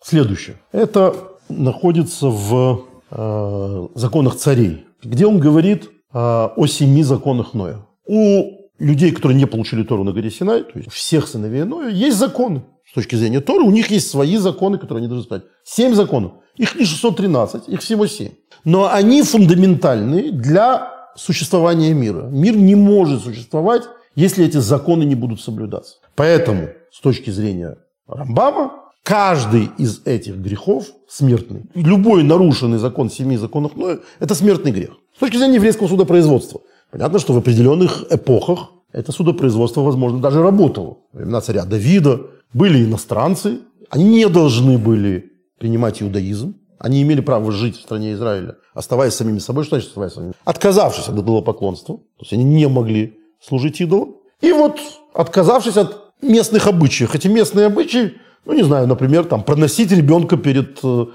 следующее. 0.01 0.57
Это 0.71 1.13
находится 1.49 2.27
в 2.27 2.85
э, 3.11 3.87
законах 3.95 4.35
царей, 4.35 4.85
где 5.03 5.25
он 5.25 5.39
говорит 5.39 5.85
э, 5.85 5.89
о 6.13 6.67
семи 6.67 7.03
законах 7.03 7.53
Ноя. 7.53 7.85
У 8.07 8.43
людей, 8.79 9.11
которые 9.11 9.37
не 9.37 9.45
получили 9.45 9.83
Тору 9.83 10.03
на 10.03 10.13
горе 10.13 10.29
Синай, 10.29 10.63
то 10.63 10.79
есть 10.79 10.91
всех 10.91 11.27
сыновей 11.27 11.63
Ноя, 11.63 11.89
есть 11.89 12.17
законы. 12.17 12.63
С 12.93 12.95
точки 12.95 13.15
зрения 13.15 13.41
Торы, 13.41 13.63
у 13.63 13.71
них 13.71 13.89
есть 13.89 14.07
свои 14.07 14.37
законы, 14.37 14.77
которые 14.77 14.99
они 14.99 15.07
должны 15.07 15.27
знать. 15.27 15.41
Семь 15.63 15.95
законов. 15.95 16.33
Их 16.57 16.75
не 16.75 16.85
613, 16.85 17.67
их 17.67 17.81
всего 17.81 18.05
семь. 18.05 18.33
Но 18.65 18.87
они 18.93 19.23
фундаментальны 19.23 20.31
для 20.31 20.91
существования 21.15 21.91
мира. 21.95 22.27
Мир 22.31 22.55
не 22.55 22.75
может 22.75 23.23
существовать, 23.23 23.81
если 24.13 24.45
эти 24.45 24.57
законы 24.57 25.05
не 25.05 25.15
будут 25.15 25.41
соблюдаться. 25.41 25.95
Поэтому, 26.13 26.67
с 26.91 26.99
точки 27.01 27.31
зрения 27.31 27.77
Рамбама, 28.07 28.73
каждый 29.01 29.71
из 29.79 30.01
этих 30.05 30.35
грехов 30.35 30.85
смертный. 31.09 31.63
Любой 31.73 32.21
нарушенный 32.21 32.77
закон 32.77 33.09
семи 33.09 33.37
законов 33.37 33.75
Ноя– 33.75 34.01
это 34.19 34.35
смертный 34.35 34.71
грех. 34.71 34.91
С 35.15 35.19
точки 35.19 35.37
зрения 35.37 35.55
еврейского 35.55 35.87
судопроизводства. 35.87 36.61
Понятно, 36.91 37.17
что 37.17 37.33
в 37.33 37.37
определенных 37.39 38.03
эпохах 38.11 38.69
это 38.91 39.11
судопроизводство, 39.11 39.81
возможно, 39.81 40.19
даже 40.19 40.43
работало. 40.43 40.97
Времена 41.11 41.41
царя 41.41 41.65
Давида 41.65 42.21
были 42.53 42.83
иностранцы, 42.83 43.59
они 43.89 44.05
не 44.05 44.27
должны 44.27 44.77
были 44.77 45.31
принимать 45.59 46.01
иудаизм, 46.01 46.55
они 46.79 47.01
имели 47.01 47.21
право 47.21 47.51
жить 47.51 47.77
в 47.77 47.81
стране 47.81 48.13
Израиля, 48.13 48.55
оставаясь 48.73 49.13
самими 49.13 49.39
собой. 49.39 49.63
Что 49.63 49.75
значит 49.75 49.89
оставаясь 49.89 50.13
самими? 50.13 50.33
Отказавшись 50.43 51.07
от 51.07 51.17
идолопоклонства. 51.17 51.97
То 51.97 52.21
есть 52.21 52.33
они 52.33 52.43
не 52.43 52.67
могли 52.67 53.17
служить 53.41 53.79
идолам. 53.79 54.15
И 54.41 54.51
вот 54.51 54.79
отказавшись 55.13 55.77
от 55.77 56.13
местных 56.21 56.67
обычаев. 56.67 57.15
Эти 57.15 57.27
местные 57.27 57.67
обычаи, 57.67 58.15
ну, 58.45 58.53
не 58.53 58.63
знаю, 58.63 58.87
например, 58.87 59.23
там, 59.25 59.43
проносить 59.43 59.91
ребенка 59.91 60.35
перед 60.35 60.79
э, 60.83 61.05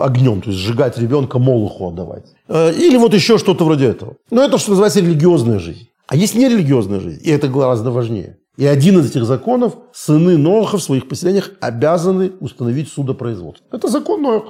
огнем, 0.00 0.40
то 0.40 0.50
есть 0.50 0.62
сжигать 0.62 0.98
ребенка 0.98 1.38
молоху 1.38 1.88
отдавать. 1.88 2.26
Э, 2.46 2.72
или 2.72 2.96
вот 2.96 3.14
еще 3.14 3.38
что-то 3.38 3.64
вроде 3.64 3.86
этого. 3.86 4.14
Но 4.30 4.44
это, 4.44 4.58
что 4.58 4.70
называется, 4.70 5.00
религиозная 5.00 5.58
жизнь. 5.58 5.88
А 6.06 6.16
есть 6.16 6.34
нерелигиозная 6.34 7.00
жизнь, 7.00 7.20
и 7.24 7.30
это 7.30 7.48
гораздо 7.48 7.90
важнее. 7.90 8.38
И 8.58 8.66
один 8.66 8.98
из 8.98 9.10
этих 9.10 9.24
законов, 9.24 9.76
сыны 9.94 10.36
Ноаха 10.36 10.78
в 10.78 10.82
своих 10.82 11.08
поселениях 11.08 11.52
обязаны 11.60 12.32
установить 12.40 12.88
судопроизводство. 12.88 13.64
Это 13.70 13.86
закон 13.86 14.20
Ноаха, 14.20 14.48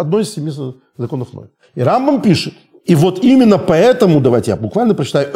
одно 0.00 0.20
из 0.20 0.32
семи 0.32 0.52
законов 0.96 1.32
Ноаха. 1.34 1.50
И 1.74 1.82
Рамбам 1.82 2.22
пишет, 2.22 2.54
и 2.84 2.94
вот 2.94 3.24
именно 3.24 3.58
поэтому, 3.58 4.20
давайте 4.20 4.52
я 4.52 4.56
буквально 4.56 4.94
прочитаю, 4.94 5.28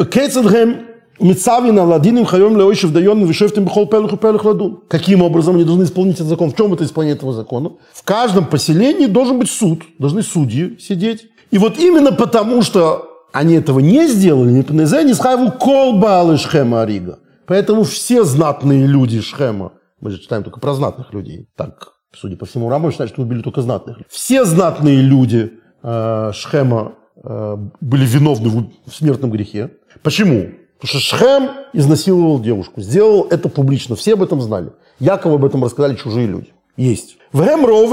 Мицавина 1.19 1.83
ладиним 1.83 2.25
хайом 2.25 2.57
леойшев 2.57 2.93
даем 2.93 3.25
вишевтим 3.25 3.65
бихол 3.65 3.87
пелых 3.87 4.13
и 4.13 4.17
пелых 4.17 4.45
ладун. 4.45 4.83
Каким 4.87 5.23
образом 5.23 5.55
они 5.55 5.65
должны 5.65 5.83
исполнить 5.83 6.15
этот 6.15 6.27
закон? 6.27 6.51
В 6.51 6.55
чем 6.55 6.73
это 6.73 6.83
исполнение 6.83 7.17
этого 7.17 7.33
закона? 7.33 7.71
В 7.91 8.03
каждом 8.03 8.45
поселении 8.45 9.07
должен 9.07 9.39
быть 9.39 9.49
суд, 9.49 9.81
должны 9.97 10.21
судьи 10.21 10.77
сидеть. 10.79 11.25
И 11.49 11.57
вот 11.57 11.79
именно 11.79 12.11
потому, 12.11 12.61
что 12.61 13.25
они 13.33 13.55
этого 13.55 13.79
не 13.79 14.07
сделали, 14.07 14.51
не 14.51 15.13
схайву 15.13 15.51
кол 15.51 15.99
Арига. 16.05 17.19
Поэтому 17.47 17.83
все 17.83 18.23
знатные 18.23 18.85
люди 18.85 19.21
Шхема, 19.21 19.73
мы 20.01 20.11
же 20.11 20.19
читаем 20.19 20.43
только 20.43 20.59
про 20.59 20.73
знатных 20.73 21.13
людей, 21.13 21.47
так, 21.55 21.93
судя 22.13 22.35
по 22.35 22.45
всему, 22.45 22.69
считает, 22.91 23.09
что 23.09 23.21
убили 23.21 23.41
только 23.41 23.61
знатных. 23.61 23.99
Все 24.09 24.45
знатные 24.45 25.01
люди 25.01 25.53
э, 25.81 26.31
Шхема 26.33 26.95
э, 27.23 27.57
были 27.79 28.05
виновны 28.05 28.49
в, 28.49 28.69
в 28.89 28.93
смертном 28.93 29.31
грехе. 29.31 29.71
Почему? 30.03 30.49
Потому 30.79 30.89
что 30.89 30.99
Шхем 30.99 31.49
изнасиловал 31.73 32.39
девушку, 32.41 32.81
сделал 32.81 33.27
это 33.29 33.49
публично, 33.49 33.95
все 33.95 34.13
об 34.13 34.23
этом 34.23 34.41
знали. 34.41 34.71
Яков 34.99 35.33
об 35.33 35.45
этом 35.45 35.63
рассказали 35.63 35.95
чужие 35.95 36.27
люди. 36.27 36.53
Есть. 36.75 37.17
В 37.31 37.41
Эмроу 37.41 37.87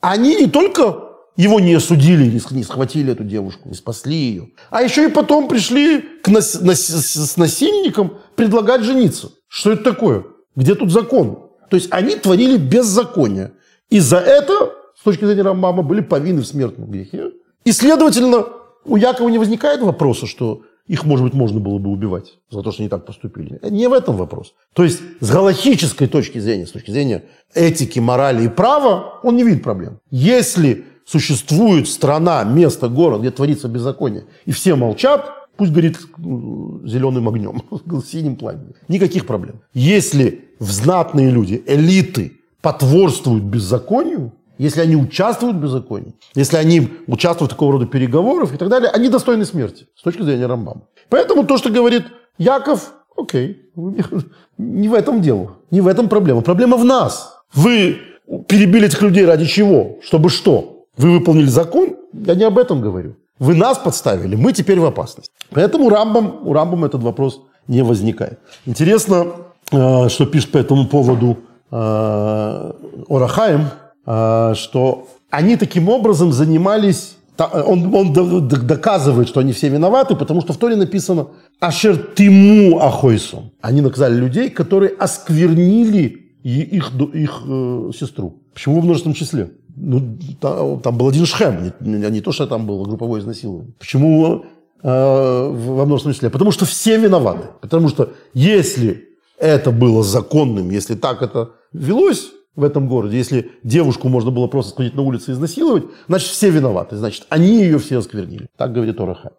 Они 0.00 0.36
не 0.36 0.46
только 0.48 1.09
его 1.40 1.60
не 1.60 1.74
осудили, 1.74 2.26
не 2.50 2.62
схватили 2.62 3.12
эту 3.12 3.24
девушку, 3.24 3.68
не 3.68 3.74
спасли 3.74 4.16
ее. 4.16 4.50
А 4.70 4.82
еще 4.82 5.06
и 5.06 5.10
потом 5.10 5.48
пришли 5.48 6.00
к 6.22 6.28
нас, 6.28 6.60
нас, 6.60 6.80
с 6.80 7.36
насильником 7.36 8.18
предлагать 8.36 8.82
жениться. 8.82 9.30
Что 9.48 9.72
это 9.72 9.84
такое? 9.84 10.24
Где 10.56 10.74
тут 10.74 10.90
закон? 10.90 11.50
То 11.70 11.76
есть 11.76 11.88
они 11.90 12.16
творили 12.16 12.56
беззаконие. 12.56 13.52
И 13.88 14.00
за 14.00 14.18
это, 14.18 14.72
с 14.98 15.02
точки 15.02 15.24
зрения 15.24 15.42
Рамбама, 15.42 15.82
были 15.82 16.00
повинны 16.00 16.42
в 16.42 16.46
смертном 16.46 16.90
грехе. 16.90 17.30
И, 17.64 17.72
следовательно, 17.72 18.46
у 18.84 18.96
Якова 18.96 19.28
не 19.28 19.38
возникает 19.38 19.80
вопроса, 19.80 20.26
что 20.26 20.62
их, 20.86 21.04
может 21.04 21.24
быть, 21.24 21.34
можно 21.34 21.60
было 21.60 21.78
бы 21.78 21.90
убивать 21.90 22.38
за 22.50 22.62
то, 22.62 22.72
что 22.72 22.82
они 22.82 22.90
так 22.90 23.06
поступили. 23.06 23.60
Не 23.62 23.88
в 23.88 23.92
этом 23.92 24.16
вопрос. 24.16 24.54
То 24.74 24.82
есть 24.82 25.00
с 25.20 25.30
галактической 25.30 26.08
точки 26.08 26.38
зрения, 26.38 26.66
с 26.66 26.72
точки 26.72 26.90
зрения 26.90 27.24
этики, 27.54 28.00
морали 28.00 28.44
и 28.44 28.48
права, 28.48 29.20
он 29.22 29.36
не 29.36 29.44
видит 29.44 29.62
проблем. 29.62 30.00
Если 30.10 30.84
существует 31.10 31.88
страна, 31.88 32.44
место, 32.44 32.88
город, 32.88 33.20
где 33.20 33.30
творится 33.30 33.68
беззаконие, 33.68 34.24
и 34.46 34.52
все 34.52 34.76
молчат, 34.76 35.32
пусть 35.56 35.72
горит 35.72 35.98
зеленым 36.18 37.28
огнем, 37.28 37.62
синим 38.06 38.36
пламенем. 38.36 38.74
Никаких 38.88 39.26
проблем. 39.26 39.60
Если 39.74 40.50
знатные 40.60 41.30
люди, 41.30 41.62
элиты 41.66 42.40
потворствуют 42.62 43.42
беззаконию, 43.42 44.32
если 44.58 44.82
они 44.82 44.94
участвуют 44.94 45.56
в 45.56 45.60
беззаконии, 45.60 46.14
если 46.34 46.58
они 46.58 46.88
участвуют 47.06 47.50
в 47.50 47.54
такого 47.54 47.72
рода 47.72 47.86
переговорах 47.86 48.54
и 48.54 48.56
так 48.56 48.68
далее, 48.68 48.90
они 48.90 49.08
достойны 49.08 49.44
смерти 49.44 49.88
с 49.96 50.02
точки 50.02 50.22
зрения 50.22 50.46
Рамбама. 50.46 50.82
Поэтому 51.08 51.44
то, 51.44 51.56
что 51.56 51.70
говорит 51.70 52.04
Яков, 52.38 52.92
окей, 53.16 53.70
не 54.58 54.88
в 54.88 54.94
этом 54.94 55.22
дело, 55.22 55.56
не 55.72 55.80
в 55.80 55.88
этом 55.88 56.08
проблема. 56.08 56.42
Проблема 56.42 56.76
в 56.76 56.84
нас. 56.84 57.42
Вы 57.52 57.98
перебили 58.46 58.86
этих 58.86 59.02
людей 59.02 59.24
ради 59.24 59.46
чего? 59.46 59.98
Чтобы 60.02 60.28
что? 60.28 60.79
Вы 60.96 61.18
выполнили 61.18 61.46
закон? 61.46 61.96
Я 62.12 62.34
не 62.34 62.44
об 62.44 62.58
этом 62.58 62.80
говорю. 62.80 63.16
Вы 63.38 63.54
нас 63.54 63.78
подставили, 63.78 64.36
мы 64.36 64.52
теперь 64.52 64.78
в 64.80 64.84
опасности. 64.84 65.32
Поэтому 65.50 65.88
Рамбам, 65.88 66.46
у 66.46 66.52
Рамбама 66.52 66.86
этот 66.86 67.02
вопрос 67.02 67.40
не 67.68 67.82
возникает. 67.82 68.38
Интересно, 68.66 69.26
э, 69.72 70.08
что 70.08 70.26
пишет 70.26 70.50
по 70.50 70.58
этому 70.58 70.86
поводу 70.86 71.38
э, 71.70 72.72
Орахаем, 73.08 73.70
э, 74.06 74.54
что 74.56 75.08
они 75.30 75.56
таким 75.56 75.88
образом 75.88 76.32
занимались 76.32 77.16
он, 77.48 77.94
он 77.94 78.48
доказывает, 78.48 79.28
что 79.28 79.40
они 79.40 79.52
все 79.52 79.68
виноваты, 79.68 80.14
потому 80.14 80.40
что 80.42 80.52
в 80.52 80.58
Торе 80.58 80.76
написано 80.76 81.28
«Ашер 81.60 81.96
тиму 82.14 82.80
ахойсом». 82.80 83.52
Они 83.60 83.80
наказали 83.80 84.14
людей, 84.14 84.50
которые 84.50 84.90
осквернили 84.90 86.34
их, 86.42 86.92
их 87.14 87.42
э, 87.46 87.90
сестру. 87.98 88.42
Почему 88.52 88.80
в 88.80 88.84
множественном 88.84 89.14
числе? 89.14 89.50
Ну, 89.76 90.18
там, 90.40 90.80
там 90.80 90.98
был 90.98 91.08
один 91.08 91.26
Шхем, 91.26 91.72
не, 91.80 92.10
не 92.10 92.20
то, 92.20 92.32
что 92.32 92.46
там 92.46 92.66
было 92.66 92.84
групповое 92.84 93.20
изнасилование. 93.20 93.72
Почему 93.78 94.44
э, 94.82 94.88
во 94.88 95.84
множественном 95.86 96.14
числе? 96.14 96.30
Потому 96.30 96.50
что 96.52 96.64
все 96.64 96.98
виноваты. 96.98 97.48
Потому 97.60 97.88
что 97.88 98.12
если 98.34 99.08
это 99.38 99.70
было 99.70 100.02
законным, 100.02 100.70
если 100.70 100.94
так 100.94 101.22
это 101.22 101.50
велось 101.72 102.30
в 102.56 102.64
этом 102.64 102.88
городе, 102.88 103.16
если 103.16 103.52
девушку 103.62 104.08
можно 104.08 104.30
было 104.30 104.46
просто 104.46 104.72
сходить 104.72 104.94
на 104.94 105.02
улице 105.02 105.30
и 105.30 105.34
изнасиловать, 105.34 105.84
значит, 106.08 106.28
все 106.28 106.50
виноваты. 106.50 106.96
Значит, 106.96 107.26
они 107.28 107.62
ее 107.62 107.78
все 107.78 107.98
осквернили. 107.98 108.48
Так 108.56 108.72
говорит 108.72 109.00
Орахай. 109.00 109.32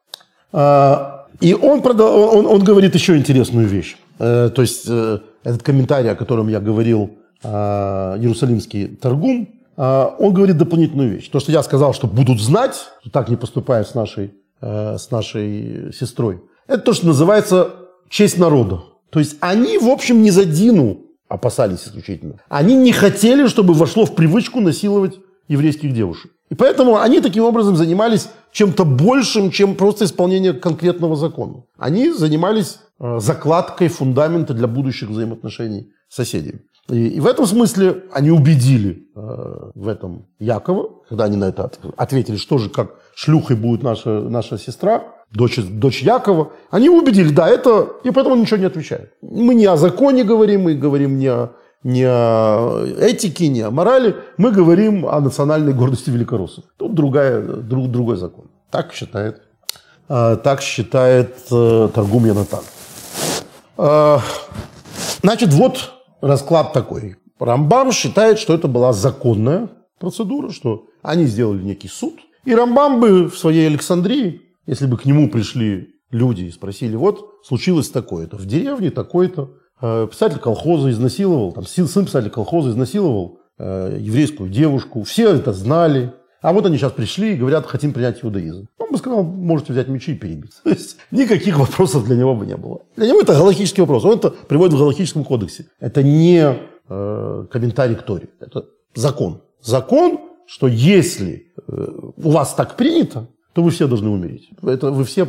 А, 0.52 1.28
и 1.40 1.54
он, 1.54 1.82
он, 1.86 2.46
он 2.46 2.64
говорит 2.64 2.96
еще 2.96 3.18
интересную 3.18 3.68
вещь. 3.68 3.98
Э, 4.20 4.50
то 4.54 4.62
есть, 4.62 4.86
э, 4.88 5.20
этот 5.44 5.64
комментарий, 5.64 6.12
о 6.12 6.16
котором 6.16 6.48
я 6.48 6.60
говорил, 6.60 7.12
э, 7.44 7.48
Иерусалимский 8.20 8.88
Таргум, 8.88 9.48
а, 9.48 9.61
он 9.84 10.34
говорит 10.34 10.58
дополнительную 10.58 11.10
вещь. 11.10 11.30
То, 11.30 11.40
что 11.40 11.52
я 11.52 11.64
сказал, 11.64 11.94
что 11.94 12.08
будут 12.08 12.40
знать, 12.40 12.76
что 13.02 13.10
так 13.10 13.30
не 13.30 13.36
поступают 13.36 13.88
с 13.88 13.96
нашей, 13.96 14.34
э, 14.62 14.98
с 14.98 15.10
нашей 15.10 15.92
сестрой, 15.92 16.42
это 16.68 16.84
то, 16.84 16.94
что 16.94 17.08
называется 17.08 17.74
честь 18.10 18.38
народа. 18.38 18.84
То 19.10 19.20
есть 19.20 19.38
они, 19.40 19.78
в 19.78 19.90
общем, 19.90 20.22
не 20.22 20.32
за 20.32 20.46
Дину 20.46 21.02
опасались 21.28 21.88
исключительно. 21.88 22.36
Они 22.48 22.76
не 22.76 22.92
хотели, 22.92 23.48
чтобы 23.48 23.74
вошло 23.74 24.06
в 24.06 24.14
привычку 24.14 24.60
насиловать 24.60 25.20
еврейских 25.48 25.94
девушек. 25.94 26.32
И 26.50 26.56
поэтому 26.56 27.00
они 27.00 27.22
таким 27.22 27.46
образом 27.46 27.76
занимались 27.76 28.30
чем-то 28.52 28.86
большим, 28.86 29.50
чем 29.50 29.76
просто 29.76 30.06
исполнение 30.06 30.54
конкретного 30.54 31.16
закона. 31.16 31.64
Они 31.78 32.12
занимались 32.12 32.78
э, 33.00 33.20
закладкой 33.20 33.88
фундамента 33.88 34.54
для 34.54 34.68
будущих 34.68 35.10
взаимоотношений 35.10 35.92
с 36.10 36.16
соседями. 36.18 36.60
И, 36.92 37.08
и 37.08 37.20
в 37.22 37.26
этом 37.26 37.46
смысле 37.46 38.04
они 38.12 38.32
убедили 38.32 39.08
э, 39.16 39.72
в 39.76 39.88
этом 39.88 40.26
Якова, 40.40 40.90
когда 41.08 41.24
они 41.24 41.38
на 41.38 41.46
это 41.46 41.72
ответили, 41.96 42.36
что 42.36 42.58
же, 42.58 42.70
как 42.70 42.96
шлюхой 43.16 43.56
будет 43.56 43.82
наша, 43.82 44.10
наша 44.10 44.58
сестра, 44.58 45.04
дочь, 45.32 45.58
дочь 45.58 46.02
Якова. 46.04 46.52
Они 46.70 46.90
убедили, 46.90 47.30
да, 47.34 47.48
это, 47.48 47.88
и 48.04 48.12
поэтому 48.12 48.36
ничего 48.36 48.58
не 48.58 48.66
отвечают. 48.66 49.14
Мы 49.22 49.56
не 49.56 49.66
о 49.68 49.78
законе 49.78 50.26
говорим, 50.26 50.64
мы 50.64 50.76
говорим 50.76 51.18
не 51.18 51.28
о, 51.28 51.52
не 51.84 52.04
о 52.06 52.86
этике, 53.00 53.48
не 53.48 53.62
о 53.62 53.72
морали, 53.72 54.16
мы 54.38 54.52
говорим 54.52 55.06
о 55.06 55.22
национальной 55.22 55.74
гордости 55.74 56.10
великороссов. 56.10 56.66
Тут 56.76 56.94
другая, 56.94 57.42
друг, 57.42 57.90
другой 57.90 58.18
закон. 58.18 58.46
Так 58.70 58.92
считает, 58.92 59.42
э, 60.10 60.38
так 60.44 60.62
считает 60.62 61.38
э, 61.52 61.90
Торгум 61.94 62.26
Янатан. 62.26 62.64
Э, 63.78 64.18
значит, 65.22 65.54
вот 65.54 66.01
расклад 66.22 66.74
такой. 66.74 67.18
Рамбам 67.40 67.92
считает, 67.92 68.40
что 68.40 68.54
это 68.54 68.68
была 68.68 68.94
законная 68.94 69.70
процедура, 70.00 70.52
что 70.52 70.86
они 71.02 71.26
сделали 71.26 71.62
некий 71.64 71.88
суд. 71.88 72.20
И 72.46 72.54
Рамбам 72.54 73.00
бы 73.00 73.30
в 73.30 73.38
своей 73.38 73.68
Александрии, 73.68 74.42
если 74.66 74.86
бы 74.86 74.98
к 74.98 75.06
нему 75.06 75.30
пришли 75.30 75.96
люди 76.12 76.44
и 76.44 76.52
спросили, 76.52 76.96
вот 76.96 77.42
случилось 77.44 77.90
такое-то, 77.90 78.38
в 78.38 78.46
деревне 78.46 78.92
такое-то, 78.92 79.52
э, 79.82 80.08
писатель 80.10 80.40
колхоза 80.40 80.92
изнасиловал, 80.92 81.52
там, 81.52 81.66
сын 81.66 81.88
писателя 81.88 82.30
колхоза 82.30 82.72
изнасиловал 82.72 83.40
э, 83.58 83.98
еврейскую 84.00 84.50
девушку, 84.50 85.04
все 85.04 85.34
это 85.34 85.54
знали, 85.54 86.14
а 86.42 86.54
вот 86.54 86.66
они 86.66 86.78
сейчас 86.78 86.92
пришли 86.92 87.34
и 87.34 87.38
говорят, 87.38 87.68
хотим 87.68 87.94
принять 87.94 88.24
иудаизм. 88.24 88.68
Он 88.80 88.92
бы 88.92 88.98
сказал, 88.98 89.24
можете 89.24 89.74
взять 89.74 89.88
мечи 89.88 90.14
и 90.14 90.16
перебить. 90.16 90.54
То 90.64 90.72
есть 90.72 90.98
никаких 91.12 91.60
вопросов 91.60 92.06
для 92.06 92.16
него 92.16 92.36
бы 92.36 92.46
не 92.46 92.58
было. 92.58 92.82
Для 92.96 93.08
него 93.08 93.22
это 93.22 93.34
галактический 93.34 93.82
вопрос. 93.82 94.04
Он 94.06 94.18
это 94.18 94.32
приводит 94.32 94.74
в 94.74 94.80
галактическом 94.80 95.24
кодексе. 95.24 95.68
Это 95.80 96.02
не 96.02 96.58
э, 96.90 97.46
комментарий 97.52 97.96
к 97.96 98.02
Торе. 98.02 98.30
Это 98.40 98.66
закон. 98.96 99.42
Закон, 99.62 100.20
что 100.48 100.68
если 100.68 101.54
э, 101.68 101.88
у 102.18 102.32
вас 102.32 102.56
так 102.56 102.76
принято, 102.76 103.28
то 103.54 103.62
вы 103.62 103.70
все 103.70 103.88
должны 103.88 104.10
умереть. 104.10 104.50
Это 104.64 104.92
вы 104.92 105.04
все 105.04 105.28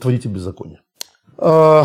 творите 0.00 0.28
беззаконие. 0.28 0.80
Э, 1.38 1.82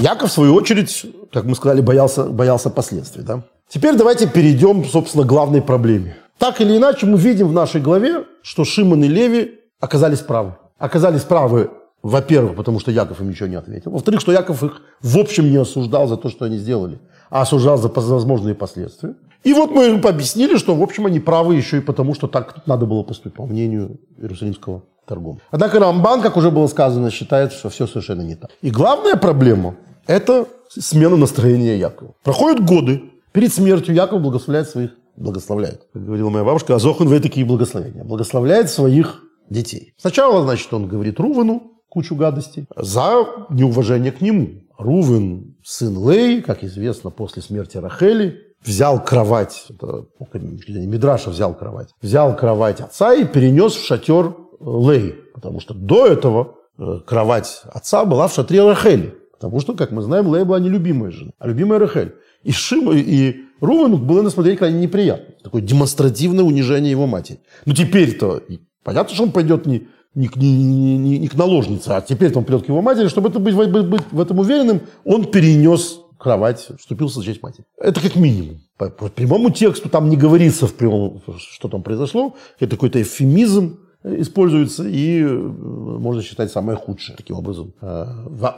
Яков, 0.00 0.30
в 0.30 0.32
свою 0.32 0.54
очередь, 0.54 1.06
как 1.32 1.44
мы 1.44 1.54
сказали, 1.54 1.80
боялся, 1.80 2.24
боялся 2.24 2.68
последствий. 2.68 3.22
Да? 3.22 3.42
Теперь 3.68 3.96
давайте 3.96 4.28
перейдем, 4.28 4.84
собственно, 4.84 5.24
к 5.24 5.28
главной 5.28 5.62
проблеме. 5.62 6.16
Так 6.40 6.62
или 6.62 6.78
иначе, 6.78 7.04
мы 7.04 7.18
видим 7.18 7.48
в 7.48 7.52
нашей 7.52 7.82
главе, 7.82 8.24
что 8.40 8.64
Шимон 8.64 9.04
и 9.04 9.08
Леви 9.08 9.60
оказались 9.78 10.20
правы. 10.20 10.54
Оказались 10.78 11.20
правы, 11.20 11.70
во-первых, 12.02 12.56
потому 12.56 12.80
что 12.80 12.90
Яков 12.90 13.20
им 13.20 13.28
ничего 13.28 13.46
не 13.46 13.56
ответил. 13.56 13.90
Во-вторых, 13.90 14.22
что 14.22 14.32
Яков 14.32 14.64
их 14.64 14.80
в 15.02 15.18
общем 15.18 15.50
не 15.50 15.58
осуждал 15.58 16.08
за 16.08 16.16
то, 16.16 16.30
что 16.30 16.46
они 16.46 16.56
сделали, 16.56 16.98
а 17.28 17.42
осуждал 17.42 17.76
за 17.76 17.88
возможные 17.88 18.54
последствия. 18.54 19.16
И 19.44 19.52
вот 19.52 19.70
мы 19.70 19.88
им 19.88 20.06
объяснили, 20.06 20.56
что, 20.56 20.74
в 20.74 20.82
общем, 20.82 21.04
они 21.04 21.20
правы 21.20 21.56
еще 21.56 21.76
и 21.76 21.80
потому, 21.80 22.14
что 22.14 22.26
так 22.26 22.66
надо 22.66 22.86
было 22.86 23.02
поступить, 23.02 23.34
по 23.34 23.44
мнению 23.44 24.00
Иерусалимского 24.16 24.82
торгума. 25.06 25.40
Однако 25.50 25.78
Рамбан, 25.78 26.22
как 26.22 26.38
уже 26.38 26.50
было 26.50 26.68
сказано, 26.68 27.10
считает, 27.10 27.52
что 27.52 27.68
все 27.68 27.86
совершенно 27.86 28.22
не 28.22 28.36
так. 28.36 28.50
И 28.62 28.70
главная 28.70 29.16
проблема– 29.16 29.74
это 30.06 30.46
смена 30.70 31.16
настроения 31.16 31.76
Якова. 31.78 32.14
Проходят 32.24 32.64
годы. 32.64 33.02
Перед 33.32 33.52
смертью 33.52 33.94
Яков 33.94 34.22
благословляет 34.22 34.68
своих 34.70 34.90
благословляет. 35.20 35.86
Как 35.92 36.04
говорила 36.04 36.30
моя 36.30 36.44
бабушка, 36.44 36.74
Азохун 36.74 37.08
вы 37.08 37.20
такие 37.20 37.46
благословения. 37.46 38.02
Благословляет 38.04 38.70
своих 38.70 39.22
детей. 39.48 39.94
Сначала, 39.96 40.42
значит, 40.42 40.72
он 40.72 40.88
говорит 40.88 41.20
Рувену 41.20 41.72
кучу 41.88 42.14
гадостей 42.14 42.66
за 42.76 43.26
неуважение 43.50 44.12
к 44.12 44.20
нему. 44.20 44.62
Рувен, 44.78 45.56
сын 45.62 46.08
Лей, 46.08 46.40
как 46.40 46.64
известно, 46.64 47.10
после 47.10 47.42
смерти 47.42 47.76
Рахели, 47.76 48.38
взял 48.64 49.02
кровать, 49.02 49.66
это, 49.68 50.06
Мидраша 50.38 51.30
взял 51.30 51.54
кровать, 51.54 51.88
взял 52.00 52.34
кровать 52.36 52.80
отца 52.80 53.14
и 53.14 53.24
перенес 53.24 53.74
в 53.74 53.84
шатер 53.84 54.36
Лей, 54.60 55.16
потому 55.34 55.60
что 55.60 55.74
до 55.74 56.06
этого 56.06 56.54
э, 56.78 57.00
кровать 57.06 57.62
отца 57.64 58.04
была 58.04 58.28
в 58.28 58.34
шатре 58.34 58.62
Рахели. 58.62 59.14
Потому 59.32 59.60
что, 59.60 59.74
как 59.74 59.90
мы 59.90 60.02
знаем, 60.02 60.32
Лея 60.32 60.44
была 60.44 60.60
не 60.60 60.68
любимая 60.68 61.10
жена, 61.10 61.32
а 61.38 61.48
любимая 61.48 61.78
Рахель. 61.78 62.14
И 62.42 62.52
Шима, 62.52 62.94
и 62.94 63.36
Рувену 63.60 63.98
было 63.98 64.22
на 64.22 64.30
смотреть 64.30 64.58
крайне 64.58 64.80
неприятно. 64.80 65.34
Такое 65.42 65.62
демонстративное 65.62 66.44
унижение 66.44 66.90
его 66.90 67.06
матери. 67.06 67.40
Ну, 67.66 67.74
теперь-то 67.74 68.42
понятно, 68.84 69.14
что 69.14 69.24
он 69.24 69.32
пойдет 69.32 69.66
не, 69.66 69.88
не, 70.14 70.28
не, 70.36 70.98
не, 70.98 71.18
не 71.18 71.28
к 71.28 71.34
наложнице, 71.34 71.88
а 71.90 72.00
теперь 72.00 72.32
он 72.34 72.44
придет 72.44 72.64
к 72.64 72.68
его 72.68 72.82
матери. 72.82 73.08
Чтобы 73.08 73.28
это 73.28 73.38
быть, 73.38 73.54
быть, 73.54 73.86
быть 73.86 74.02
в 74.10 74.20
этом 74.20 74.38
уверенным, 74.38 74.80
он 75.04 75.26
перенес 75.26 76.00
кровать, 76.18 76.68
вступился 76.78 77.20
за 77.20 77.24
честь 77.24 77.42
матери. 77.42 77.64
Это 77.78 78.00
как 78.00 78.16
минимум. 78.16 78.60
По, 78.76 78.90
по 78.90 79.08
прямому 79.08 79.50
тексту 79.50 79.88
там 79.88 80.08
не 80.08 80.16
говорится, 80.16 80.66
в 80.66 80.74
прямом, 80.74 81.22
что 81.38 81.68
там 81.68 81.82
произошло. 81.82 82.34
Это 82.58 82.76
какой-то 82.76 83.00
эвфемизм 83.00 83.78
используется 84.04 84.86
и 84.86 85.22
э, 85.22 85.28
можно 85.28 86.22
считать 86.22 86.50
самое 86.50 86.78
худшее. 86.78 87.16
Таким 87.16 87.36
образом, 87.36 87.74
э, 87.80 88.04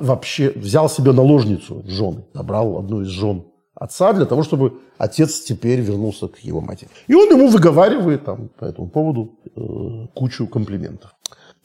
вообще 0.01 0.53
взял 0.55 0.89
себе 0.89 1.13
наложницу 1.13 1.83
жены, 1.87 2.25
набрал 2.35 2.79
одну 2.79 3.03
из 3.03 3.09
жен 3.09 3.45
отца 3.83 4.13
для 4.13 4.27
того, 4.27 4.43
чтобы 4.43 4.73
отец 4.99 5.41
теперь 5.41 5.81
вернулся 5.81 6.29
к 6.29 6.39
его 6.39 6.61
матери. 6.61 6.91
И 7.09 7.15
он 7.15 7.29
ему 7.31 7.49
выговаривает 7.49 8.25
там, 8.25 8.49
по 8.59 8.65
этому 8.65 8.89
поводу 8.89 9.35
э, 9.57 10.07
кучу 10.15 10.47
комплиментов. 10.47 11.11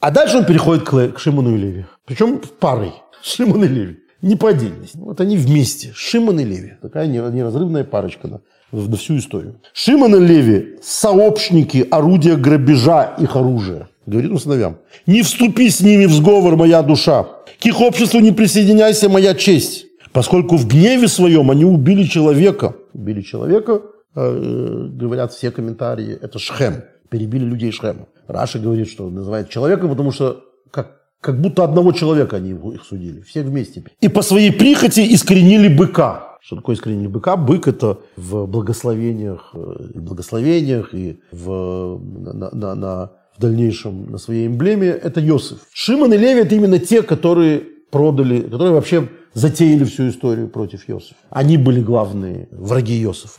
А 0.00 0.10
дальше 0.10 0.38
он 0.38 0.44
переходит 0.44 0.84
к, 0.84 1.08
к 1.08 1.18
Шимону 1.18 1.54
и 1.54 1.58
Леви. 1.58 1.86
Причем 2.04 2.40
парой. 2.60 2.92
Шимон 3.22 3.64
и 3.64 3.68
Леви. 3.68 3.98
Не 4.22 4.36
по 4.36 4.48
отдельности. 4.48 4.96
Вот 4.96 5.20
они 5.20 5.36
вместе. 5.36 5.92
Шимон 5.94 6.40
и 6.40 6.44
Леви. 6.44 6.72
Такая 6.82 7.06
неразрывная 7.06 7.84
парочка 7.84 8.28
на, 8.28 8.40
на 8.72 8.96
всю 8.96 9.16
историю. 9.16 9.60
Шимон 9.72 10.16
и 10.16 10.26
Леви– 10.26 10.78
сообщники 10.82 11.86
орудия 11.90 12.36
грабежа 12.36 13.14
их 13.18 13.36
оружия. 13.36 13.88
Говорит 14.06 14.30
он 14.30 14.38
сыновьям. 14.38 14.78
«Не 15.06 15.22
вступи 15.22 15.68
с 15.68 15.80
ними 15.80 16.06
в 16.06 16.12
сговор, 16.12 16.56
моя 16.56 16.82
душа. 16.82 17.24
К 17.60 17.66
их 17.66 17.80
обществу 17.80 18.20
не 18.20 18.32
присоединяйся, 18.32 19.08
моя 19.08 19.34
честь. 19.34 19.87
Поскольку 20.18 20.56
в 20.56 20.66
гневе 20.66 21.06
своем 21.06 21.48
они 21.48 21.64
убили 21.64 22.02
человека. 22.02 22.74
Убили 22.92 23.20
человека, 23.20 23.82
э, 24.16 24.88
говорят 24.90 25.32
все 25.32 25.52
комментарии, 25.52 26.18
это 26.20 26.40
Шхем. 26.40 26.82
Перебили 27.08 27.44
людей 27.44 27.70
Шхема. 27.70 28.08
Раша 28.26 28.58
говорит, 28.58 28.88
что 28.88 29.08
называет 29.10 29.48
человеком, 29.48 29.90
потому 29.90 30.10
что 30.10 30.42
как, 30.72 31.02
как 31.20 31.40
будто 31.40 31.62
одного 31.62 31.92
человека 31.92 32.38
они 32.38 32.50
их 32.50 32.82
судили. 32.82 33.20
Все 33.20 33.44
вместе. 33.44 33.84
И 34.00 34.08
по 34.08 34.22
своей 34.22 34.52
прихоти 34.52 35.14
искоренили 35.14 35.68
быка. 35.68 36.36
Что 36.40 36.56
такое 36.56 36.74
искоренение 36.74 37.08
быка? 37.08 37.36
Бык– 37.36 37.68
это 37.68 37.98
в 38.16 38.46
благословениях, 38.46 39.50
э, 39.54 39.90
и 39.94 39.98
благословениях 40.00 40.94
и 40.94 41.20
в, 41.30 42.00
на, 42.24 42.50
на, 42.50 42.74
на, 42.74 43.12
в 43.36 43.40
дальнейшем 43.40 44.10
на 44.10 44.18
своей 44.18 44.48
эмблеме– 44.48 44.88
это 45.04 45.20
Йосиф. 45.20 45.58
Шимон 45.72 46.12
и 46.12 46.16
Леви– 46.16 46.40
это 46.42 46.56
именно 46.56 46.80
те, 46.80 47.02
которые 47.02 47.62
продали, 47.92 48.40
которые 48.40 48.72
вообще 48.72 49.08
затеяли 49.34 49.84
всю 49.84 50.08
историю 50.08 50.48
против 50.48 50.88
Йосифа. 50.88 51.16
Они 51.30 51.56
были 51.56 51.80
главные 51.80 52.48
враги 52.50 52.94
Йосифа. 52.94 53.38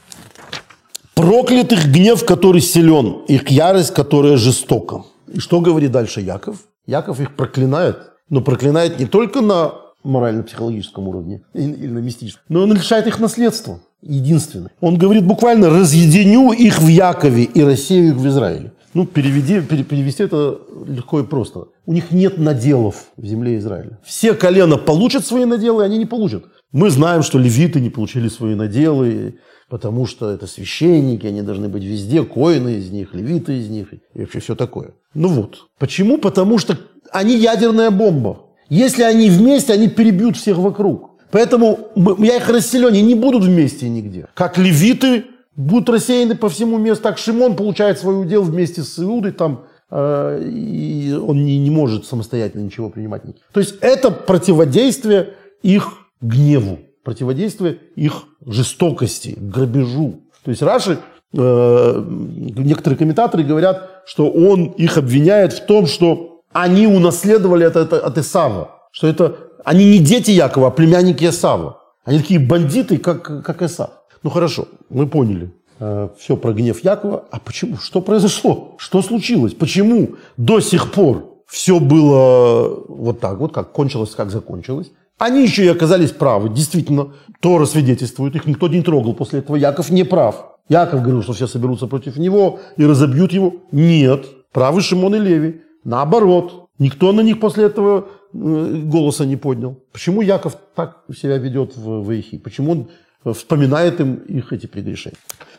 Проклятых 1.16 1.92
гнев, 1.92 2.26
который 2.26 2.62
силен, 2.62 3.24
их 3.28 3.50
ярость, 3.50 3.94
которая 3.94 4.38
жестока. 4.38 5.04
И 5.28 5.40
что 5.40 5.60
говорит 5.60 5.92
дальше 5.92 6.22
Яков? 6.22 6.58
Яков 6.86 7.20
их 7.20 7.36
проклинает, 7.36 7.98
но 8.30 8.42
проклинает 8.42 9.00
не 9.00 9.06
только 9.06 9.42
на 9.42 9.74
морально-психологическом 10.04 11.08
уровне 11.08 11.44
или 11.54 11.88
на 11.88 12.00
мистическом, 12.00 12.44
но 12.48 12.64
он 12.64 12.74
лишает 12.74 13.06
их 13.08 13.20
наследства. 13.20 13.80
Единственное. 14.02 14.72
Он 14.80 14.98
говорит 14.98 15.26
буквально 15.26 15.70
«разъединю 15.70 16.52
их 16.52 16.80
в 16.80 16.88
Якове 16.88 17.44
и 17.44 17.64
рассею 17.64 18.10
их 18.10 18.16
в 18.16 18.28
Израиле». 18.28 18.72
Ну, 18.94 19.06
переведи, 19.06 19.62
перевести 19.62 20.24
это 20.24 20.60
легко 20.88 21.20
и 21.20 21.24
просто. 21.24 21.66
У 21.86 21.94
них 21.94 22.12
нет 22.12 22.40
наделов 22.40 23.12
в 23.18 23.26
земле 23.26 23.58
Израиля. 23.58 24.00
Все 24.04 24.34
колена 24.34 24.78
получат 24.78 25.26
свои 25.26 25.46
наделы, 25.46 25.84
они 25.84 25.98
не 25.98 26.06
получат. 26.06 26.46
Мы 26.72 26.90
знаем, 26.90 27.22
что 27.22 27.38
левиты 27.38 27.80
не 27.80 27.90
получили 27.90 28.30
свои 28.30 28.56
наделы, 28.56 29.36
потому 29.70 30.08
что 30.08 30.32
это 30.32 30.48
священники, 30.48 31.28
они 31.28 31.42
должны 31.44 31.70
быть 31.70 31.84
везде, 31.84 32.24
коины 32.24 32.76
из 32.76 32.90
них, 32.90 33.14
левиты 33.14 33.60
из 33.60 33.70
них 33.70 33.94
и 33.94 34.20
вообще 34.20 34.40
все 34.40 34.56
такое. 34.56 34.94
Ну 35.14 35.28
вот. 35.28 35.68
Почему? 35.78 36.18
Потому 36.18 36.58
что 36.58 36.78
они 37.12 37.38
ядерная 37.38 37.92
бомба. 37.92 38.46
Если 38.70 39.04
они 39.04 39.30
вместе, 39.30 39.74
они 39.74 39.88
перебьют 39.88 40.38
всех 40.38 40.58
вокруг. 40.58 41.12
Поэтому 41.32 41.90
я 42.20 42.38
их 42.38 42.50
расселю, 42.50 42.88
они 42.88 43.02
не 43.02 43.16
будут 43.16 43.44
вместе 43.44 43.90
нигде. 43.90 44.28
Как 44.34 44.58
левиты 44.58 45.26
будут 45.60 45.90
рассеяны 45.90 46.36
по 46.36 46.50
всему 46.50 46.78
месту. 46.78 47.04
Так 47.04 47.18
Шимон 47.18 47.56
получает 47.56 48.00
свой 48.00 48.22
удел 48.22 48.44
вместе 48.44 48.82
с 48.82 48.98
Иудой, 48.98 49.34
там, 49.34 49.66
э, 49.92 50.42
и 50.44 51.14
он 51.14 51.44
не, 51.44 51.58
не 51.58 51.70
может 51.70 52.06
самостоятельно 52.06 52.64
ничего 52.64 52.90
принимать. 52.90 53.24
То 53.52 53.60
есть 53.60 53.76
это 53.82 54.10
противодействие 54.10 55.34
их 55.62 55.90
гневу, 56.22 56.80
противодействие 57.04 57.80
их 57.96 58.24
жестокости, 58.46 59.36
грабежу. 59.38 60.22
То 60.46 60.52
есть 60.52 60.62
Раши, 60.62 61.00
э, 61.34 62.06
некоторые 62.08 62.98
комментаторы 62.98 63.44
говорят, 63.44 64.04
что 64.06 64.30
он 64.30 64.68
их 64.68 64.98
обвиняет 64.98 65.52
в 65.52 65.66
том, 65.66 65.88
что 65.88 66.42
они 66.54 66.88
унаследовали 66.88 67.66
это, 67.66 67.82
это 67.82 68.00
от 68.00 68.18
Исава, 68.18 68.88
что 68.92 69.08
это 69.08 69.49
они 69.66 69.86
не 69.86 70.00
дети 70.00 70.32
Якова, 70.32 70.68
а 70.68 70.72
племянники 70.72 71.26
Исава. 71.26 71.82
Они 72.06 72.20
такие 72.20 72.40
бандиты, 72.40 72.98
как, 72.98 73.44
как 73.44 73.62
Исав. 73.62 73.90
Ну 74.24 74.30
хорошо, 74.30 74.68
мы 74.90 75.08
поняли 75.08 75.54
э, 75.80 76.10
все 76.18 76.36
про 76.38 76.54
гнев 76.54 76.84
Якова. 76.84 77.26
А 77.32 77.40
почему? 77.40 77.78
Что 77.78 78.02
произошло? 78.02 78.76
Что 78.78 79.02
случилось? 79.02 79.54
Почему 79.54 80.16
до 80.38 80.60
сих 80.60 80.92
пор 80.92 81.44
все 81.48 81.80
было 81.80 82.84
вот 82.88 83.20
так 83.20 83.40
вот, 83.40 83.54
как 83.54 83.72
кончилось, 83.72 84.16
как 84.16 84.32
закончилось? 84.32 84.92
Они 85.18 85.44
еще 85.44 85.66
и 85.66 85.68
оказались 85.68 86.12
правы. 86.12 86.50
Действительно, 86.50 87.14
Тора 87.42 87.66
свидетельствует, 87.66 88.36
их 88.36 88.46
никто 88.46 88.68
не 88.70 88.82
трогал 88.82 89.14
после 89.14 89.40
этого. 89.40 89.58
Яков 89.58 89.90
не 89.90 90.04
прав. 90.04 90.58
Яков 90.70 91.02
говорил, 91.02 91.24
что 91.24 91.34
все 91.34 91.48
соберутся 91.48 91.88
против 91.88 92.18
него 92.18 92.60
и 92.78 92.86
разобьют 92.86 93.34
его. 93.34 93.54
Нет, 93.72 94.26
правы 94.54 94.82
Шимон 94.82 95.16
и 95.16 95.20
Леви. 95.20 95.62
Наоборот, 95.84 96.70
никто 96.78 97.12
на 97.12 97.22
них 97.22 97.40
после 97.40 97.66
этого 97.66 98.06
голоса 98.34 99.26
не 99.26 99.38
поднял. 99.38 99.78
Почему 99.92 100.22
Яков 100.22 100.58
так 100.76 101.04
себя 101.16 101.38
ведет 101.38 101.76
в 101.76 102.04
Ваихи? 102.04 102.38
Почему 102.38 102.72
он 102.72 102.90
вспоминает 103.34 104.00
им 104.00 104.16
их 104.16 104.54
эти 104.54 104.66
прегрешения. 104.66 105.18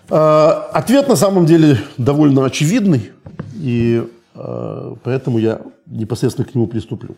А, 0.08 0.70
ответ 0.72 1.08
на 1.08 1.16
самом 1.16 1.46
деле 1.46 1.78
довольно 1.98 2.44
очевидный, 2.44 3.12
и 3.54 4.02
поэтому 5.04 5.38
я 5.38 5.60
непосредственно 5.86 6.46
к 6.46 6.54
нему 6.54 6.66
приступлю. 6.66 7.16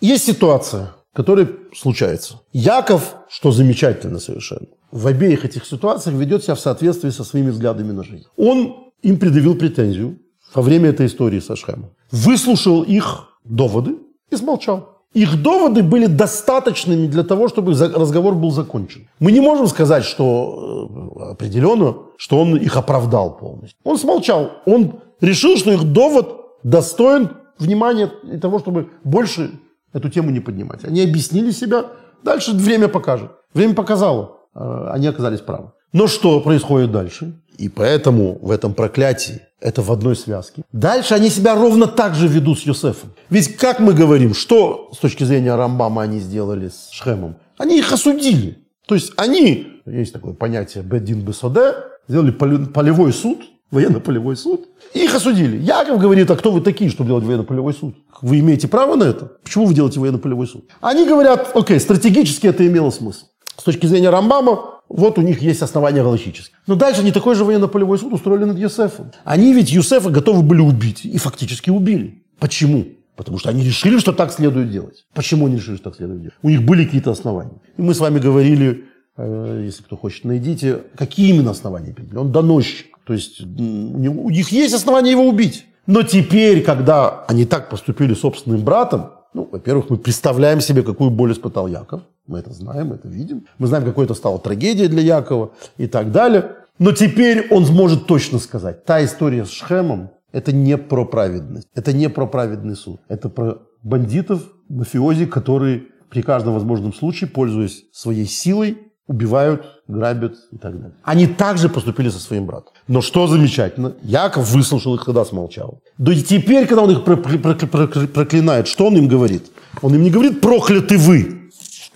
Есть 0.00 0.24
ситуация, 0.24 0.94
которая 1.12 1.48
случается. 1.76 2.40
Яков, 2.52 3.14
что 3.28 3.52
замечательно 3.52 4.18
совершенно, 4.18 4.66
в 4.90 5.06
обеих 5.06 5.44
этих 5.44 5.64
ситуациях 5.64 6.16
ведет 6.16 6.42
себя 6.42 6.54
в 6.54 6.60
соответствии 6.60 7.10
со 7.10 7.24
своими 7.24 7.50
взглядами 7.50 7.92
на 7.92 8.02
жизнь. 8.02 8.24
Он 8.36 8.74
им 9.02 9.18
предъявил 9.18 9.54
претензию 9.54 10.18
во 10.54 10.62
время 10.62 10.88
этой 10.88 11.06
истории 11.06 11.40
со 11.40 11.54
Шхемом. 11.54 11.90
Выслушал 12.10 12.82
их 12.82 13.28
доводы 13.44 13.98
и 14.30 14.36
смолчал. 14.36 15.00
Их 15.12 15.42
доводы 15.42 15.82
были 15.82 16.06
достаточными 16.06 17.08
для 17.08 17.24
того, 17.24 17.48
чтобы 17.48 17.72
разговор 17.72 18.34
был 18.34 18.52
закончен. 18.52 19.08
Мы 19.18 19.32
не 19.32 19.40
можем 19.40 19.66
сказать, 19.66 20.04
что 20.04 20.88
э, 21.18 21.30
определенно, 21.32 21.96
что 22.16 22.40
он 22.40 22.56
их 22.56 22.76
оправдал 22.76 23.36
полностью. 23.36 23.76
Он 23.82 23.98
смолчал. 23.98 24.50
Он 24.66 25.00
решил, 25.20 25.56
что 25.56 25.72
их 25.72 25.82
довод 25.82 26.36
достоин 26.62 27.30
внимания 27.58 28.12
и 28.32 28.38
того, 28.38 28.60
чтобы 28.60 28.90
больше 29.02 29.50
эту 29.92 30.08
тему 30.10 30.30
не 30.30 30.40
поднимать. 30.40 30.84
Они 30.84 31.02
объяснили 31.02 31.50
себя. 31.50 31.86
Дальше 32.22 32.52
время 32.52 32.86
покажет. 32.86 33.32
Время 33.52 33.74
показало. 33.74 34.36
Э, 34.54 34.90
они 34.92 35.08
оказались 35.08 35.40
правы. 35.40 35.72
Но 35.92 36.06
что 36.06 36.40
происходит 36.40 36.92
дальше? 36.92 37.32
И 37.58 37.68
поэтому 37.68 38.38
в 38.40 38.50
этом 38.50 38.74
проклятии 38.74 39.40
это 39.60 39.82
в 39.82 39.92
одной 39.92 40.16
связке. 40.16 40.62
Дальше 40.72 41.14
они 41.14 41.28
себя 41.28 41.54
ровно 41.54 41.86
так 41.86 42.14
же 42.14 42.28
ведут 42.28 42.60
с 42.60 42.62
Юсефом. 42.62 43.12
Ведь, 43.28 43.56
как 43.56 43.80
мы 43.80 43.92
говорим, 43.92 44.34
что 44.34 44.90
с 44.94 44.98
точки 44.98 45.24
зрения 45.24 45.54
Рамбама 45.54 46.02
они 46.02 46.20
сделали 46.20 46.68
с 46.68 46.88
Шхемом? 46.92 47.36
Они 47.58 47.78
их 47.78 47.92
осудили. 47.92 48.58
То 48.86 48.94
есть 48.94 49.12
они, 49.16 49.66
есть 49.84 50.12
такое 50.12 50.32
понятие 50.32 50.82
бедин 50.82 51.20
бесоде, 51.20 51.74
сделали 52.08 52.30
полевой 52.30 53.12
суд, 53.12 53.40
военно-полевой 53.70 54.36
суд, 54.36 54.68
и 54.94 55.04
их 55.04 55.14
осудили. 55.14 55.58
Яков 55.58 56.00
говорит, 56.00 56.30
а 56.30 56.36
кто 56.36 56.50
вы 56.50 56.60
такие, 56.60 56.90
чтобы 56.90 57.08
делать 57.08 57.24
военно-полевой 57.24 57.74
суд? 57.74 57.94
Вы 58.22 58.40
имеете 58.40 58.68
право 58.68 58.96
на 58.96 59.04
это? 59.04 59.26
Почему 59.44 59.66
вы 59.66 59.74
делаете 59.74 60.00
военно-полевой 60.00 60.46
суд? 60.46 60.64
Они 60.80 61.06
говорят, 61.06 61.50
окей, 61.54 61.78
стратегически 61.78 62.46
это 62.46 62.66
имело 62.66 62.90
смысл. 62.90 63.26
С 63.56 63.62
точки 63.62 63.86
зрения 63.86 64.10
Рамбама, 64.10 64.79
вот 64.90 65.18
у 65.18 65.22
них 65.22 65.40
есть 65.40 65.62
основания 65.62 66.02
галактические. 66.02 66.56
Но 66.66 66.74
дальше 66.74 67.04
не 67.04 67.12
такой 67.12 67.36
же 67.36 67.44
военно-полевой 67.44 67.96
суд 67.96 68.12
устроили 68.12 68.44
над 68.44 68.58
Юсефом. 68.58 69.12
Они 69.24 69.54
ведь 69.54 69.70
Юсефа 69.70 70.10
готовы 70.10 70.42
были 70.42 70.60
убить. 70.60 71.04
И 71.04 71.16
фактически 71.16 71.70
убили. 71.70 72.24
Почему? 72.40 72.86
Потому 73.14 73.38
что 73.38 73.50
они 73.50 73.62
решили, 73.62 73.98
что 73.98 74.12
так 74.12 74.32
следует 74.32 74.70
делать. 74.70 75.06
Почему 75.14 75.46
они 75.46 75.56
решили, 75.56 75.76
что 75.76 75.84
так 75.84 75.96
следует 75.96 76.20
делать? 76.22 76.34
У 76.42 76.48
них 76.48 76.64
были 76.64 76.84
какие-то 76.84 77.12
основания. 77.12 77.60
И 77.76 77.82
мы 77.82 77.94
с 77.94 78.00
вами 78.00 78.18
говорили, 78.18 78.84
э, 79.16 79.62
если 79.64 79.84
кто 79.84 79.96
хочет, 79.96 80.24
найдите, 80.24 80.80
какие 80.96 81.30
именно 81.30 81.52
основания 81.52 81.94
Он 82.16 82.32
доносчик. 82.32 82.86
То 83.06 83.12
есть 83.12 83.40
у 83.42 84.30
них 84.30 84.48
есть 84.50 84.74
основания 84.74 85.12
его 85.12 85.28
убить. 85.28 85.66
Но 85.86 86.02
теперь, 86.02 86.62
когда 86.64 87.24
они 87.28 87.44
так 87.44 87.70
поступили 87.70 88.14
собственным 88.14 88.64
братом, 88.64 89.10
ну, 89.34 89.48
во-первых, 89.52 89.90
мы 89.90 89.96
представляем 89.98 90.60
себе, 90.60 90.82
какую 90.82 91.10
боль 91.10 91.32
испытал 91.32 91.68
Яков. 91.68 92.00
Мы 92.30 92.38
это 92.38 92.52
знаем, 92.52 92.86
мы 92.88 92.94
это 92.94 93.08
видим. 93.08 93.46
Мы 93.58 93.66
знаем, 93.66 93.84
какой 93.84 94.04
это 94.04 94.14
стала 94.14 94.38
трагедия 94.38 94.86
для 94.86 95.02
Якова 95.02 95.50
и 95.78 95.88
так 95.88 96.12
далее. 96.12 96.52
Но 96.78 96.92
теперь 96.92 97.48
он 97.50 97.66
сможет 97.66 98.06
точно 98.06 98.38
сказать, 98.38 98.84
та 98.84 99.04
история 99.04 99.44
с 99.44 99.50
Шхемом, 99.50 100.10
это 100.30 100.52
не 100.52 100.78
про 100.78 101.04
праведность, 101.04 101.66
это 101.74 101.92
не 101.92 102.08
про 102.08 102.26
праведный 102.26 102.76
суд. 102.76 103.00
Это 103.08 103.28
про 103.28 103.58
бандитов, 103.82 104.42
мафиози, 104.68 105.26
которые 105.26 105.88
при 106.08 106.22
каждом 106.22 106.54
возможном 106.54 106.94
случае, 106.94 107.28
пользуясь 107.28 107.84
своей 107.92 108.26
силой, 108.26 108.78
убивают, 109.08 109.64
грабят 109.88 110.36
и 110.52 110.56
так 110.56 110.76
далее. 110.76 110.94
Они 111.02 111.26
также 111.26 111.68
поступили 111.68 112.10
со 112.10 112.20
своим 112.20 112.46
братом. 112.46 112.72
Но 112.86 113.00
что 113.00 113.26
замечательно, 113.26 113.94
Яков 114.02 114.48
выслушал 114.52 114.94
их, 114.94 115.04
когда 115.04 115.24
смолчал. 115.24 115.80
Да 115.98 116.12
и 116.12 116.22
теперь, 116.22 116.68
когда 116.68 116.82
он 116.82 116.92
их 116.92 117.02
проклинает, 117.02 118.68
что 118.68 118.86
он 118.86 118.96
им 118.96 119.08
говорит? 119.08 119.50
Он 119.82 119.96
им 119.96 120.04
не 120.04 120.10
говорит 120.10 120.40
«прокляты 120.40 120.96
вы». 120.96 121.39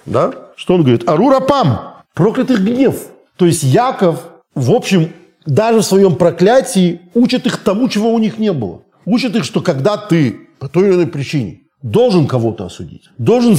Да? 0.07 0.33
Что 0.57 0.75
он 0.75 0.83
говорит? 0.83 1.09
«Арурапам»– 1.09 1.81
проклятых 2.15 2.63
гнев. 2.63 2.97
То 3.37 3.47
есть 3.47 3.63
Яков, 3.63 4.21
в 4.55 4.71
общем, 4.71 5.11
даже 5.47 5.81
в 5.81 5.85
своем 5.85 6.17
проклятии 6.17 7.01
учит 7.15 7.47
их 7.47 7.59
тому, 7.59 7.89
чего 7.89 8.13
у 8.13 8.19
них 8.19 8.39
не 8.39 8.53
было. 8.53 8.83
Учит 9.05 9.37
их, 9.37 9.45
что 9.45 9.61
когда 9.61 9.97
ты 9.97 10.49
по 10.59 10.69
той 10.69 10.89
или 10.89 10.95
иной 10.95 11.07
причине 11.07 11.61
должен 11.83 12.27
кого-то 12.27 12.65
осудить, 12.65 13.11
должен 13.19 13.59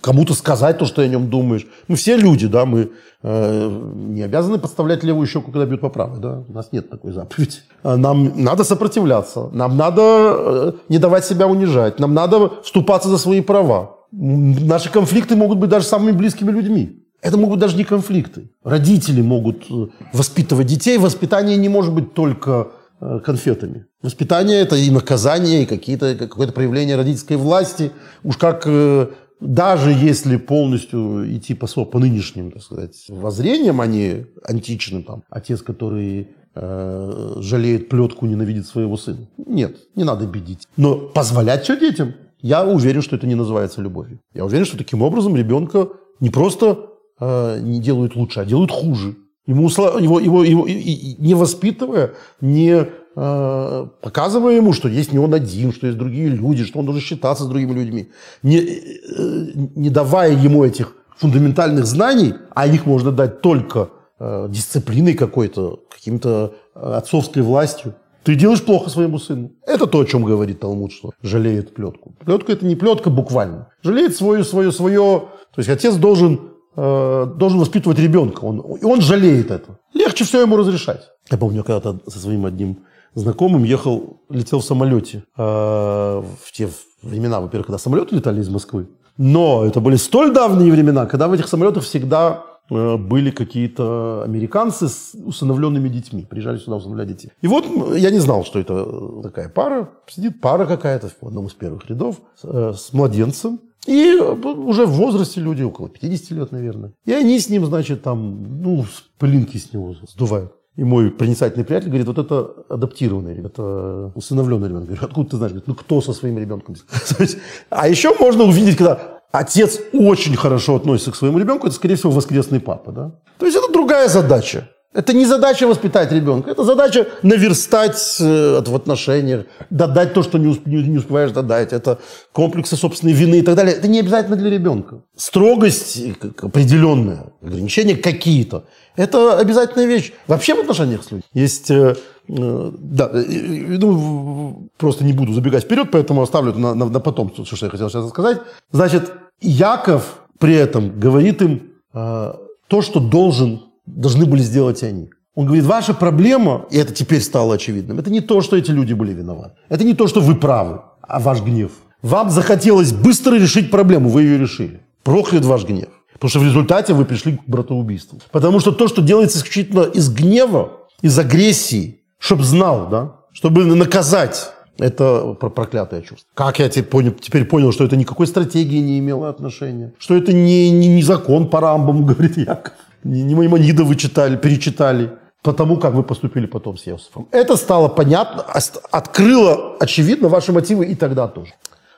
кому-то 0.00 0.34
сказать 0.34 0.78
то, 0.78 0.84
что 0.84 1.02
о 1.02 1.08
нем 1.08 1.28
думаешь. 1.28 1.66
Мы 1.88 1.96
все 1.96 2.16
люди, 2.16 2.46
да, 2.46 2.64
мы 2.64 2.92
э, 3.22 3.82
не 3.94 4.22
обязаны 4.22 4.58
подставлять 4.58 5.02
левую 5.02 5.26
щеку, 5.26 5.50
когда 5.50 5.66
бьют 5.66 5.80
по 5.80 5.88
правой, 5.88 6.20
да, 6.20 6.44
у 6.48 6.52
нас 6.52 6.68
нет 6.70 6.88
такой 6.88 7.12
заповеди. 7.12 7.56
А 7.82 7.96
нам 7.96 8.32
надо 8.36 8.62
сопротивляться, 8.62 9.48
нам 9.52 9.76
надо 9.76 10.02
э, 10.02 10.72
не 10.88 10.98
давать 10.98 11.24
себя 11.24 11.48
унижать, 11.48 11.98
нам 11.98 12.14
надо 12.14 12.62
вступаться 12.62 13.08
за 13.08 13.18
свои 13.18 13.40
права. 13.40 13.95
Наши 14.12 14.90
конфликты 14.90 15.36
могут 15.36 15.58
быть 15.58 15.70
даже 15.70 15.86
самыми 15.86 16.12
близкими 16.12 16.50
людьми. 16.50 17.02
Это 17.22 17.36
могут 17.36 17.58
даже 17.58 17.76
не 17.76 17.84
конфликты. 17.84 18.50
Родители 18.62 19.20
могут 19.20 19.64
э, 19.70 19.86
воспитывать 20.12 20.66
детей. 20.66 20.98
Воспитание 20.98 21.56
не 21.56 21.68
может 21.68 21.92
быть 21.92 22.14
только 22.14 22.68
Э, 22.98 23.20
конфетами. 23.22 23.84
Воспитание– 24.00 24.60
это 24.62 24.74
и 24.74 24.90
наказание, 24.90 25.64
и 25.64 25.66
какие-то, 25.66 26.14
какое-то 26.14 26.54
проявление 26.54 26.96
родительской 26.96 27.36
власти. 27.36 27.92
Уж 28.24 28.38
как 28.38 28.62
э, 28.64 29.08
даже 29.38 29.90
если 29.90 30.38
полностью 30.38 31.36
идти 31.36 31.52
по, 31.52 31.66
по 31.66 31.98
нынешним, 31.98 32.52
так 32.52 32.62
сказать, 32.62 33.04
воззрениям, 33.08 33.82
а 33.82 33.86
не 33.86 34.26
античным, 34.42 35.02
там, 35.02 35.24
отец, 35.28 35.60
который 35.60 36.28
жалеет 36.54 37.90
плетку, 37.90 38.24
ненавидит 38.24 38.66
своего 38.66 38.96
сына. 38.96 39.28
Нет, 39.36 39.76
не 39.94 40.04
надо 40.04 40.26
бедить. 40.26 40.66
Но 40.78 40.96
позволять 40.96 41.64
все 41.64 41.78
детям, 41.78 42.14
я 42.40 42.64
уверен, 42.64 43.02
что 43.02 43.16
это 43.16 43.26
не 43.26 43.34
называется 43.34 43.80
любовью. 43.80 44.20
Я 44.34 44.44
уверен, 44.44 44.64
что 44.64 44.78
таким 44.78 45.02
образом 45.02 45.36
ребенка 45.36 45.88
не 46.20 46.30
просто 46.30 46.90
э, 47.20 47.60
не 47.60 47.80
делают 47.80 48.16
лучше, 48.16 48.40
а 48.40 48.44
делают 48.44 48.70
хуже. 48.70 49.16
Ему, 49.46 49.68
его, 49.68 50.18
его, 50.18 50.44
его, 50.44 50.66
не 50.66 51.34
воспитывая, 51.34 52.14
не 52.40 52.86
э, 53.16 53.86
показывая 54.02 54.56
ему, 54.56 54.72
что 54.72 54.88
есть 54.88 55.12
не 55.12 55.18
он 55.18 55.34
один, 55.34 55.72
что 55.72 55.86
есть 55.86 55.98
другие 55.98 56.28
люди, 56.28 56.64
что 56.64 56.80
он 56.80 56.84
должен 56.84 57.02
считаться 57.02 57.44
с 57.44 57.46
другими 57.46 57.72
людьми, 57.72 58.10
не, 58.42 58.58
э, 58.58 59.52
не 59.76 59.90
давая 59.90 60.32
ему 60.32 60.64
этих 60.64 60.96
фундаментальных 61.16 61.86
знаний, 61.86 62.34
а 62.54 62.66
их 62.66 62.86
можно 62.86 63.12
дать 63.12 63.40
только 63.40 63.90
э, 64.18 64.48
дисциплиной 64.50 65.14
какой-то, 65.14 65.80
каким-то 65.90 66.54
э, 66.74 66.80
отцовской 66.80 67.42
властью, 67.42 67.94
ты 68.26 68.34
делаешь 68.34 68.62
плохо 68.62 68.90
своему 68.90 69.18
сыну. 69.18 69.52
Это 69.66 69.86
то, 69.86 70.00
о 70.00 70.04
чем 70.04 70.24
говорит 70.24 70.60
Талмуд, 70.60 70.92
что 70.92 71.12
жалеет 71.22 71.74
плетку. 71.74 72.14
Плетка– 72.24 72.52
это 72.54 72.66
не 72.66 72.76
плетка 72.76 73.08
буквально. 73.08 73.68
Жалеет 73.82 74.14
свое, 74.14 74.44
свое, 74.44 74.70
свое. 74.70 75.28
То 75.54 75.60
есть 75.60 75.70
отец 75.70 75.94
должен 75.94 76.40
Э, 76.76 77.26
должен 77.36 77.58
воспитывать 77.58 77.98
ребенка. 77.98 78.44
Он, 78.44 78.60
и 78.60 78.84
он 78.84 79.00
жалеет 79.00 79.50
это. 79.50 79.78
Легче 79.94 80.24
все 80.24 80.42
ему 80.42 80.56
разрешать. 80.56 81.08
Я 81.30 81.38
помню, 81.38 81.64
когда-то 81.64 82.00
со 82.06 82.18
своим 82.18 82.44
одним 82.44 82.84
знакомым 83.14 83.64
ехал, 83.64 84.20
летел 84.28 84.60
в 84.60 84.64
самолете. 84.64 85.24
Э, 85.38 86.22
в 86.42 86.52
те 86.52 86.68
времена, 87.02 87.40
во-первых, 87.40 87.68
когда 87.68 87.78
самолеты 87.78 88.16
летали 88.16 88.42
из 88.42 88.50
Москвы. 88.50 88.88
Но 89.16 89.64
это 89.64 89.80
были 89.80 89.96
столь 89.96 90.34
давние 90.34 90.70
времена, 90.70 91.06
когда 91.06 91.28
в 91.28 91.32
этих 91.32 91.48
самолетах 91.48 91.82
всегда 91.82 92.44
были 92.68 93.30
какие-то 93.30 94.22
американцы 94.24 94.88
с 94.88 95.14
усыновленными 95.14 95.88
детьми. 95.88 96.26
Приезжали 96.28 96.58
сюда 96.58 96.76
усыновлять 96.76 97.08
детей. 97.08 97.30
И 97.40 97.46
вот 97.46 97.66
я 97.96 98.10
не 98.10 98.18
знал, 98.18 98.44
что 98.44 98.58
это 98.58 99.22
такая 99.22 99.48
пара. 99.48 99.90
Сидит 100.08 100.40
пара 100.40 100.66
какая-то 100.66 101.08
в 101.08 101.26
одном 101.26 101.46
из 101.46 101.54
первых 101.54 101.88
рядов 101.88 102.20
с 102.42 102.92
младенцем. 102.92 103.60
И 103.86 104.16
уже 104.16 104.84
в 104.84 104.92
возрасте 104.92 105.40
люди, 105.40 105.62
около 105.62 105.88
50 105.88 106.30
лет, 106.32 106.52
наверное. 106.52 106.92
И 107.04 107.12
они 107.12 107.38
с 107.38 107.48
ним, 107.48 107.64
значит, 107.66 108.02
там, 108.02 108.60
ну, 108.60 108.84
пылинки 109.18 109.58
с 109.58 109.72
него 109.72 109.94
сдувают. 110.08 110.52
И 110.76 110.84
мой 110.84 111.10
проницательный 111.10 111.64
приятель 111.64 111.88
говорит, 111.88 112.06
вот 112.06 112.18
это 112.18 112.50
адаптированный 112.68 113.32
ребенок, 113.32 113.52
это 113.52 114.12
усыновленный 114.14 114.68
ребенок. 114.68 114.88
Говорю, 114.88 115.04
откуда 115.04 115.30
ты 115.30 115.36
знаешь? 115.36 115.52
Говорит, 115.52 115.68
ну 115.68 115.74
кто 115.74 116.02
со 116.02 116.12
своим 116.12 116.38
ребенком? 116.38 116.76
А 117.70 117.88
еще 117.88 118.14
можно 118.18 118.44
увидеть, 118.44 118.76
когда 118.76 119.15
отец 119.32 119.80
очень 119.92 120.36
хорошо 120.36 120.76
относится 120.76 121.12
к 121.12 121.16
своему 121.16 121.38
ребенку, 121.38 121.66
это, 121.66 121.76
скорее 121.76 121.96
всего, 121.96 122.12
воскресный 122.12 122.60
папа. 122.60 122.92
Да? 122.92 123.12
То 123.38 123.46
есть 123.46 123.56
это 123.56 123.72
другая 123.72 124.08
задача. 124.08 124.68
Это 124.96 125.12
не 125.12 125.26
задача 125.26 125.66
воспитать 125.66 126.10
ребенка, 126.10 126.50
это 126.50 126.64
задача 126.64 127.06
наверстать 127.22 128.16
э, 128.18 128.62
в 128.66 128.74
отношениях, 128.74 129.44
додать 129.68 130.14
то, 130.14 130.22
что 130.22 130.38
не, 130.38 130.46
усп, 130.46 130.64
не, 130.64 130.82
не 130.82 130.96
успеваешь 130.96 131.32
додать. 131.32 131.74
Это 131.74 131.98
комплексы 132.32 132.76
собственной 132.76 133.12
вины 133.12 133.40
и 133.40 133.42
так 133.42 133.56
далее. 133.56 133.74
Это 133.74 133.88
не 133.88 134.00
обязательно 134.00 134.36
для 134.36 134.48
ребенка. 134.48 135.02
Строгость 135.14 136.00
определенная, 136.40 137.26
ограничения 137.42 137.96
какие-то. 137.96 138.64
Это 138.96 139.38
обязательная 139.38 139.84
вещь. 139.84 140.12
Вообще 140.26 140.54
в 140.54 140.60
отношениях 140.60 141.02
с 141.02 141.10
людьми. 141.10 141.24
Есть, 141.34 141.70
э, 141.70 141.74
э, 141.74 141.94
да, 142.28 143.10
ну, 143.12 144.68
просто 144.76 145.04
не 145.04 145.12
буду 145.12 145.32
забегать 145.32 145.64
вперед, 145.64 145.90
поэтому 145.92 146.22
оставлю 146.22 146.50
это 146.50 146.58
на, 146.58 146.74
на, 146.74 146.86
на 146.86 147.00
потом, 147.00 147.32
что 147.32 147.66
я 147.66 147.70
хотел 147.70 147.88
сейчас 147.88 148.08
сказать. 148.08 148.40
Значит, 148.72 149.12
Яков 149.40 150.20
при 150.38 150.54
этом 150.54 150.98
говорит 150.98 151.42
им 151.42 151.72
э, 151.94 152.34
то, 152.68 152.82
что 152.82 153.00
должен 153.00 153.60
должны 153.86 154.26
были 154.26 154.42
сделать 154.42 154.82
они. 154.82 155.10
Он 155.34 155.46
говорит, 155.46 155.64
ваша 155.64 155.94
проблема, 155.94 156.66
и 156.70 156.78
это 156.78 156.92
теперь 156.92 157.20
стало 157.20 157.54
очевидным, 157.54 157.98
это 157.98 158.10
не 158.10 158.20
то, 158.20 158.40
что 158.40 158.56
эти 158.56 158.70
люди 158.70 158.94
были 158.94 159.12
виноваты. 159.12 159.54
Это 159.68 159.84
не 159.84 159.94
то, 159.94 160.06
что 160.06 160.20
вы 160.20 160.34
правы, 160.34 160.80
а 161.02 161.20
ваш 161.20 161.42
гнев. 161.42 161.72
Вам 162.02 162.30
захотелось 162.30 162.92
быстро 162.92 163.36
решить 163.36 163.70
проблему, 163.70 164.08
вы 164.08 164.22
ее 164.22 164.38
решили. 164.38 164.80
Проклят 165.02 165.44
ваш 165.44 165.64
гнев. 165.64 165.88
Потому 166.14 166.30
что 166.30 166.40
в 166.40 166.44
результате 166.44 166.94
вы 166.94 167.04
пришли 167.04 167.36
к 167.36 167.42
братоубийству. 167.46 168.18
Потому 168.32 168.60
что 168.60 168.72
то, 168.72 168.88
что 168.88 169.02
делается 169.02 169.38
исключительно 169.38 169.82
из 169.82 170.08
гнева, 170.08 170.72
из 171.02 171.18
агрессии, 171.18 172.00
чтобы 172.18 172.44
знал, 172.44 172.88
да, 172.88 173.16
чтобы 173.32 173.64
наказать 173.64 174.52
это 174.78 175.34
проклятое 175.34 176.02
чувство. 176.02 176.28
Как 176.34 176.58
я 176.58 176.68
теперь 176.68 176.84
понял, 176.84 177.12
теперь 177.12 177.44
понял, 177.44 177.72
что 177.72 177.84
это 177.84 177.96
никакой 177.96 178.26
стратегии 178.26 178.78
не 178.78 178.98
имело 178.98 179.28
отношения. 179.28 179.94
Что 179.98 180.16
это 180.16 180.32
не, 180.32 180.70
не, 180.70 180.88
не 180.88 181.02
закон 181.02 181.48
по 181.48 181.60
рамбам, 181.60 182.04
говорит 182.06 182.36
Яков 182.36 182.72
не 183.06 183.34
Маймонида 183.34 183.84
вы 183.84 183.96
читали, 183.96 184.36
перечитали, 184.36 185.10
потому 185.42 185.76
как 185.76 185.94
вы 185.94 186.02
поступили 186.02 186.46
потом 186.46 186.76
с 186.76 186.88
Иосифом. 186.88 187.28
Это 187.30 187.56
стало 187.56 187.88
понятно, 187.88 188.44
открыло, 188.90 189.76
очевидно, 189.80 190.28
ваши 190.28 190.52
мотивы 190.52 190.86
и 190.86 190.94
тогда 190.94 191.28
тоже. 191.28 191.52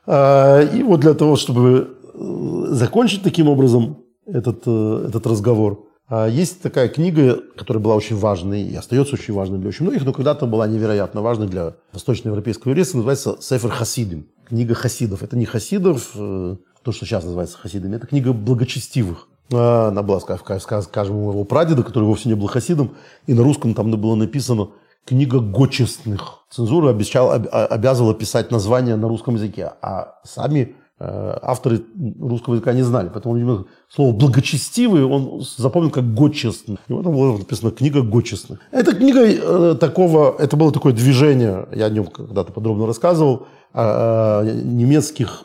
А, 0.07 0.61
и 0.61 0.83
вот 0.83 1.01
для 1.01 1.15
того, 1.15 1.37
чтобы 1.37 1.97
э, 2.15 2.75
закончить 2.75 3.23
таким 3.23 3.49
образом 3.49 3.99
этот, 4.27 4.63
э, 4.67 5.07
этот 5.09 5.27
разговор, 5.27 5.87
есть 6.11 6.63
такая 6.63 6.89
книга, 6.89 7.39
которая 7.57 7.83
была 7.83 7.95
очень 7.95 8.17
важной 8.17 8.63
и 8.63 8.75
остается 8.75 9.15
очень 9.15 9.35
важной 9.35 9.59
для 9.59 9.69
очень 9.69 9.85
многих, 9.85 10.05
но 10.05 10.13
когда-то 10.13 10.47
была 10.47 10.67
невероятно 10.67 11.21
важной 11.21 11.49
для 11.49 11.75
восточноевропейского 11.93 12.71
еврейства, 12.71 12.99
называется 12.99 13.37
«Сефер 13.41 13.71
Хасидим», 13.71 14.27
книга 14.49 14.75
хасидов. 14.75 15.23
Это 15.23 15.37
не 15.37 15.45
хасидов, 15.45 16.11
э, 16.15 16.57
то, 16.83 16.93
что 16.93 17.05
сейчас 17.05 17.25
называется 17.25 17.59
хасидами, 17.59 17.97
это 17.97 18.07
книга 18.07 18.33
благочестивых. 18.33 19.29
А, 19.53 19.89
она 19.89 20.03
была, 20.03 20.21
скажем, 20.21 21.17
у 21.17 21.27
моего 21.27 21.45
прадеда, 21.45 21.83
который 21.83 22.05
вовсе 22.05 22.29
не 22.29 22.35
был 22.35 22.47
хасидом, 22.47 22.97
и 23.27 23.35
на 23.35 23.43
русском 23.43 23.75
там 23.75 23.91
было 23.91 24.15
написано 24.15 24.71
«Книга 25.05 25.41
гочестных». 25.41 26.45
Цензура 26.51 26.91
обещала, 26.91 27.35
обязывала 27.35 28.15
писать 28.15 28.51
название 28.51 28.97
на 28.97 29.09
русском 29.09 29.35
языке, 29.35 29.73
а 29.83 30.19
сами 30.25 30.77
авторы 31.01 31.83
русского 32.21 32.55
языка 32.55 32.73
не 32.73 32.83
знали. 32.83 33.11
Поэтому 33.13 33.67
слово 33.89 34.13
«благочестивый» 34.13 35.05
он 35.05 35.43
запомнил 35.57 35.91
как 35.91 36.13
«гочестный». 36.13 36.79
И 36.89 36.93
вот 36.93 37.05
там 37.05 37.13
было 37.13 37.39
написано 37.39 37.71
«Книга 37.71 38.03
гочестных». 38.03 38.61
Это 38.73 38.95
книга 38.95 39.21
э, 39.25 39.77
такого, 39.79 40.35
это 40.39 40.57
было 40.57 40.73
такое 40.73 40.93
движение, 40.93 41.69
я 41.75 41.87
о 41.87 41.91
нем 41.91 42.07
когда-то 42.07 42.53
подробно 42.53 42.87
рассказывал, 42.87 43.47
а, 43.73 44.41
а, 44.41 44.45
немецких 44.45 45.45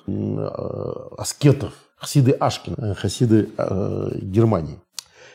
аскетов, 1.18 1.74
хасиды 1.98 2.32
Ашкина, 2.32 2.76
э, 2.78 2.94
хасиды 2.96 3.50
э, 3.58 4.12
Германии. 4.22 4.80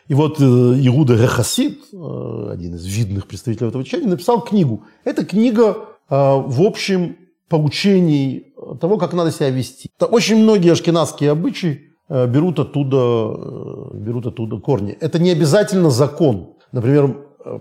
И 0.08 0.14
вот 0.14 0.40
э, 0.40 0.44
Иуда 0.44 1.14
Рехасид, 1.14 1.80
э, 1.92 2.50
один 2.52 2.74
из 2.74 2.86
видных 2.86 3.26
представителей 3.26 3.68
этого 3.68 3.84
течения, 3.84 4.08
написал 4.08 4.42
книгу. 4.42 4.84
Это 5.04 5.24
книга, 5.24 5.76
э, 6.08 6.14
в 6.14 6.62
общем, 6.62 7.16
поучений 7.48 8.47
того, 8.80 8.98
как 8.98 9.12
надо 9.12 9.30
себя 9.30 9.50
вести. 9.50 9.90
Очень 10.00 10.42
многие 10.42 10.72
ашкенадские 10.72 11.30
обычаи 11.30 11.80
э, 12.09 12.26
берут 12.26 12.59
оттуда, 12.59 13.94
берут 13.94 14.26
оттуда 14.26 14.59
корни. 14.59 14.96
Это 15.00 15.18
не 15.18 15.30
обязательно 15.30 15.90
закон. 15.90 16.54
Например, 16.72 17.16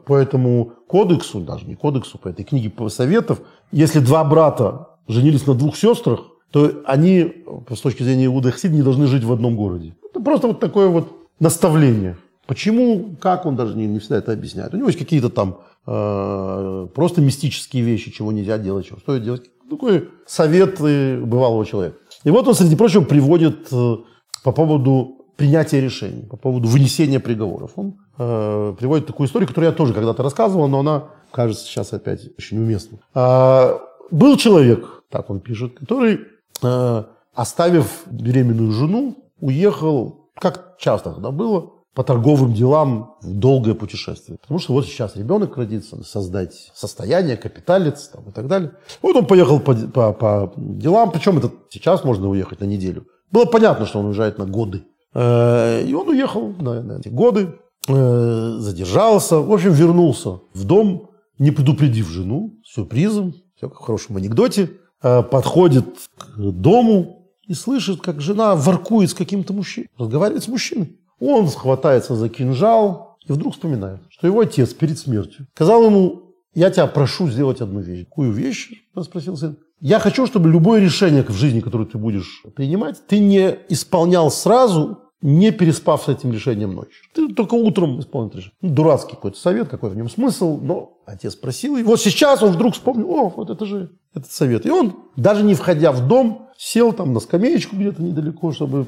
по 0.05 0.15
этому 0.17 0.73
кодексу, 0.87 1.39
даже 1.39 1.65
не 1.65 1.75
кодексу, 1.75 2.17
по 2.17 2.27
этой 2.27 2.43
книге 2.43 2.71
советов, 2.89 3.41
если 3.71 3.99
два 3.99 4.23
брата 4.23 4.87
женились 5.07 5.47
на 5.47 5.53
двух 5.53 5.77
сестрах, 5.77 6.21
то 6.51 6.71
они, 6.85 7.45
с 7.69 7.79
точки 7.79 8.03
зрения 8.03 8.25
Иуда 8.25 8.51
Хасид, 8.51 8.71
не 8.71 8.81
должны 8.81 9.07
жить 9.07 9.23
в 9.23 9.31
одном 9.31 9.55
городе. 9.55 9.95
Это 10.09 10.21
просто 10.21 10.47
вот 10.47 10.59
такое 10.59 10.87
вот 10.87 11.07
наставление. 11.39 12.17
Почему, 12.45 13.15
как, 13.19 13.45
он 13.45 13.55
даже 13.55 13.75
не, 13.75 13.85
не 13.87 13.99
всегда 13.99 14.17
это 14.17 14.31
объясняет. 14.31 14.73
У 14.73 14.77
него 14.77 14.87
есть 14.87 14.99
какие-то 14.99 15.29
там 15.29 15.59
э, 15.85 16.87
просто 16.95 17.21
мистические 17.21 17.83
вещи, 17.83 18.11
чего 18.11 18.31
нельзя 18.31 18.57
делать, 18.57 18.87
чего 18.87 18.99
стоит 18.99 19.23
делать. 19.23 19.49
Такой 19.69 20.09
совет 20.25 20.79
бывалого 20.79 21.65
человека. 21.65 21.97
И 22.23 22.31
вот 22.31 22.47
он, 22.47 22.53
среди 22.53 22.75
прочего, 22.75 23.03
приводит 23.03 23.67
э, 23.71 23.95
по 24.43 24.51
поводу 24.51 25.17
принятия 25.37 25.79
решений, 25.79 26.23
по 26.23 26.35
поводу 26.35 26.67
вынесения 26.67 27.19
приговоров. 27.19 27.71
Он 27.75 27.95
э, 28.17 28.75
приводит 28.77 29.07
такую 29.07 29.27
историю, 29.27 29.47
которую 29.47 29.69
я 29.71 29.75
тоже 29.75 29.93
когда-то 29.93 30.23
рассказывал, 30.23 30.67
но 30.67 30.79
она 30.79 31.09
кажется 31.31 31.65
сейчас 31.65 31.93
опять 31.93 32.27
очень 32.37 32.57
уместной. 32.57 32.99
Э, 33.13 33.77
был 34.11 34.35
человек, 34.37 35.03
так 35.09 35.29
он 35.29 35.39
пишет, 35.39 35.77
который, 35.77 36.21
э, 36.63 37.03
оставив 37.33 38.03
беременную 38.07 38.71
жену, 38.71 39.15
уехал, 39.39 40.29
как 40.35 40.77
часто 40.79 41.11
тогда 41.11 41.31
было, 41.31 41.71
по 41.97 42.03
торговым 42.03 42.53
делам 42.53 43.15
в 43.23 43.33
долгое 43.33 43.73
путешествие. 43.73 44.37
Потому 44.37 44.59
что 44.59 44.73
вот 44.73 44.85
сейчас 44.85 45.15
ребенок 45.15 45.57
родится, 45.57 46.03
создать 46.03 46.53
состояние, 46.75 47.37
капиталец 47.37 48.09
там, 48.09 48.29
и 48.29 48.31
так 48.31 48.47
далее. 48.47 48.73
Вот 49.01 49.15
он 49.15 49.25
поехал 49.25 49.59
по, 49.59 49.73
по, 49.73 50.13
по 50.13 50.53
делам, 50.57 51.09
причем 51.09 51.39
это 51.39 51.51
сейчас 51.71 52.03
можно 52.03 52.29
уехать 52.29 52.59
на 52.59 52.65
неделю. 52.65 53.07
Было 53.31 53.45
понятно, 53.45 53.87
что 53.87 53.97
он 53.97 54.05
уезжает 54.05 54.37
на 54.37 54.45
годы. 54.45 54.83
Э, 55.15 55.83
и 55.83 55.91
он 55.95 56.07
уехал 56.09 56.53
на, 56.59 56.83
на 56.83 56.99
эти 56.99 57.07
годы, 57.07 57.55
э, 57.87 58.55
задержался, 58.59 59.39
в 59.39 59.51
общем, 59.51 59.71
вернулся 59.71 60.41
в 60.53 60.65
дом, 60.65 61.09
не 61.39 61.49
предупредив 61.49 62.09
жену, 62.09 62.59
сюрпризом, 62.63 63.33
все 63.55 63.69
как 63.69 63.79
в 63.79 63.83
хорошем 63.83 64.17
анекдоте, 64.17 64.69
э, 65.01 65.23
подходит 65.23 65.87
к 66.15 66.37
дому 66.37 67.31
и 67.47 67.55
слышит, 67.55 68.01
как 68.01 68.21
жена 68.21 68.55
воркует 68.55 69.09
с 69.09 69.15
каким-то 69.15 69.53
мужчиной, 69.53 69.89
разговаривает 69.97 70.43
с 70.43 70.47
мужчиной. 70.47 70.95
Он 71.19 71.47
хватается 71.47 72.15
за 72.15 72.29
кинжал 72.29 73.17
и 73.27 73.31
вдруг 73.31 73.53
вспоминает, 73.53 73.99
что 74.09 74.27
его 74.27 74.41
отец 74.41 74.73
перед 74.73 74.97
смертью 74.97 75.47
сказал 75.53 75.85
ему, 75.85 76.23
я 76.53 76.71
тебя 76.71 76.87
прошу 76.87 77.29
сделать 77.29 77.61
одну 77.61 77.81
вещь. 77.81 78.05
Какую 78.07 78.31
вещь? 78.31 78.71
спросил 79.03 79.37
сын. 79.37 79.57
Я 79.79 79.99
хочу, 79.99 80.25
чтобы 80.25 80.49
любое 80.49 80.79
решение 80.81 81.23
в 81.23 81.33
жизни, 81.33 81.59
которое 81.59 81.85
ты 81.85 81.99
будешь 81.99 82.41
принимать, 82.55 83.05
ты 83.07 83.19
не 83.19 83.59
исполнял 83.69 84.31
сразу, 84.31 84.99
не 85.21 85.51
переспав 85.51 86.03
с 86.03 86.09
этим 86.09 86.31
решением 86.31 86.75
ночью. 86.75 87.03
Ты 87.13 87.33
только 87.33 87.55
утром 87.55 87.99
исполнил 87.99 88.31
решение. 88.31 88.53
Ну, 88.61 88.69
дурацкий 88.69 89.15
какой-то 89.15 89.37
совет, 89.37 89.69
какой 89.69 89.89
в 89.89 89.95
нем 89.95 90.09
смысл, 90.09 90.59
но 90.61 90.99
отец 91.05 91.35
просил. 91.35 91.77
И 91.77 91.83
вот 91.83 91.99
сейчас 91.99 92.43
он 92.43 92.51
вдруг 92.51 92.73
вспомнил, 92.73 93.09
о, 93.09 93.29
вот 93.29 93.49
это 93.49 93.65
же 93.65 93.91
этот 94.13 94.31
совет. 94.31 94.65
И 94.65 94.69
он, 94.69 94.95
даже 95.15 95.43
не 95.43 95.55
входя 95.55 95.91
в 95.91 96.07
дом, 96.07 96.49
сел 96.57 96.93
там 96.93 97.13
на 97.13 97.19
скамеечку 97.19 97.75
где-то 97.75 98.01
недалеко, 98.01 98.51
чтобы 98.51 98.87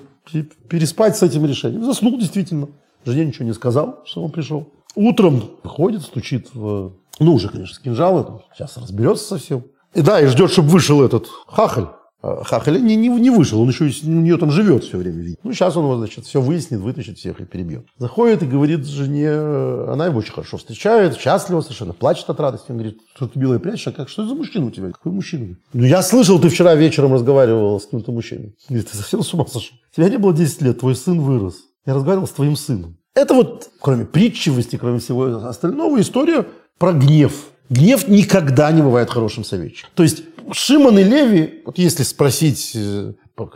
переспать 0.70 1.18
с 1.18 1.24
этим 1.24 1.46
решением. 1.46 1.84
Заснул 1.84 2.18
действительно. 2.18 2.68
Жене 3.06 3.26
ничего 3.26 3.46
не 3.46 3.54
сказал, 3.54 4.02
что 4.06 4.24
он 4.24 4.32
пришел. 4.32 4.68
Утром 4.96 5.44
ходит, 5.64 6.02
стучит 6.02 6.50
в... 6.54 6.94
Ну, 7.20 7.34
уже, 7.34 7.50
конечно, 7.50 7.76
с 7.76 7.80
кинжала, 7.80 8.44
сейчас 8.56 8.78
разберется 8.78 9.26
совсем. 9.26 9.64
И 9.94 10.02
да, 10.02 10.22
и 10.22 10.28
ждет, 10.28 10.52
чтобы 10.52 10.70
вышел 10.70 11.04
этот 11.04 11.28
хахаль. 11.48 11.88
А 12.22 12.44
хахаль 12.44 12.84
не, 12.84 12.98
не, 12.98 13.08
не 13.08 13.30
вышел, 13.30 13.62
он 13.62 13.70
еще 13.70 13.86
у 13.86 14.08
нее 14.10 14.38
там 14.38 14.52
живет 14.52 14.84
все 14.84 14.98
время. 14.98 15.36
Ну, 15.42 15.54
сейчас 15.54 15.78
он, 15.78 15.98
значит, 16.00 16.26
все 16.26 16.42
выяснит, 16.42 16.82
вытащит 16.82 17.18
всех 17.18 17.40
и 17.40 17.46
перебьет. 17.46 17.86
Заходит 17.98 18.44
и 18.44 18.46
говорит 18.46 18.86
жене, 18.86 19.32
она 19.32 20.08
его 20.08 20.20
очень 20.20 20.34
хорошо 20.34 20.58
встречает, 20.58 21.18
счастлива 21.18 21.62
совершенно, 21.62 21.94
плачет 21.94 22.30
от 22.30 22.40
радости. 22.40 22.66
Он 22.70 22.78
говорит, 22.78 23.00
что 23.16 23.28
ты 23.28 23.40
белая 23.40 23.60
прячешь, 23.60 23.88
а 23.88 23.92
как, 23.94 24.10
что 24.10 24.24
это 24.24 24.30
за 24.30 24.36
мужчина 24.36 24.66
у 24.66 24.72
тебя? 24.72 24.92
Какой 24.92 25.14
мужчина? 25.14 25.56
Ну, 25.72 25.86
я 25.86 26.02
слышал, 26.02 26.40
ты 26.40 26.50
вчера 26.50 26.76
вечером 26.76 27.14
разговаривал 27.14 27.80
с 27.80 27.86
каким-то 27.86 28.12
мужчиной. 28.12 28.54
Говорит, 28.68 28.90
ты 28.90 28.98
совсем 28.98 29.24
с 29.24 29.34
ума 29.34 29.46
сошел? 29.48 29.78
Тебя 29.96 30.10
не 30.10 30.18
было 30.18 30.34
10 30.34 30.62
лет, 30.62 30.80
твой 30.80 30.96
сын 30.96 31.22
вырос. 31.22 31.56
Я 31.86 31.94
разговаривал 31.94 32.28
с 32.28 32.32
твоим 32.32 32.58
сыном. 32.58 32.98
Это 33.16 33.34
вот, 33.34 33.70
кроме 33.80 34.06
притчивости, 34.06 34.76
кроме 34.76 35.00
всего 35.00 35.48
остального, 35.48 36.00
история 36.02 36.46
про 36.78 36.92
гнев. 36.94 37.46
Гнев 37.70 38.08
никогда 38.08 38.72
не 38.72 38.82
бывает 38.82 39.10
хорошим 39.10 39.44
советчиком. 39.44 39.92
То 39.94 40.04
есть 40.04 40.24
Шимон 40.52 40.98
и 41.00 41.04
Леви, 41.04 41.62
вот 41.66 41.78
если 41.78 42.04
спросить 42.04 42.72
э, 42.76 43.14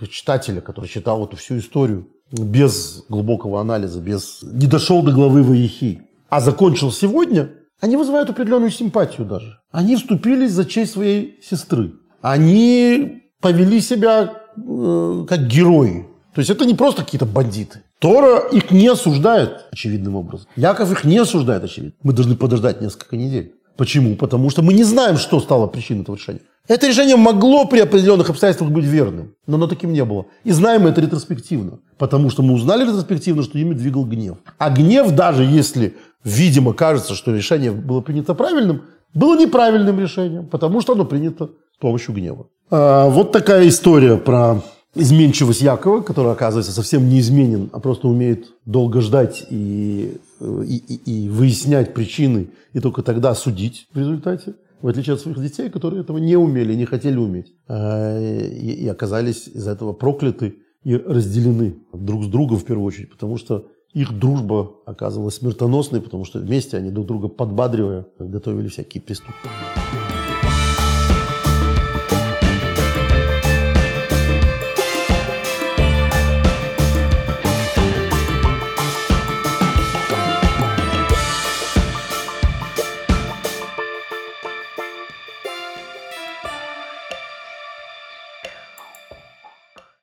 читателя, 0.09 0.61
который 0.61 0.87
читал 0.87 1.25
эту 1.25 1.37
всю 1.37 1.57
историю, 1.57 2.07
без 2.31 3.03
глубокого 3.09 3.61
анализа, 3.61 3.99
без 3.99 4.39
не 4.41 4.67
дошел 4.67 5.03
до 5.03 5.11
главы 5.11 5.43
Ваихи, 5.43 6.01
а 6.29 6.41
закончил 6.41 6.91
сегодня, 6.91 7.51
они 7.79 7.97
вызывают 7.97 8.29
определенную 8.29 8.71
симпатию 8.71 9.27
даже. 9.27 9.59
Они 9.71 9.95
вступились 9.95 10.51
за 10.51 10.65
честь 10.65 10.93
своей 10.93 11.39
сестры. 11.43 11.93
Они 12.21 13.23
повели 13.41 13.81
себя 13.81 14.33
э, 14.55 15.25
как 15.27 15.47
герои. 15.47 16.07
То 16.33 16.39
есть 16.39 16.49
это 16.49 16.65
не 16.65 16.73
просто 16.73 17.03
какие-то 17.03 17.25
бандиты. 17.25 17.83
Тора 17.99 18.39
их 18.51 18.71
не 18.71 18.87
осуждает 18.87 19.65
очевидным 19.71 20.15
образом. 20.15 20.47
Яков 20.55 20.91
их 20.91 21.03
не 21.03 21.17
осуждает 21.17 21.63
очевидно. 21.63 21.97
Мы 22.01 22.13
должны 22.13 22.35
подождать 22.35 22.81
несколько 22.81 23.15
недель. 23.17 23.53
Почему? 23.77 24.15
Потому 24.15 24.49
что 24.49 24.61
мы 24.61 24.73
не 24.73 24.83
знаем, 24.83 25.17
что 25.17 25.39
стало 25.39 25.67
причиной 25.67 26.01
этого 26.01 26.15
решения. 26.15 26.41
Это 26.67 26.87
решение 26.87 27.17
могло 27.17 27.65
при 27.65 27.79
определенных 27.81 28.29
обстоятельствах 28.29 28.71
быть 28.71 28.85
верным, 28.85 29.35
но 29.47 29.55
оно 29.55 29.67
таким 29.67 29.91
не 29.91 30.05
было. 30.05 30.27
И 30.45 30.51
знаем 30.51 30.87
это 30.87 31.01
ретроспективно, 31.01 31.79
потому 31.97 32.29
что 32.29 32.41
мы 32.41 32.53
узнали 32.53 32.85
ретроспективно, 32.85 33.43
что 33.43 33.57
ими 33.57 33.73
двигал 33.73 34.05
гнев. 34.05 34.37
А 34.57 34.69
гнев, 34.69 35.11
даже 35.11 35.43
если, 35.43 35.97
видимо, 36.23 36.73
кажется, 36.73 37.15
что 37.15 37.35
решение 37.35 37.71
было 37.71 37.99
принято 37.99 38.33
правильным, 38.33 38.83
было 39.13 39.37
неправильным 39.37 39.99
решением, 39.99 40.47
потому 40.47 40.79
что 40.81 40.93
оно 40.93 41.03
принято 41.03 41.49
с 41.75 41.77
помощью 41.79 42.13
гнева. 42.15 42.47
А, 42.69 43.09
вот 43.09 43.33
такая 43.33 43.67
история 43.67 44.15
про 44.15 44.61
изменчивость 44.95 45.61
Якова, 45.61 46.01
который, 46.01 46.31
оказывается, 46.31 46.71
совсем 46.71 47.09
не 47.09 47.19
изменен, 47.19 47.69
а 47.73 47.79
просто 47.79 48.07
умеет 48.07 48.53
долго 48.65 49.01
ждать 49.01 49.45
и, 49.49 50.17
и, 50.39 50.77
и, 50.77 51.25
и 51.25 51.29
выяснять 51.29 51.93
причины, 51.93 52.49
и 52.73 52.79
только 52.79 53.01
тогда 53.01 53.33
судить 53.35 53.87
в 53.93 53.97
результате, 53.97 54.55
в 54.81 54.87
отличие 54.87 55.15
от 55.15 55.21
своих 55.21 55.41
детей, 55.41 55.69
которые 55.69 56.01
этого 56.01 56.17
не 56.17 56.35
умели, 56.35 56.75
не 56.75 56.85
хотели 56.85 57.17
уметь, 57.17 57.53
а, 57.67 58.19
и, 58.19 58.71
и 58.71 58.87
оказались 58.87 59.47
из-за 59.47 59.71
этого 59.71 59.93
прокляты 59.93 60.55
и 60.83 60.95
разделены 60.95 61.77
друг 61.93 62.25
с 62.25 62.27
другом 62.27 62.57
в 62.57 62.65
первую 62.65 62.85
очередь, 62.85 63.09
потому 63.09 63.37
что 63.37 63.67
их 63.93 64.17
дружба 64.17 64.71
оказывалась 64.85 65.35
смертоносной, 65.35 66.01
потому 66.01 66.25
что 66.25 66.39
вместе 66.39 66.77
они 66.77 66.89
друг 66.89 67.07
друга 67.07 67.27
подбадривая 67.27 68.07
готовили 68.17 68.67
всякие 68.67 69.01
преступления. 69.01 70.02